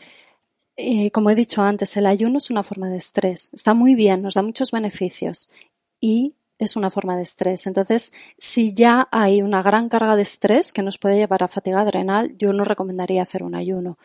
eh, 0.77 1.11
como 1.11 1.29
he 1.29 1.35
dicho 1.35 1.61
antes, 1.61 1.95
el 1.95 2.07
ayuno 2.07 2.39
es 2.39 2.49
una 2.49 2.63
forma 2.63 2.89
de 2.89 2.97
estrés. 2.97 3.51
Está 3.53 3.75
muy 3.75 3.93
bien, 3.93 4.23
nos 4.23 4.33
da 4.33 4.41
muchos 4.41 4.71
beneficios 4.71 5.47
y 6.01 6.35
es 6.57 6.75
una 6.75 6.89
forma 6.89 7.15
de 7.15 7.23
estrés. 7.23 7.67
Entonces, 7.67 8.13
si 8.39 8.73
ya 8.73 9.07
hay 9.11 9.43
una 9.43 9.61
gran 9.61 9.89
carga 9.89 10.15
de 10.15 10.23
estrés 10.23 10.73
que 10.73 10.81
nos 10.81 10.97
puede 10.97 11.17
llevar 11.17 11.43
a 11.43 11.47
fatiga 11.47 11.81
adrenal, 11.81 12.35
yo 12.35 12.51
no 12.51 12.63
recomendaría 12.63 13.21
hacer 13.21 13.43
un 13.43 13.53
ayuno 13.53 13.99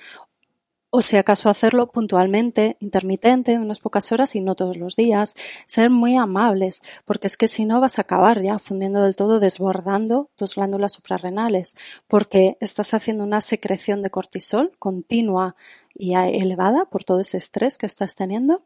o 0.96 1.02
si 1.02 1.16
acaso 1.16 1.50
hacerlo 1.50 1.90
puntualmente, 1.90 2.76
intermitente, 2.78 3.58
unas 3.58 3.80
pocas 3.80 4.12
horas 4.12 4.36
y 4.36 4.40
no 4.40 4.54
todos 4.54 4.76
los 4.76 4.94
días, 4.94 5.34
ser 5.66 5.90
muy 5.90 6.16
amables, 6.16 6.82
porque 7.04 7.26
es 7.26 7.36
que 7.36 7.48
si 7.48 7.64
no 7.64 7.80
vas 7.80 7.98
a 7.98 8.02
acabar 8.02 8.40
ya 8.40 8.60
fundiendo 8.60 9.02
del 9.02 9.16
todo, 9.16 9.40
desbordando 9.40 10.30
tus 10.36 10.54
glándulas 10.54 10.92
suprarrenales, 10.92 11.74
porque 12.06 12.56
estás 12.60 12.94
haciendo 12.94 13.24
una 13.24 13.40
secreción 13.40 14.02
de 14.02 14.10
cortisol 14.10 14.70
continua 14.78 15.56
y 15.96 16.14
elevada 16.14 16.84
por 16.84 17.02
todo 17.02 17.18
ese 17.18 17.38
estrés 17.38 17.76
que 17.76 17.86
estás 17.86 18.14
teniendo 18.14 18.62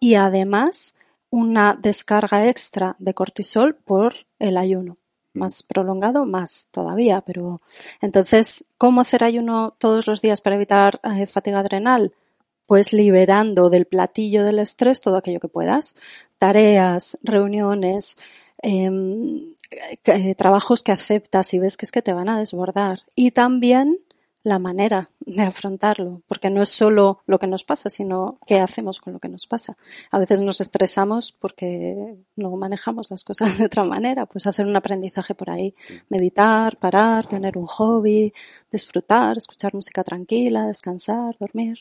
y 0.00 0.14
además 0.14 0.94
una 1.28 1.78
descarga 1.78 2.48
extra 2.48 2.96
de 2.98 3.12
cortisol 3.12 3.74
por 3.74 4.26
el 4.38 4.56
ayuno 4.56 4.96
más 5.36 5.62
prolongado, 5.62 6.26
más 6.26 6.68
todavía, 6.70 7.20
pero 7.20 7.60
entonces, 8.00 8.66
¿cómo 8.78 9.00
hacer 9.00 9.22
ayuno 9.24 9.74
todos 9.78 10.06
los 10.06 10.22
días 10.22 10.40
para 10.40 10.56
evitar 10.56 11.00
eh, 11.04 11.26
fatiga 11.26 11.60
adrenal? 11.60 12.12
Pues 12.66 12.92
liberando 12.92 13.70
del 13.70 13.86
platillo 13.86 14.44
del 14.44 14.58
estrés 14.58 15.00
todo 15.00 15.16
aquello 15.16 15.38
que 15.38 15.48
puedas. 15.48 15.94
Tareas, 16.38 17.18
reuniones, 17.22 18.18
em, 18.62 19.54
eh, 20.06 20.34
trabajos 20.34 20.82
que 20.82 20.92
aceptas 20.92 21.54
y 21.54 21.58
ves 21.58 21.76
que 21.76 21.86
es 21.86 21.92
que 21.92 22.02
te 22.02 22.12
van 22.12 22.28
a 22.28 22.38
desbordar. 22.38 23.02
Y 23.14 23.30
también 23.30 24.00
la 24.46 24.60
manera 24.60 25.10
de 25.18 25.42
afrontarlo, 25.42 26.22
porque 26.28 26.50
no 26.50 26.62
es 26.62 26.68
solo 26.68 27.20
lo 27.26 27.40
que 27.40 27.48
nos 27.48 27.64
pasa, 27.64 27.90
sino 27.90 28.38
qué 28.46 28.60
hacemos 28.60 29.00
con 29.00 29.12
lo 29.12 29.18
que 29.18 29.28
nos 29.28 29.48
pasa. 29.48 29.76
A 30.12 30.20
veces 30.20 30.38
nos 30.38 30.60
estresamos 30.60 31.32
porque 31.32 32.14
no 32.36 32.50
manejamos 32.52 33.10
las 33.10 33.24
cosas 33.24 33.58
de 33.58 33.64
otra 33.64 33.82
manera, 33.82 34.24
pues 34.26 34.46
hacer 34.46 34.64
un 34.64 34.76
aprendizaje 34.76 35.34
por 35.34 35.50
ahí, 35.50 35.74
meditar, 36.10 36.76
parar, 36.76 37.26
tener 37.26 37.58
un 37.58 37.66
hobby, 37.66 38.32
disfrutar, 38.70 39.36
escuchar 39.36 39.74
música 39.74 40.04
tranquila, 40.04 40.64
descansar, 40.68 41.36
dormir. 41.40 41.80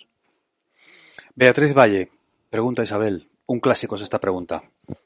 Beatriz 1.35 1.75
Valle, 1.75 2.09
pregunta 2.49 2.81
Isabel, 2.81 3.29
un 3.45 3.59
clásico 3.59 3.93
es 3.93 4.01
esta 4.01 4.19
pregunta, 4.19 4.63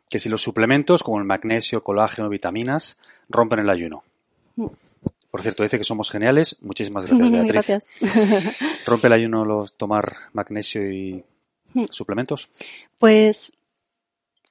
que 0.10 0.20
si 0.20 0.30
los 0.30 0.41
suplementos 0.41 1.03
como 1.03 1.20
el 1.20 1.26
magnesio, 1.26 1.84
colágeno, 1.84 2.30
vitaminas 2.30 2.97
rompen 3.28 3.60
el 3.60 3.70
ayuno. 3.70 4.05
Mm. 4.55 4.68
Por 5.30 5.41
cierto, 5.41 5.63
dice 5.63 5.77
que 5.77 5.84
somos 5.84 6.09
geniales. 6.09 6.57
Muchísimas 6.61 7.05
gracias, 7.05 7.32
Beatriz. 7.32 7.51
Gracias. 7.51 7.93
¿Rompe 8.86 9.07
el 9.07 9.13
ayuno 9.13 9.45
los 9.45 9.77
tomar 9.77 10.11
magnesio 10.34 10.91
y 10.91 11.23
hmm. 11.73 11.86
suplementos? 11.91 12.49
Pues 12.97 13.53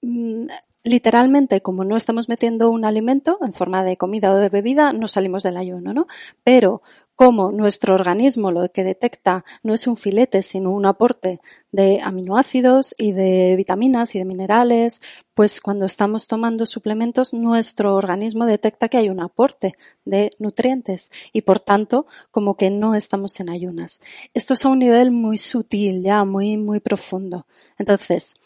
mm, 0.02 0.46
literalmente, 0.88 1.60
como 1.60 1.84
no 1.84 1.96
estamos 1.96 2.28
metiendo 2.28 2.70
un 2.70 2.84
alimento 2.84 3.38
en 3.42 3.52
forma 3.52 3.84
de 3.84 3.96
comida 3.96 4.32
o 4.32 4.36
de 4.36 4.48
bebida, 4.48 4.92
no 4.92 5.08
salimos 5.08 5.42
del 5.42 5.56
ayuno, 5.56 5.94
¿no? 5.94 6.06
Pero 6.44 6.82
como 7.18 7.50
nuestro 7.50 7.96
organismo 7.96 8.52
lo 8.52 8.70
que 8.70 8.84
detecta 8.84 9.44
no 9.64 9.74
es 9.74 9.88
un 9.88 9.96
filete, 9.96 10.44
sino 10.44 10.70
un 10.70 10.86
aporte 10.86 11.40
de 11.72 12.00
aminoácidos 12.00 12.94
y 12.96 13.10
de 13.10 13.54
vitaminas 13.56 14.14
y 14.14 14.20
de 14.20 14.24
minerales, 14.24 15.00
pues 15.34 15.60
cuando 15.60 15.84
estamos 15.84 16.28
tomando 16.28 16.64
suplementos, 16.64 17.32
nuestro 17.32 17.96
organismo 17.96 18.46
detecta 18.46 18.88
que 18.88 18.98
hay 18.98 19.08
un 19.08 19.18
aporte 19.18 19.74
de 20.04 20.30
nutrientes 20.38 21.10
y 21.32 21.42
por 21.42 21.58
tanto, 21.58 22.06
como 22.30 22.56
que 22.56 22.70
no 22.70 22.94
estamos 22.94 23.40
en 23.40 23.50
ayunas. 23.50 23.98
Esto 24.32 24.54
es 24.54 24.64
a 24.64 24.68
un 24.68 24.78
nivel 24.78 25.10
muy 25.10 25.38
sutil, 25.38 26.04
ya 26.04 26.24
muy, 26.24 26.56
muy 26.56 26.78
profundo. 26.78 27.46
Entonces, 27.78 28.36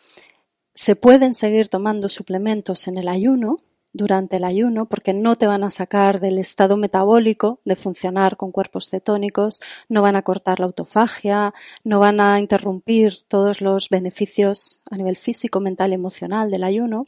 se 0.74 0.96
pueden 0.96 1.34
seguir 1.34 1.68
tomando 1.68 2.08
suplementos 2.08 2.88
en 2.88 2.98
el 2.98 3.08
ayuno, 3.08 3.58
durante 3.92 4.36
el 4.36 4.44
ayuno 4.44 4.86
porque 4.86 5.12
no 5.12 5.36
te 5.36 5.46
van 5.46 5.64
a 5.64 5.70
sacar 5.70 6.20
del 6.20 6.38
estado 6.38 6.76
metabólico 6.76 7.60
de 7.64 7.76
funcionar 7.76 8.36
con 8.36 8.52
cuerpos 8.52 8.88
cetónicos, 8.88 9.60
no 9.88 10.02
van 10.02 10.16
a 10.16 10.22
cortar 10.22 10.60
la 10.60 10.66
autofagia, 10.66 11.54
no 11.84 12.00
van 12.00 12.20
a 12.20 12.38
interrumpir 12.38 13.22
todos 13.28 13.60
los 13.60 13.88
beneficios 13.90 14.80
a 14.90 14.96
nivel 14.96 15.16
físico, 15.16 15.60
mental 15.60 15.90
y 15.90 15.94
emocional 15.94 16.50
del 16.50 16.64
ayuno. 16.64 17.06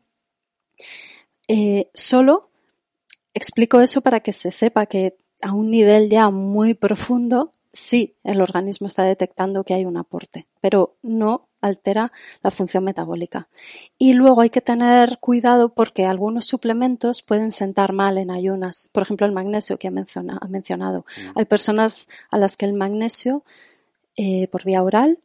Eh, 1.49 1.91
solo 1.95 2.51
explico 3.33 3.81
eso 3.81 4.01
para 4.01 4.21
que 4.21 4.33
se 4.33 4.51
sepa 4.51 4.87
que 4.87 5.17
a 5.43 5.53
un 5.53 5.71
nivel 5.71 6.09
ya 6.09 6.31
muy 6.31 6.75
profundo 6.75 7.51
sí 7.73 8.17
el 8.23 8.41
organismo 8.41 8.87
está 8.87 9.03
detectando 9.03 9.65
que 9.65 9.75
hay 9.75 9.85
un 9.85 9.97
aporte, 9.97 10.47
pero 10.61 10.97
no 11.03 11.49
altera 11.65 12.13
la 12.43 12.51
función 12.51 12.85
metabólica. 12.85 13.49
Y 13.99 14.13
luego 14.13 14.43
hay 14.43 14.51
que 14.51 14.61
tener 14.61 15.19
cuidado 15.19 15.71
porque 15.71 16.07
algunos 16.07 16.47
suplementos 16.47 17.23
pueden 17.23 17.53
sentar 17.53 17.93
mal 17.93 18.19
en 18.19 18.31
ayunas. 18.31 18.89
Por 18.93 19.03
ejemplo, 19.03 19.27
el 19.27 19.33
magnesio 19.33 19.79
que 19.79 19.89
ha, 19.89 19.91
mencionado. 19.91 21.01
Mm. 21.01 21.39
Hay 21.39 21.45
personas 21.47 22.09
a 22.31 22.39
las 22.39 22.57
que 22.57 22.67
el 22.67 22.75
magnesio 22.75 23.45
eh, 24.17 24.49
por 24.49 24.65
vía 24.65 24.83
oral 24.83 25.19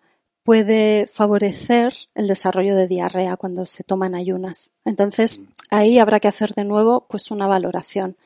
puede 0.43 1.07
favorecer 1.07 1.93
el 2.15 2.27
desarrollo 2.27 2.75
de 2.75 2.87
diarrea 2.87 3.37
cuando 3.37 3.65
se 3.65 3.83
toman 3.83 4.15
ayunas. 4.15 4.71
Entonces, 4.85 5.39
mm. 5.39 5.43
ahí 5.71 5.99
habrá 5.99 6.19
que 6.19 6.29
hacer 6.29 6.53
de 6.53 6.63
nuevo 6.63 7.05
pues 7.09 7.31
una 7.31 7.47
valoración 7.47 8.17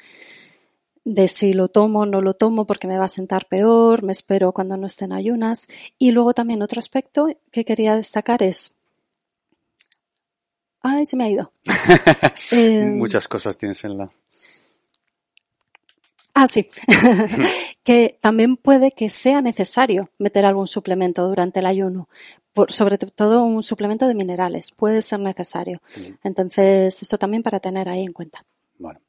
de 1.06 1.28
si 1.28 1.54
lo 1.54 1.68
tomo 1.68 2.02
o 2.02 2.06
no 2.06 2.22
lo 2.22 2.34
tomo 2.34 2.66
porque 2.66 2.88
me 2.88 2.98
va 2.98 3.06
a 3.06 3.10
sentar 3.10 3.48
peor, 3.48 4.04
me 4.04 4.14
espero 4.14 4.54
cuando 4.54 4.78
no 4.78 4.88
estén 4.88 5.12
ayunas. 5.12 5.68
Y 5.98 6.12
luego 6.12 6.34
también 6.34 6.62
otro 6.62 6.80
aspecto 6.80 7.28
que 7.52 7.66
quería 7.66 7.96
destacar 7.96 8.44
es... 8.44 8.76
Ay, 10.82 11.06
se 11.06 11.16
me 11.16 11.26
ha 11.26 11.30
ido. 11.30 11.52
Em, 12.52 12.98
Muchas 12.98 13.28
cosas 13.28 13.58
tienes 13.58 13.84
en 13.86 13.98
la... 13.98 14.12
Ah, 16.34 16.48
sí. 16.48 16.68
que 17.84 18.18
también 18.20 18.58
puede 18.58 18.92
que 18.92 19.10
sea 19.10 19.42
necesario 19.42 20.10
meter 20.18 20.46
algún 20.46 20.68
suplemento 20.68 21.28
durante 21.28 21.60
el 21.60 21.68
ayuno. 21.68 22.10
sobre 22.70 22.98
todo 22.98 23.44
un 23.44 23.62
suplemento 23.62 24.08
de 24.08 24.16
minerales. 24.16 24.72
Puede 24.72 25.02
ser 25.02 25.20
necesario. 25.20 25.82
Entonces, 26.24 27.02
eso 27.02 27.18
también 27.18 27.44
para 27.44 27.60
tener 27.60 27.88
ahí 27.88 28.04
en 28.04 28.14
cuenta. 28.14 28.44
Bueno. 28.80 29.00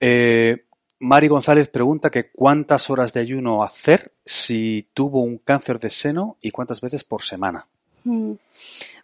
Eh, 0.00 0.64
Mari 0.98 1.28
González 1.28 1.68
pregunta 1.68 2.10
que 2.10 2.30
cuántas 2.30 2.88
horas 2.90 3.12
de 3.12 3.20
ayuno 3.20 3.62
hacer 3.62 4.12
si 4.24 4.88
tuvo 4.94 5.22
un 5.22 5.38
cáncer 5.38 5.78
de 5.78 5.90
seno 5.90 6.36
y 6.40 6.50
cuántas 6.50 6.80
veces 6.80 7.04
por 7.04 7.22
semana. 7.22 7.66
Mm. 8.04 8.32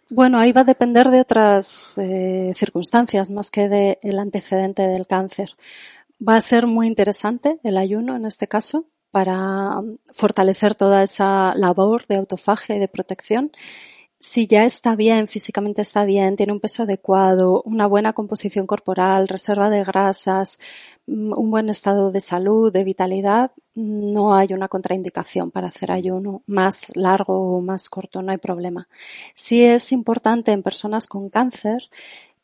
Bueno, 0.09 0.39
ahí 0.39 0.51
va 0.51 0.61
a 0.61 0.65
depender 0.65 1.09
de 1.09 1.21
otras 1.21 1.97
eh, 1.97 2.51
circunstancias 2.55 3.29
más 3.31 3.49
que 3.49 3.67
del 3.69 4.19
antecedente 4.19 4.83
del 4.83 5.07
cáncer. 5.07 5.55
Va 6.27 6.35
a 6.35 6.41
ser 6.41 6.67
muy 6.67 6.87
interesante 6.87 7.59
el 7.63 7.77
ayuno 7.77 8.15
en 8.15 8.25
este 8.25 8.47
caso 8.47 8.85
para 9.11 9.75
fortalecer 10.11 10.75
toda 10.75 11.03
esa 11.03 11.53
labor 11.55 12.05
de 12.07 12.17
autofagia 12.17 12.75
y 12.75 12.79
de 12.79 12.87
protección 12.87 13.51
si 14.25 14.47
ya 14.47 14.63
está 14.63 14.95
bien, 14.95 15.27
físicamente 15.27 15.81
está 15.81 16.05
bien, 16.05 16.37
tiene 16.37 16.53
un 16.53 16.61
peso 16.61 16.83
adecuado, 16.83 17.61
una 17.65 17.87
buena 17.87 18.13
composición 18.13 18.65
corporal, 18.65 19.27
reserva 19.27 19.69
de 19.69 19.83
grasas, 19.83 20.59
mm, 21.07 21.33
un 21.37 21.51
buen 21.51 21.69
estado 21.69 22.09
de 22.09 22.21
salud, 22.21 22.71
de 22.71 22.85
vitalidad, 22.85 23.51
no 23.75 24.33
hay 24.33 24.53
una 24.53 24.69
contraindicación 24.69 25.51
para 25.51 25.67
hacer 25.67 25.91
ayuno 25.91 26.41
más 26.45 26.95
largo 26.95 27.57
o 27.57 27.61
más 27.61 27.89
corto, 27.89 28.21
no 28.21 28.31
hay 28.31 28.37
problema. 28.37 28.87
Sí 29.33 29.65
es 29.65 29.91
importante 29.91 30.53
en 30.53 30.63
personas 30.63 31.07
con 31.07 31.29
cáncer 31.29 31.89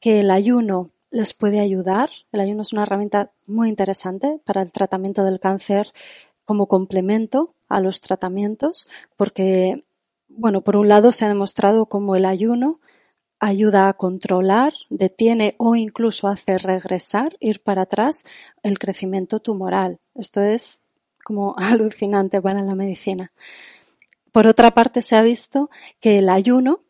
que 0.02 0.20
el 0.20 0.32
ayuno 0.32 0.90
les 1.12 1.34
puede 1.34 1.62
ayudar. 1.62 2.10
El 2.34 2.42
ayuno 2.42 2.64
es 2.64 2.74
una 2.74 2.84
herramienta 2.84 3.32
muy 3.48 3.70
interesante 3.70 4.40
para 4.44 4.62
el 4.62 4.72
tratamiento 4.74 5.24
del 5.24 5.40
cáncer 5.40 5.94
como 6.44 6.68
complemento 6.68 7.54
a 7.70 7.80
los 7.80 8.02
tratamientos 8.02 8.88
porque 9.16 9.86
bueno, 10.30 10.62
por 10.62 10.78
un 10.78 10.88
lado 10.88 11.12
se 11.12 11.26
ha 11.26 11.28
demostrado 11.28 11.88
cómo 11.88 12.16
el 12.16 12.26
ayuno 12.26 12.80
ayuda 13.40 13.88
a 13.88 13.94
controlar, 13.94 14.74
detiene 14.90 15.56
o 15.58 15.76
incluso 15.76 16.28
hace 16.28 16.58
regresar, 16.58 17.38
ir 17.40 17.62
para 17.62 17.84
atrás 17.84 18.24
el 18.64 18.80
crecimiento 18.80 19.40
tumoral. 19.40 20.00
Esto 20.16 20.42
es 20.42 20.84
como 21.24 21.56
alucinante 21.58 22.42
para 22.42 22.62
la 22.62 22.76
medicina. 22.76 23.32
Por 24.32 24.46
otra 24.48 24.72
parte, 24.72 25.02
se 25.02 25.16
ha 25.16 25.22
visto 25.22 25.70
que 26.00 26.20
el 26.20 26.30
ayuno 26.30 26.82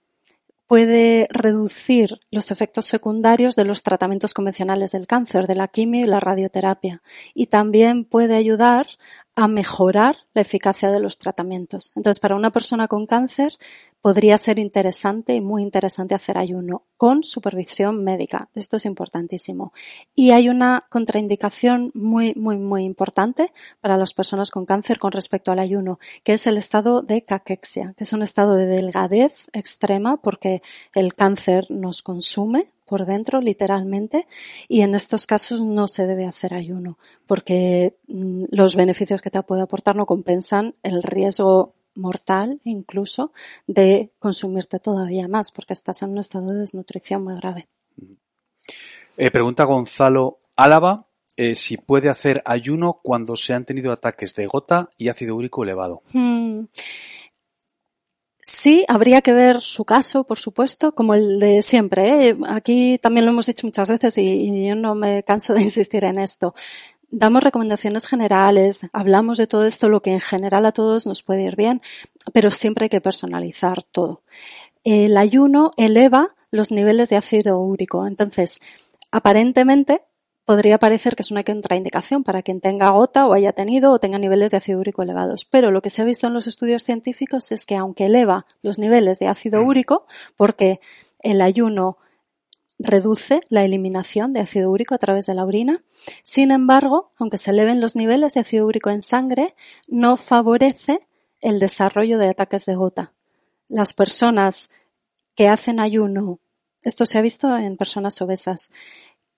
puede 0.69 1.27
reducir 1.31 2.19
los 2.29 2.51
efectos 2.51 2.85
secundarios 2.85 3.55
de 3.55 3.65
los 3.65 3.81
tratamientos 3.81 4.35
convencionales 4.35 4.91
del 4.91 5.07
cáncer, 5.07 5.47
de 5.47 5.55
la 5.55 5.67
quimio 5.67 6.05
y 6.05 6.07
la 6.07 6.19
radioterapia, 6.19 7.01
y 7.33 7.47
también 7.47 8.05
puede 8.05 8.35
ayudar 8.35 8.85
a 9.35 9.47
mejorar 9.47 10.17
la 10.33 10.41
eficacia 10.41 10.91
de 10.91 10.99
los 10.99 11.17
tratamientos. 11.17 11.93
Entonces, 11.95 12.19
para 12.19 12.35
una 12.35 12.51
persona 12.51 12.87
con 12.87 13.05
cáncer 13.05 13.53
podría 14.01 14.37
ser 14.37 14.59
interesante 14.59 15.35
y 15.35 15.41
muy 15.41 15.61
interesante 15.61 16.15
hacer 16.15 16.37
ayuno 16.37 16.83
con 16.97 17.23
supervisión 17.23 18.03
médica. 18.03 18.49
Esto 18.53 18.77
es 18.77 18.85
importantísimo. 18.85 19.73
Y 20.15 20.31
hay 20.31 20.49
una 20.49 20.85
contraindicación 20.89 21.91
muy, 21.93 22.33
muy, 22.35 22.57
muy 22.57 22.83
importante 22.83 23.51
para 23.81 23.97
las 23.97 24.13
personas 24.13 24.51
con 24.51 24.65
cáncer 24.65 24.99
con 24.99 25.11
respecto 25.11 25.51
al 25.51 25.59
ayuno, 25.59 25.99
que 26.23 26.33
es 26.33 26.47
el 26.47 26.57
estado 26.57 27.01
de 27.01 27.23
caquexia, 27.23 27.93
que 27.97 28.03
es 28.03 28.13
un 28.13 28.21
estado 28.21 28.55
de 28.55 28.65
delgadez 28.65 29.47
extrema 29.53 30.17
porque 30.17 30.61
el 30.93 31.13
cáncer 31.13 31.65
nos 31.69 32.01
consume 32.01 32.71
por 32.89 33.05
dentro, 33.05 33.39
literalmente, 33.39 34.27
y 34.67 34.81
en 34.81 34.95
estos 34.95 35.27
casos 35.27 35.61
no 35.61 35.87
se 35.87 36.07
debe 36.07 36.25
hacer 36.25 36.53
ayuno, 36.55 36.97
porque 37.27 37.95
mm, 38.07 38.45
los 38.49 38.75
beneficios 38.75 39.21
que 39.21 39.29
te 39.29 39.41
puede 39.43 39.61
aportar 39.61 39.95
no 39.95 40.07
compensan 40.07 40.75
el 40.81 41.03
riesgo 41.03 41.75
mortal 41.95 42.59
incluso 42.63 43.31
de 43.67 44.11
consumirte 44.19 44.79
todavía 44.79 45.27
más, 45.27 45.51
porque 45.51 45.73
estás 45.73 46.01
en 46.01 46.11
un 46.11 46.19
estado 46.19 46.47
de 46.51 46.59
desnutrición 46.59 47.23
muy 47.23 47.35
grave. 47.35 47.67
Eh, 49.17 49.31
pregunta 49.31 49.65
Gonzalo 49.65 50.39
Álava 50.55 51.05
eh, 51.41 51.55
si 51.55 51.77
puede 51.77 52.09
hacer 52.09 52.41
ayuno 52.43 52.99
cuando 53.01 53.37
se 53.37 53.53
han 53.53 53.63
tenido 53.63 53.93
ataques 53.93 54.35
de 54.35 54.45
gota 54.45 54.89
y 54.97 55.07
ácido 55.07 55.37
úrico 55.37 55.63
elevado. 55.63 56.01
Hmm. 56.11 56.65
Sí, 58.51 58.83
habría 58.87 59.21
que 59.21 59.31
ver 59.31 59.61
su 59.61 59.85
caso, 59.85 60.23
por 60.25 60.39
supuesto, 60.39 60.95
como 60.95 61.13
el 61.13 61.39
de 61.39 61.61
siempre. 61.61 62.29
¿eh? 62.29 62.37
Aquí 62.47 62.97
también 62.97 63.25
lo 63.25 63.31
hemos 63.31 63.45
dicho 63.45 63.67
muchas 63.67 63.89
veces 63.89 64.17
y, 64.17 64.67
yo 64.67 64.75
no 64.75 64.95
me 64.95 65.23
canso 65.23 65.53
de 65.53 65.61
insistir 65.69 66.03
en 66.03 66.17
esto. 66.17 66.55
Damos 67.11 67.43
recomendaciones 67.43 68.07
generales, 68.07 68.87
hablamos 68.91 69.37
de 69.37 69.45
todo 69.45 69.65
esto, 69.65 69.87
lo 69.87 70.01
que 70.01 70.13
en 70.13 70.19
general 70.19 70.65
a 70.65 70.71
todos 70.71 71.05
nos 71.05 71.21
puede 71.21 71.43
ir 71.43 71.55
bien, 71.55 71.81
pero 72.33 72.49
siempre 72.49 72.85
hay 72.85 72.89
que 72.89 73.01
personalizar 73.01 73.83
todo. 73.83 74.23
El 74.83 75.15
ayuno 75.17 75.71
eleva 75.77 76.35
los 76.49 76.71
niveles 76.71 77.09
de 77.09 77.17
ácido 77.17 77.59
úrico. 77.59 78.07
Entonces, 78.07 78.61
aparentemente 79.11 80.01
podría 80.49 80.79
parecer 80.79 81.15
que 81.15 81.21
es 81.21 81.29
una 81.29 81.43
contraindicación 81.43 82.23
para 82.23 82.41
quien 82.41 82.59
tenga 82.59 82.89
gota 82.89 83.27
o 83.27 83.33
haya 83.33 83.53
tenido 83.53 83.91
o 83.91 83.99
tenga 83.99 84.17
niveles 84.17 84.49
de 84.49 84.57
ácido 84.57 84.79
úrico 84.79 85.03
elevados. 85.03 85.45
Pero 85.45 85.69
lo 85.69 85.83
que 85.83 85.91
se 85.91 86.01
ha 86.01 86.05
visto 86.05 86.25
en 86.25 86.33
los 86.33 86.47
estudios 86.47 86.81
científicos 86.81 87.51
es 87.51 87.67
que 87.67 87.75
aunque 87.75 88.07
eleva 88.07 88.47
los 88.63 88.79
niveles 88.79 89.19
de 89.19 89.27
ácido 89.27 89.61
mm. 89.61 89.67
úrico, 89.67 90.07
porque 90.35 90.79
el 91.19 91.43
ayuno 91.43 91.99
reduce 92.79 93.41
la 93.49 93.63
eliminación 93.63 94.33
de 94.33 94.39
ácido 94.39 94.71
úrico 94.71 94.95
a 94.95 94.97
través 94.97 95.27
de 95.27 95.35
la 95.35 95.45
orina. 95.45 95.83
Sin 96.23 96.49
embargo, 96.49 97.11
aunque 97.19 97.37
se 97.37 97.51
eleven 97.51 97.79
los 97.79 97.95
niveles 97.95 98.33
de 98.33 98.39
ácido 98.39 98.65
úrico 98.65 98.89
en 98.89 99.03
sangre, 99.03 99.53
no 99.87 100.17
favorece 100.17 100.99
el 101.41 101.59
desarrollo 101.59 102.17
de 102.17 102.27
ataques 102.27 102.65
de 102.65 102.73
gota. 102.73 103.13
Las 103.67 103.93
personas 103.93 104.71
que 105.35 105.47
hacen 105.47 105.79
ayuno, 105.79 106.39
esto 106.81 107.05
se 107.05 107.19
ha 107.19 107.21
visto 107.21 107.55
en 107.55 107.77
personas 107.77 108.19
obesas, 108.19 108.71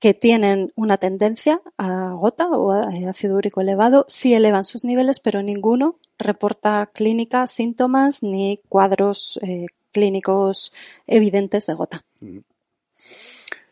que 0.02 0.16
tienen 0.16 0.74
una 0.76 0.98
tendencia 0.98 1.62
a 1.78 2.14
gota 2.14 2.48
o 2.48 2.72
a 2.72 2.90
ácido 3.08 3.38
úrico 3.38 3.62
elevado, 3.62 4.04
sí 4.10 4.34
elevan 4.34 4.66
sus 4.66 4.84
niveles, 4.84 5.20
pero 5.20 5.44
ninguno 5.44 6.00
reporta 6.18 6.88
clínica, 6.92 7.46
síntomas 7.46 8.24
ni 8.24 8.60
cuadros 8.68 9.40
eh, 9.44 9.68
clínicos 9.92 10.74
evidentes 11.06 11.68
de 11.68 11.74
gota. 11.76 12.04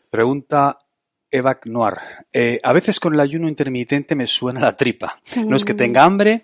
Pregunta 0.08 0.78
Eva 1.32 1.58
Noir. 1.64 1.94
Eh, 2.32 2.60
a 2.62 2.72
veces 2.72 3.00
con 3.00 3.14
el 3.14 3.20
ayuno 3.20 3.48
intermitente 3.48 4.14
me 4.14 4.28
suena 4.28 4.60
la 4.60 4.76
tripa. 4.76 5.20
No 5.44 5.56
es 5.56 5.64
que 5.64 5.74
tenga 5.74 6.04
hambre, 6.04 6.42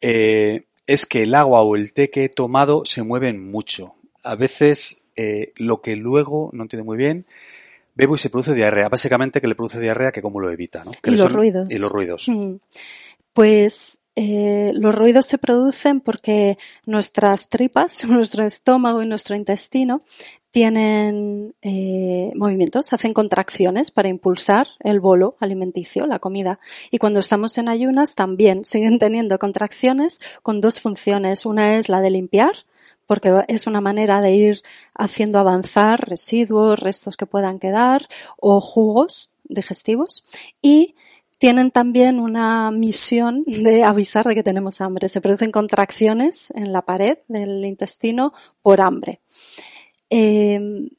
eh, 0.00 0.64
es 0.84 1.06
que 1.06 1.22
el 1.22 1.34
agua 1.36 1.62
o 1.62 1.76
el 1.76 1.92
té 1.92 2.10
que 2.10 2.24
he 2.24 2.28
tomado 2.28 2.84
se 2.84 3.04
mueven 3.04 3.50
mucho. 3.50 3.94
A 4.24 4.34
veces 4.34 5.02
eh, 5.14 5.52
lo 5.56 5.80
que 5.80 5.94
luego, 5.94 6.50
no 6.52 6.64
entiendo 6.64 6.84
muy 6.84 6.96
bien, 6.96 7.24
bebo 7.98 8.14
y 8.14 8.18
se 8.18 8.30
produce 8.30 8.54
diarrea. 8.54 8.88
Básicamente 8.88 9.40
que 9.40 9.48
le 9.48 9.56
produce 9.56 9.80
diarrea 9.80 10.12
que 10.12 10.22
como 10.22 10.40
lo 10.40 10.50
evita, 10.50 10.84
¿no? 10.84 10.92
y 11.04 11.16
los 11.16 11.32
ruidos. 11.32 11.70
Y 11.70 11.78
los 11.78 11.90
ruidos. 11.90 12.30
Pues 13.32 14.00
eh, 14.14 14.72
los 14.74 14.94
ruidos 14.94 15.26
se 15.26 15.36
producen 15.36 16.00
porque 16.00 16.58
nuestras 16.86 17.48
tripas, 17.48 18.04
nuestro 18.08 18.44
estómago 18.44 19.02
y 19.02 19.06
nuestro 19.06 19.34
intestino 19.34 20.02
tienen 20.52 21.54
eh, 21.60 22.30
movimientos, 22.34 22.92
hacen 22.92 23.12
contracciones 23.12 23.90
para 23.90 24.08
impulsar 24.08 24.68
el 24.80 25.00
bolo 25.00 25.36
alimenticio, 25.40 26.06
la 26.06 26.20
comida. 26.20 26.58
Y 26.90 26.98
cuando 26.98 27.18
estamos 27.18 27.58
en 27.58 27.68
ayunas 27.68 28.14
también 28.14 28.64
siguen 28.64 29.00
teniendo 29.00 29.38
contracciones 29.40 30.20
con 30.42 30.60
dos 30.60 30.80
funciones. 30.80 31.46
Una 31.46 31.76
es 31.76 31.88
la 31.88 32.00
de 32.00 32.10
limpiar, 32.10 32.52
porque 33.08 33.42
es 33.48 33.66
una 33.66 33.80
manera 33.80 34.20
de 34.20 34.32
ir 34.32 34.62
haciendo 34.94 35.38
avanzar 35.38 36.06
residuos, 36.08 36.78
restos 36.78 37.16
que 37.16 37.24
puedan 37.24 37.58
quedar 37.58 38.06
o 38.36 38.60
jugos 38.60 39.30
digestivos. 39.44 40.24
Y 40.60 40.94
tienen 41.38 41.70
también 41.70 42.20
una 42.20 42.70
misión 42.70 43.44
de 43.44 43.82
avisar 43.82 44.26
de 44.26 44.34
que 44.34 44.42
tenemos 44.42 44.82
hambre. 44.82 45.08
Se 45.08 45.22
producen 45.22 45.50
contracciones 45.52 46.52
en 46.54 46.72
la 46.72 46.82
pared 46.82 47.18
del 47.28 47.64
intestino 47.64 48.34
por 48.60 48.82
hambre. 48.82 49.20
Em, 50.10 50.90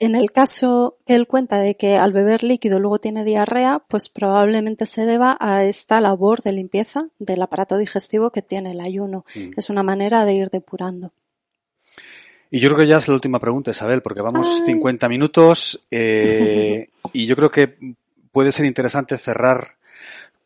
en 0.00 0.14
el 0.16 0.32
caso 0.32 0.98
que 1.06 1.14
él 1.14 1.26
cuenta 1.26 1.58
de 1.58 1.76
que 1.76 1.96
al 1.96 2.12
beber 2.12 2.42
líquido 2.42 2.78
luego 2.78 2.98
tiene 2.98 3.24
diarrea, 3.24 3.82
pues 3.88 4.10
probablemente 4.10 4.84
se 4.84 5.06
deba 5.06 5.38
a 5.40 5.64
esta 5.64 5.98
labor 6.02 6.42
de 6.42 6.52
limpieza 6.52 7.08
del 7.18 7.40
aparato 7.40 7.78
digestivo 7.78 8.30
que 8.30 8.42
tiene 8.42 8.72
el 8.72 8.80
ayuno. 8.80 9.24
Mm. 9.34 9.52
Es 9.56 9.70
una 9.70 9.82
manera 9.82 10.26
de 10.26 10.34
ir 10.34 10.50
depurando. 10.50 11.12
Y 12.54 12.60
yo 12.60 12.68
creo 12.68 12.82
que 12.82 12.86
ya 12.86 12.98
es 12.98 13.08
la 13.08 13.14
última 13.14 13.40
pregunta, 13.40 13.72
Isabel, 13.72 14.00
porque 14.00 14.22
vamos 14.22 14.62
50 14.64 15.08
minutos 15.08 15.84
eh, 15.90 16.88
y 17.12 17.26
yo 17.26 17.34
creo 17.34 17.50
que 17.50 17.96
puede 18.30 18.52
ser 18.52 18.64
interesante 18.64 19.18
cerrar 19.18 19.74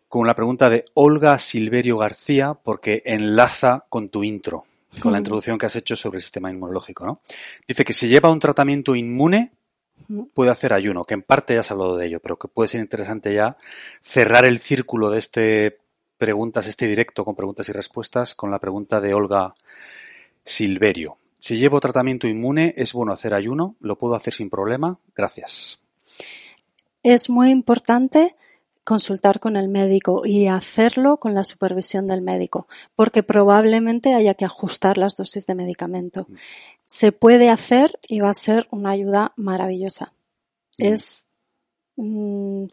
con 0.09 0.27
la 0.27 0.35
pregunta 0.35 0.71
de 0.71 0.87
Olga 0.95 1.37
Silverio 1.37 1.99
García 1.99 2.55
porque 2.55 3.03
enlaza 3.05 3.85
con 3.91 4.09
tu 4.09 4.25
intro 4.25 4.65
con 5.03 5.13
la 5.13 5.19
introducción 5.19 5.59
que 5.59 5.67
has 5.67 5.77
hecho 5.77 5.97
sobre 5.97 6.17
el 6.17 6.23
sistema 6.23 6.51
inmunológico, 6.51 7.05
¿no? 7.05 7.21
Dice 7.67 7.85
que 7.85 7.93
si 7.93 8.09
lleva 8.09 8.31
un 8.31 8.41
tratamiento 8.41 8.97
inmune, 8.97 9.53
puede 10.33 10.51
hacer 10.51 10.73
ayuno, 10.73 11.05
que 11.05 11.13
en 11.13 11.21
parte 11.21 11.53
ya 11.53 11.61
has 11.61 11.71
hablado 11.71 11.99
de 11.99 12.07
ello, 12.07 12.21
pero 12.21 12.39
que 12.39 12.49
puede 12.49 12.69
ser 12.69 12.81
interesante 12.81 13.35
ya 13.35 13.59
cerrar 14.01 14.47
el 14.47 14.61
círculo 14.61 15.11
de 15.11 15.19
este 15.19 15.79
preguntas, 16.17 16.67
este 16.67 16.87
directo 16.87 17.27
con 17.27 17.37
preguntas 17.37 17.69
y 17.69 17.73
respuestas, 17.73 18.35
con 18.35 18.51
la 18.51 18.59
pregunta 18.59 18.99
de 18.99 19.13
Olga 19.13 19.55
Silverio. 20.43 21.19
Si 21.39 21.57
llevo 21.57 21.81
tratamiento 21.81 22.27
inmune, 22.27 22.75
¿es 22.77 22.93
bueno 22.93 23.13
hacer 23.13 23.35
ayuno? 23.35 23.77
¿Lo 23.81 23.97
puedo 23.97 24.15
hacer 24.15 24.35
sin 24.35 24.51
problema? 24.51 24.99
Gracias. 25.15 25.81
Es 27.03 27.31
muy 27.31 27.51
importante 27.51 28.35
consultar 28.89 29.39
con 29.39 29.57
el 29.57 29.69
médico 29.69 30.23
y 30.25 30.47
hacerlo 30.47 31.19
con 31.19 31.35
la 31.35 31.45
supervisión 31.45 32.07
del 32.07 32.23
médico, 32.23 32.67
porque 32.97 33.23
probablemente 33.23 34.15
haya 34.15 34.33
que 34.33 34.47
ajustar 34.47 34.97
las 34.97 35.15
dosis 35.15 35.47
de 35.47 35.55
medicamento. 35.55 36.27
Mm. 36.27 36.35
Se 36.87 37.13
puede 37.13 37.51
hacer 37.51 37.99
y 38.09 38.21
va 38.21 38.31
a 38.31 38.35
ser 38.35 38.67
una 38.71 38.91
ayuda 38.91 39.33
maravillosa. 39.37 40.15
Mm. 40.79 40.85
Es 40.85 41.27
mm, 41.97 42.65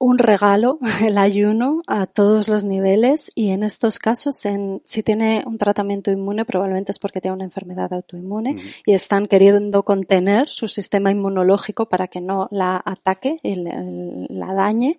un 0.00 0.18
regalo 0.18 0.78
el 1.04 1.18
ayuno 1.18 1.82
a 1.86 2.06
todos 2.06 2.48
los 2.48 2.64
niveles 2.64 3.30
y 3.36 3.50
en 3.50 3.62
estos 3.62 4.00
casos, 4.00 4.44
en, 4.46 4.80
si 4.84 5.04
tiene 5.04 5.44
un 5.46 5.58
tratamiento 5.58 6.10
inmune, 6.10 6.44
probablemente 6.44 6.90
es 6.90 6.98
porque 6.98 7.20
tiene 7.20 7.36
una 7.36 7.44
enfermedad 7.44 7.92
autoinmune 7.92 8.56
y 8.86 8.94
están 8.94 9.26
queriendo 9.26 9.84
contener 9.84 10.48
su 10.48 10.66
sistema 10.66 11.10
inmunológico 11.10 11.88
para 11.88 12.08
que 12.08 12.20
no 12.20 12.48
la 12.50 12.82
ataque 12.84 13.38
y 13.42 13.56
la 13.56 14.54
dañe. 14.54 14.98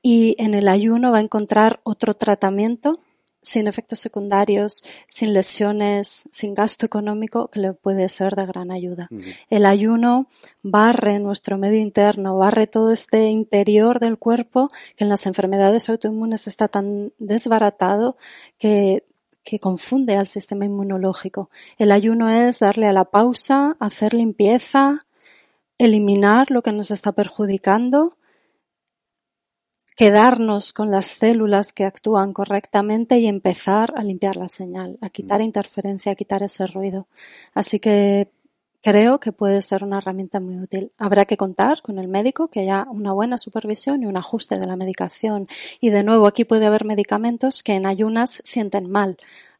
Y 0.00 0.36
en 0.38 0.54
el 0.54 0.68
ayuno 0.68 1.10
va 1.10 1.18
a 1.18 1.22
encontrar 1.22 1.80
otro 1.82 2.14
tratamiento 2.14 3.00
sin 3.44 3.68
efectos 3.68 4.00
secundarios, 4.00 4.82
sin 5.06 5.34
lesiones, 5.34 6.28
sin 6.32 6.54
gasto 6.54 6.86
económico, 6.86 7.48
que 7.48 7.60
le 7.60 7.72
puede 7.74 8.08
ser 8.08 8.34
de 8.34 8.44
gran 8.46 8.72
ayuda. 8.72 9.08
El 9.50 9.66
ayuno 9.66 10.28
barre 10.62 11.18
nuestro 11.18 11.58
medio 11.58 11.78
interno, 11.78 12.38
barre 12.38 12.66
todo 12.66 12.90
este 12.90 13.28
interior 13.28 14.00
del 14.00 14.18
cuerpo 14.18 14.70
que 14.96 15.04
en 15.04 15.10
las 15.10 15.26
enfermedades 15.26 15.88
autoinmunes 15.90 16.46
está 16.46 16.68
tan 16.68 17.12
desbaratado 17.18 18.16
que 18.58 19.04
que 19.44 19.60
confunde 19.60 20.16
al 20.16 20.26
sistema 20.26 20.64
inmunológico. 20.64 21.50
El 21.76 21.92
ayuno 21.92 22.30
es 22.30 22.60
darle 22.60 22.86
a 22.86 22.94
la 22.94 23.04
pausa, 23.04 23.76
hacer 23.78 24.14
limpieza, 24.14 25.04
eliminar 25.76 26.50
lo 26.50 26.62
que 26.62 26.72
nos 26.72 26.90
está 26.90 27.12
perjudicando 27.12 28.16
quedarnos 29.94 30.72
con 30.72 30.90
las 30.90 31.06
células 31.06 31.72
que 31.72 31.84
actúan 31.84 32.32
correctamente 32.32 33.18
y 33.18 33.26
empezar 33.26 33.92
a 33.96 34.02
limpiar 34.02 34.36
la 34.36 34.48
señal, 34.48 34.98
a 35.00 35.10
quitar 35.10 35.40
interferencia, 35.40 36.12
a 36.12 36.14
quitar 36.16 36.42
ese 36.42 36.66
ruido. 36.66 37.06
Así 37.54 37.78
que 37.78 38.28
creo 38.82 39.20
que 39.20 39.32
puede 39.32 39.62
ser 39.62 39.84
una 39.84 39.98
herramienta 39.98 40.40
muy 40.40 40.58
útil. 40.58 40.92
Habrá 40.98 41.24
que 41.24 41.36
contar 41.36 41.80
con 41.80 41.98
el 41.98 42.08
médico, 42.08 42.48
que 42.48 42.60
haya 42.60 42.86
una 42.90 43.12
buena 43.12 43.38
supervisión 43.38 44.02
y 44.02 44.06
un 44.06 44.16
ajuste 44.16 44.58
de 44.58 44.66
la 44.66 44.76
medicación. 44.76 45.48
Y 45.80 45.90
de 45.90 46.02
nuevo, 46.02 46.26
aquí 46.26 46.44
puede 46.44 46.66
haber 46.66 46.84
medicamentos 46.84 47.62
que 47.62 47.74
en 47.74 47.86
ayunas 47.86 48.42
sienten 48.44 48.90
mal. 48.90 49.16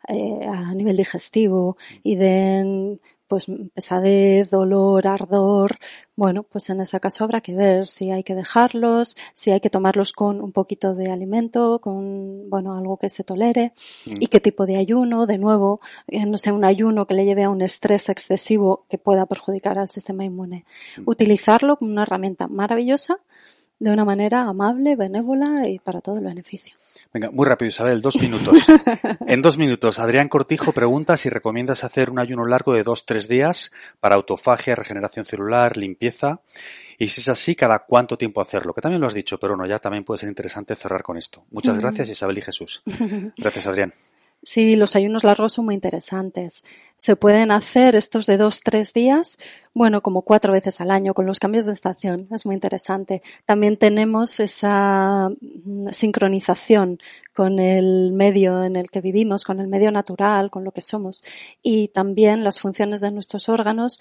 Eh, 0.07 0.47
a 0.47 0.75
nivel 0.75 0.99
digestivo 0.99 1.79
y 2.03 2.17
den 2.17 3.01
pues 3.27 3.47
pesadez, 3.75 4.51
dolor, 4.51 5.07
ardor, 5.07 5.79
bueno, 6.17 6.45
pues 6.45 6.71
en 6.71 6.81
ese 6.81 7.01
caso 7.01 7.25
habrá 7.25 7.41
que 7.41 7.55
ver 7.55 7.87
si 7.87 8.11
hay 8.11 8.23
que 8.23 8.35
dejarlos, 8.35 9.17
si 9.33 9.51
hay 9.51 9.61
que 9.61 9.71
tomarlos 9.71 10.13
con 10.13 10.41
un 10.41 10.53
poquito 10.53 10.95
de 10.95 11.11
alimento, 11.11 11.81
con, 11.81 12.49
bueno, 12.51 12.77
algo 12.77 12.97
que 12.99 13.09
se 13.09 13.25
tolere, 13.25 13.73
mm. 14.07 14.17
y 14.21 14.27
qué 14.29 14.41
tipo 14.41 14.67
de 14.67 14.77
ayuno, 14.77 15.27
de 15.27 15.39
nuevo, 15.39 15.81
eh, 16.07 16.25
no 16.27 16.39
sé, 16.39 16.53
un 16.53 16.65
ayuno 16.65 17.07
que 17.07 17.15
le 17.15 17.25
lleve 17.25 17.45
a 17.45 17.51
un 17.51 17.63
estrés 17.63 18.09
excesivo 18.09 18.87
que 18.89 18.99
pueda 18.99 19.27
perjudicar 19.27 19.79
al 19.79 19.89
sistema 19.89 20.25
inmune. 20.25 20.65
Mm. 20.99 21.03
Utilizarlo 21.07 21.77
como 21.77 21.91
una 21.91 22.03
herramienta 22.03 22.47
maravillosa 22.47 23.21
de 23.85 23.93
una 23.93 24.05
manera 24.05 24.43
amable, 24.49 24.97
benévola 24.97 25.69
y 25.69 25.79
para 25.79 26.01
todo 26.01 26.19
el 26.19 26.25
beneficio. 26.25 26.75
Venga, 27.13 27.31
muy 27.31 27.47
rápido, 27.47 27.69
Isabel, 27.69 28.01
dos 28.01 28.17
minutos. 28.17 28.67
en 29.27 29.43
dos 29.43 29.59
minutos, 29.59 29.99
Adrián 29.99 30.29
Cortijo 30.29 30.73
pregunta 30.73 31.17
si 31.17 31.29
recomiendas 31.29 31.85
hacer 31.85 32.11
un 32.11 32.19
ayuno 32.19 32.47
largo 32.47 32.73
de 32.73 32.83
dos, 32.83 33.05
tres 33.05 33.29
días 33.29 33.73
para 34.01 34.15
autofagia, 34.15 34.75
regeneración 34.75 35.25
celular, 35.27 35.77
limpieza. 35.77 36.41
Y 36.99 37.09
si 37.09 37.21
es 37.21 37.29
así, 37.29 37.55
¿cada 37.55 37.81
cuánto 37.81 38.17
tiempo 38.17 38.41
hacerlo? 38.41 38.73
Que 38.73 38.81
también 38.81 39.03
lo 39.03 39.07
has 39.07 39.15
dicho, 39.15 39.39
pero 39.39 39.55
no, 39.57 39.67
ya 39.67 39.79
también 39.79 40.03
puede 40.03 40.21
ser 40.21 40.31
interesante 40.31 40.75
cerrar 40.75 41.03
con 41.03 41.19
esto. 41.19 41.45
Muchas 41.51 41.79
gracias, 41.79 42.09
Isabel 42.09 42.39
y 42.39 42.43
Jesús. 42.43 42.83
Gracias, 43.37 43.67
Adrián. 43.67 43.93
Sí, 44.45 44.77
los 44.77 44.95
ayunos 44.95 45.25
largos 45.25 45.55
son 45.55 45.65
muy 45.65 45.75
interesantes. 45.75 46.65
se 46.97 47.17
pueden 47.17 47.51
hacer 47.51 47.97
estos 47.97 48.27
de 48.27 48.39
dos, 48.39 48.61
tres 48.63 48.93
días, 48.93 49.39
bueno, 49.75 50.03
como 50.03 50.23
cuatro 50.23 50.53
veces 50.53 50.81
al 50.81 50.91
año 50.91 51.13
con 51.13 51.27
los 51.27 51.39
cambios 51.39 51.67
de 51.67 51.73
estación. 51.73 52.29
Es 52.31 52.47
muy 52.47 52.55
interesante. 52.55 53.23
También 53.45 53.77
tenemos 53.77 54.41
esa 54.41 55.31
mm, 55.41 55.89
sincronización 55.91 56.99
con 57.35 57.59
el 57.59 58.13
medio 58.13 58.63
en 58.63 58.77
el 58.77 58.91
que 58.91 59.01
vivimos, 59.01 59.45
con 59.45 59.61
el 59.61 59.67
medio 59.67 59.91
natural, 59.91 60.51
con 60.51 60.65
lo 60.65 60.73
que 60.73 60.83
somos. 60.83 61.23
Y 61.63 61.89
también 61.89 62.45
las 62.45 62.61
funciones 62.61 63.01
de 63.01 63.11
nuestros 63.11 63.49
órganos, 63.49 63.99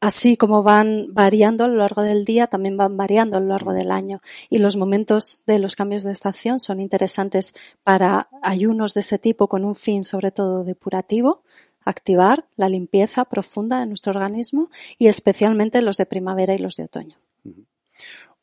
así 0.00 0.36
como 0.36 0.62
van 0.62 1.08
variando 1.12 1.64
a 1.64 1.68
lo 1.68 1.76
largo 1.76 2.02
del 2.02 2.24
día, 2.24 2.46
también 2.46 2.76
van 2.76 2.96
variando 2.96 3.36
a 3.36 3.40
lo 3.40 3.48
largo 3.48 3.72
del 3.72 3.90
año. 3.90 4.20
Y 4.48 4.58
los 4.58 4.76
momentos 4.76 5.42
de 5.46 5.58
los 5.58 5.74
cambios 5.74 6.04
de 6.04 6.12
estación 6.12 6.60
son 6.60 6.78
interesantes 6.78 7.54
para 7.82 8.28
ayunos 8.42 8.94
de 8.94 9.00
ese 9.00 9.18
tipo 9.18 9.48
con 9.48 9.64
un 9.64 9.74
fin 9.74 10.04
sobre 10.04 10.30
todo 10.30 10.64
depurativo, 10.64 11.42
activar 11.84 12.46
la 12.56 12.68
limpieza 12.68 13.24
profunda 13.24 13.80
de 13.80 13.86
nuestro 13.86 14.10
organismo 14.10 14.70
y 14.98 15.08
especialmente 15.08 15.82
los 15.82 15.96
de 15.96 16.06
primavera 16.06 16.54
y 16.54 16.58
los 16.58 16.76
de 16.76 16.84
otoño. 16.84 17.16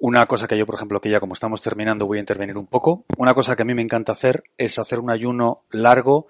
Una 0.03 0.25
cosa 0.25 0.49
que 0.49 0.57
yo, 0.57 0.65
por 0.65 0.75
ejemplo, 0.75 0.99
que 0.99 1.09
ya 1.09 1.21
como 1.21 1.31
estamos 1.31 1.61
terminando 1.61 2.05
voy 2.05 2.17
a 2.17 2.19
intervenir 2.19 2.57
un 2.57 2.67
poco. 2.67 3.05
Una 3.17 3.33
cosa 3.33 3.55
que 3.55 3.61
a 3.61 3.65
mí 3.65 3.73
me 3.73 3.81
encanta 3.81 4.11
hacer 4.11 4.43
es 4.57 4.77
hacer 4.77 4.99
un 4.99 5.09
ayuno 5.09 5.63
largo 5.71 6.27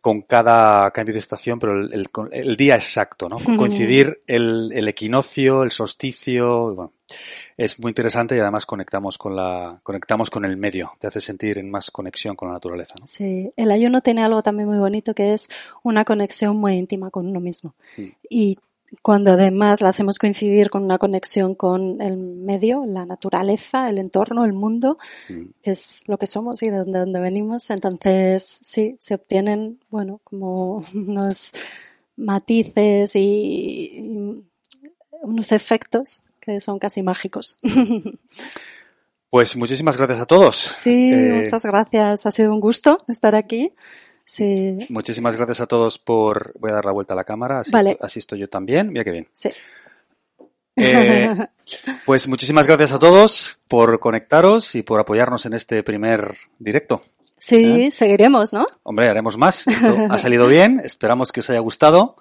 con 0.00 0.22
cada 0.22 0.88
cambio 0.92 1.14
de 1.14 1.18
estación, 1.18 1.58
pero 1.58 1.72
el, 1.72 2.08
el, 2.30 2.56
día 2.56 2.76
exacto, 2.76 3.28
¿no? 3.28 3.36
Coincidir 3.56 4.20
el, 4.28 4.70
el, 4.72 4.86
equinoccio, 4.86 5.64
el 5.64 5.72
solsticio, 5.72 6.72
bueno, 6.72 6.92
es 7.56 7.80
muy 7.80 7.90
interesante 7.90 8.36
y 8.36 8.38
además 8.38 8.64
conectamos 8.64 9.18
con 9.18 9.34
la, 9.34 9.80
conectamos 9.82 10.30
con 10.30 10.44
el 10.44 10.56
medio, 10.56 10.92
te 11.00 11.08
hace 11.08 11.20
sentir 11.20 11.58
en 11.58 11.68
más 11.68 11.90
conexión 11.90 12.36
con 12.36 12.46
la 12.46 12.54
naturaleza, 12.54 12.94
¿no? 13.00 13.08
Sí, 13.08 13.52
el 13.56 13.72
ayuno 13.72 14.02
tiene 14.02 14.22
algo 14.22 14.40
también 14.40 14.68
muy 14.68 14.78
bonito 14.78 15.14
que 15.14 15.34
es 15.34 15.50
una 15.82 16.04
conexión 16.04 16.56
muy 16.56 16.74
íntima 16.74 17.10
con 17.10 17.26
uno 17.26 17.40
mismo. 17.40 17.74
Y 18.30 18.56
cuando 19.02 19.32
además 19.32 19.80
la 19.80 19.90
hacemos 19.90 20.18
coincidir 20.18 20.70
con 20.70 20.84
una 20.84 20.98
conexión 20.98 21.54
con 21.54 22.00
el 22.00 22.16
medio, 22.16 22.84
la 22.86 23.06
naturaleza, 23.06 23.88
el 23.88 23.98
entorno, 23.98 24.44
el 24.44 24.52
mundo, 24.52 24.98
mm. 25.28 25.44
que 25.62 25.70
es 25.70 26.04
lo 26.06 26.18
que 26.18 26.26
somos 26.26 26.62
y 26.62 26.70
de 26.70 26.84
donde, 26.84 27.20
venimos, 27.20 27.70
entonces 27.70 28.58
sí, 28.62 28.96
se 28.98 29.14
obtienen, 29.14 29.80
bueno, 29.90 30.20
como 30.24 30.82
unos 30.94 31.52
matices 32.16 33.14
y, 33.16 34.42
unos 35.22 35.52
efectos 35.52 36.22
que 36.40 36.60
son 36.60 36.78
casi 36.78 37.02
mágicos. 37.02 37.56
Pues 39.30 39.54
muchísimas 39.54 39.96
gracias 39.96 40.20
a 40.22 40.26
todos. 40.26 40.56
Sí, 40.56 41.12
eh, 41.14 41.30
muchas 41.32 41.64
gracias. 41.64 42.26
Ha 42.26 42.32
sido 42.32 42.52
un 42.52 42.58
gusto 42.58 42.98
estar 43.06 43.36
aquí. 43.36 43.72
Sí. 44.30 44.78
Muchísimas 44.90 45.34
gracias 45.34 45.60
a 45.60 45.66
todos 45.66 45.98
por. 45.98 46.52
Voy 46.60 46.70
a 46.70 46.74
dar 46.74 46.84
la 46.84 46.92
vuelta 46.92 47.14
a 47.14 47.16
la 47.16 47.24
cámara. 47.24 47.62
Así, 48.00 48.20
estoy 48.20 48.38
yo 48.38 48.48
también. 48.48 48.92
Mira 48.92 49.02
qué 49.02 49.10
bien. 49.10 49.28
Sí. 49.32 49.48
Eh, 50.76 51.34
pues 52.06 52.28
muchísimas 52.28 52.68
gracias 52.68 52.92
a 52.92 53.00
todos 53.00 53.58
por 53.66 53.98
conectaros 53.98 54.76
y 54.76 54.84
por 54.84 55.00
apoyarnos 55.00 55.46
en 55.46 55.54
este 55.54 55.82
primer 55.82 56.32
directo. 56.60 57.02
Sí, 57.38 57.86
¿Eh? 57.86 57.90
seguiremos, 57.90 58.52
¿no? 58.52 58.66
Hombre, 58.84 59.10
haremos 59.10 59.36
más. 59.36 59.66
Esto 59.66 60.06
ha 60.08 60.16
salido 60.16 60.46
bien. 60.46 60.80
Esperamos 60.84 61.32
que 61.32 61.40
os 61.40 61.50
haya 61.50 61.58
gustado. 61.58 62.14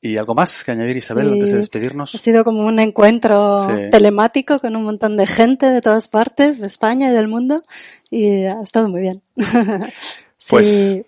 ¿Y 0.00 0.18
algo 0.18 0.36
más 0.36 0.62
que 0.62 0.70
añadir, 0.70 0.98
Isabel, 0.98 1.32
antes 1.32 1.50
de 1.50 1.56
despedirnos? 1.56 2.14
Ha 2.14 2.18
sido 2.18 2.44
como 2.44 2.64
un 2.64 2.78
encuentro 2.78 3.66
telemático 3.90 4.60
con 4.60 4.76
un 4.76 4.84
montón 4.84 5.16
de 5.16 5.26
gente 5.26 5.66
de 5.66 5.80
todas 5.80 6.06
partes, 6.06 6.60
de 6.60 6.68
España 6.68 7.10
y 7.10 7.12
del 7.12 7.26
mundo, 7.26 7.60
y 8.08 8.44
ha 8.44 8.60
estado 8.60 8.88
muy 8.88 9.00
bien. 9.00 9.22
pues 10.48 11.04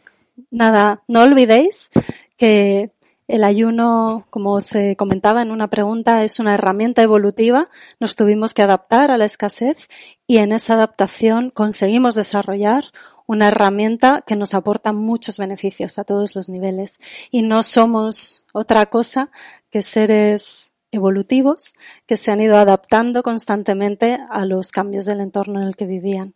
nada, 0.51 1.03
no 1.09 1.23
olvidéis 1.23 1.91
que 2.37 2.91
el 3.29 3.43
ayuno, 3.43 4.27
como 4.31 4.61
se 4.61 4.95
comentaba 4.95 5.43
en 5.43 5.51
una 5.51 5.69
pregunta, 5.69 6.23
es 6.23 6.39
una 6.39 6.55
herramienta 6.55 7.03
evolutiva. 7.03 7.69
Nos 7.99 8.15
tuvimos 8.15 8.55
que 8.55 8.63
adaptar 8.63 9.11
a 9.11 9.19
la 9.19 9.25
escasez 9.25 9.89
y 10.29 10.39
en 10.39 10.53
esa 10.53 10.75
adaptación 10.75 11.51
conseguimos 11.51 12.15
desarrollar 12.15 12.85
una 13.27 13.49
herramienta 13.49 14.23
que 14.25 14.37
nos 14.37 14.55
aporta 14.55 14.93
muchos 14.93 15.39
beneficios 15.39 15.99
a 15.99 16.05
todos 16.05 16.37
los 16.37 16.49
niveles. 16.49 16.99
Y 17.33 17.43
no 17.43 17.65
somos 17.65 18.45
otra 18.53 18.87
cosa 18.87 19.31
que 19.71 19.83
seres 19.83 20.77
evolutivos 20.93 21.75
que 22.07 22.17
se 22.17 22.31
han 22.31 22.41
ido 22.41 22.57
adaptando 22.57 23.25
constantemente 23.25 24.19
a 24.31 24.47
los 24.47 24.71
cambios 24.71 25.05
del 25.05 25.21
entorno 25.21 25.61
en 25.61 25.67
el 25.67 25.75
que 25.75 25.87
vivían. 25.87 26.36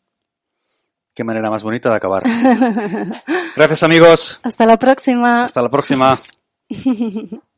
Qué 1.15 1.25
manera 1.25 1.51
más 1.51 1.63
bonita 1.63 1.91
de 1.91 1.97
acabar. 1.97 2.23
Gracias 3.57 3.83
amigos. 3.83 4.41
Hasta 4.43 4.67
la 4.67 4.79
próxima. 4.79 5.45
Hasta 5.45 5.63
la 5.63 5.69
próxima. 5.69 6.19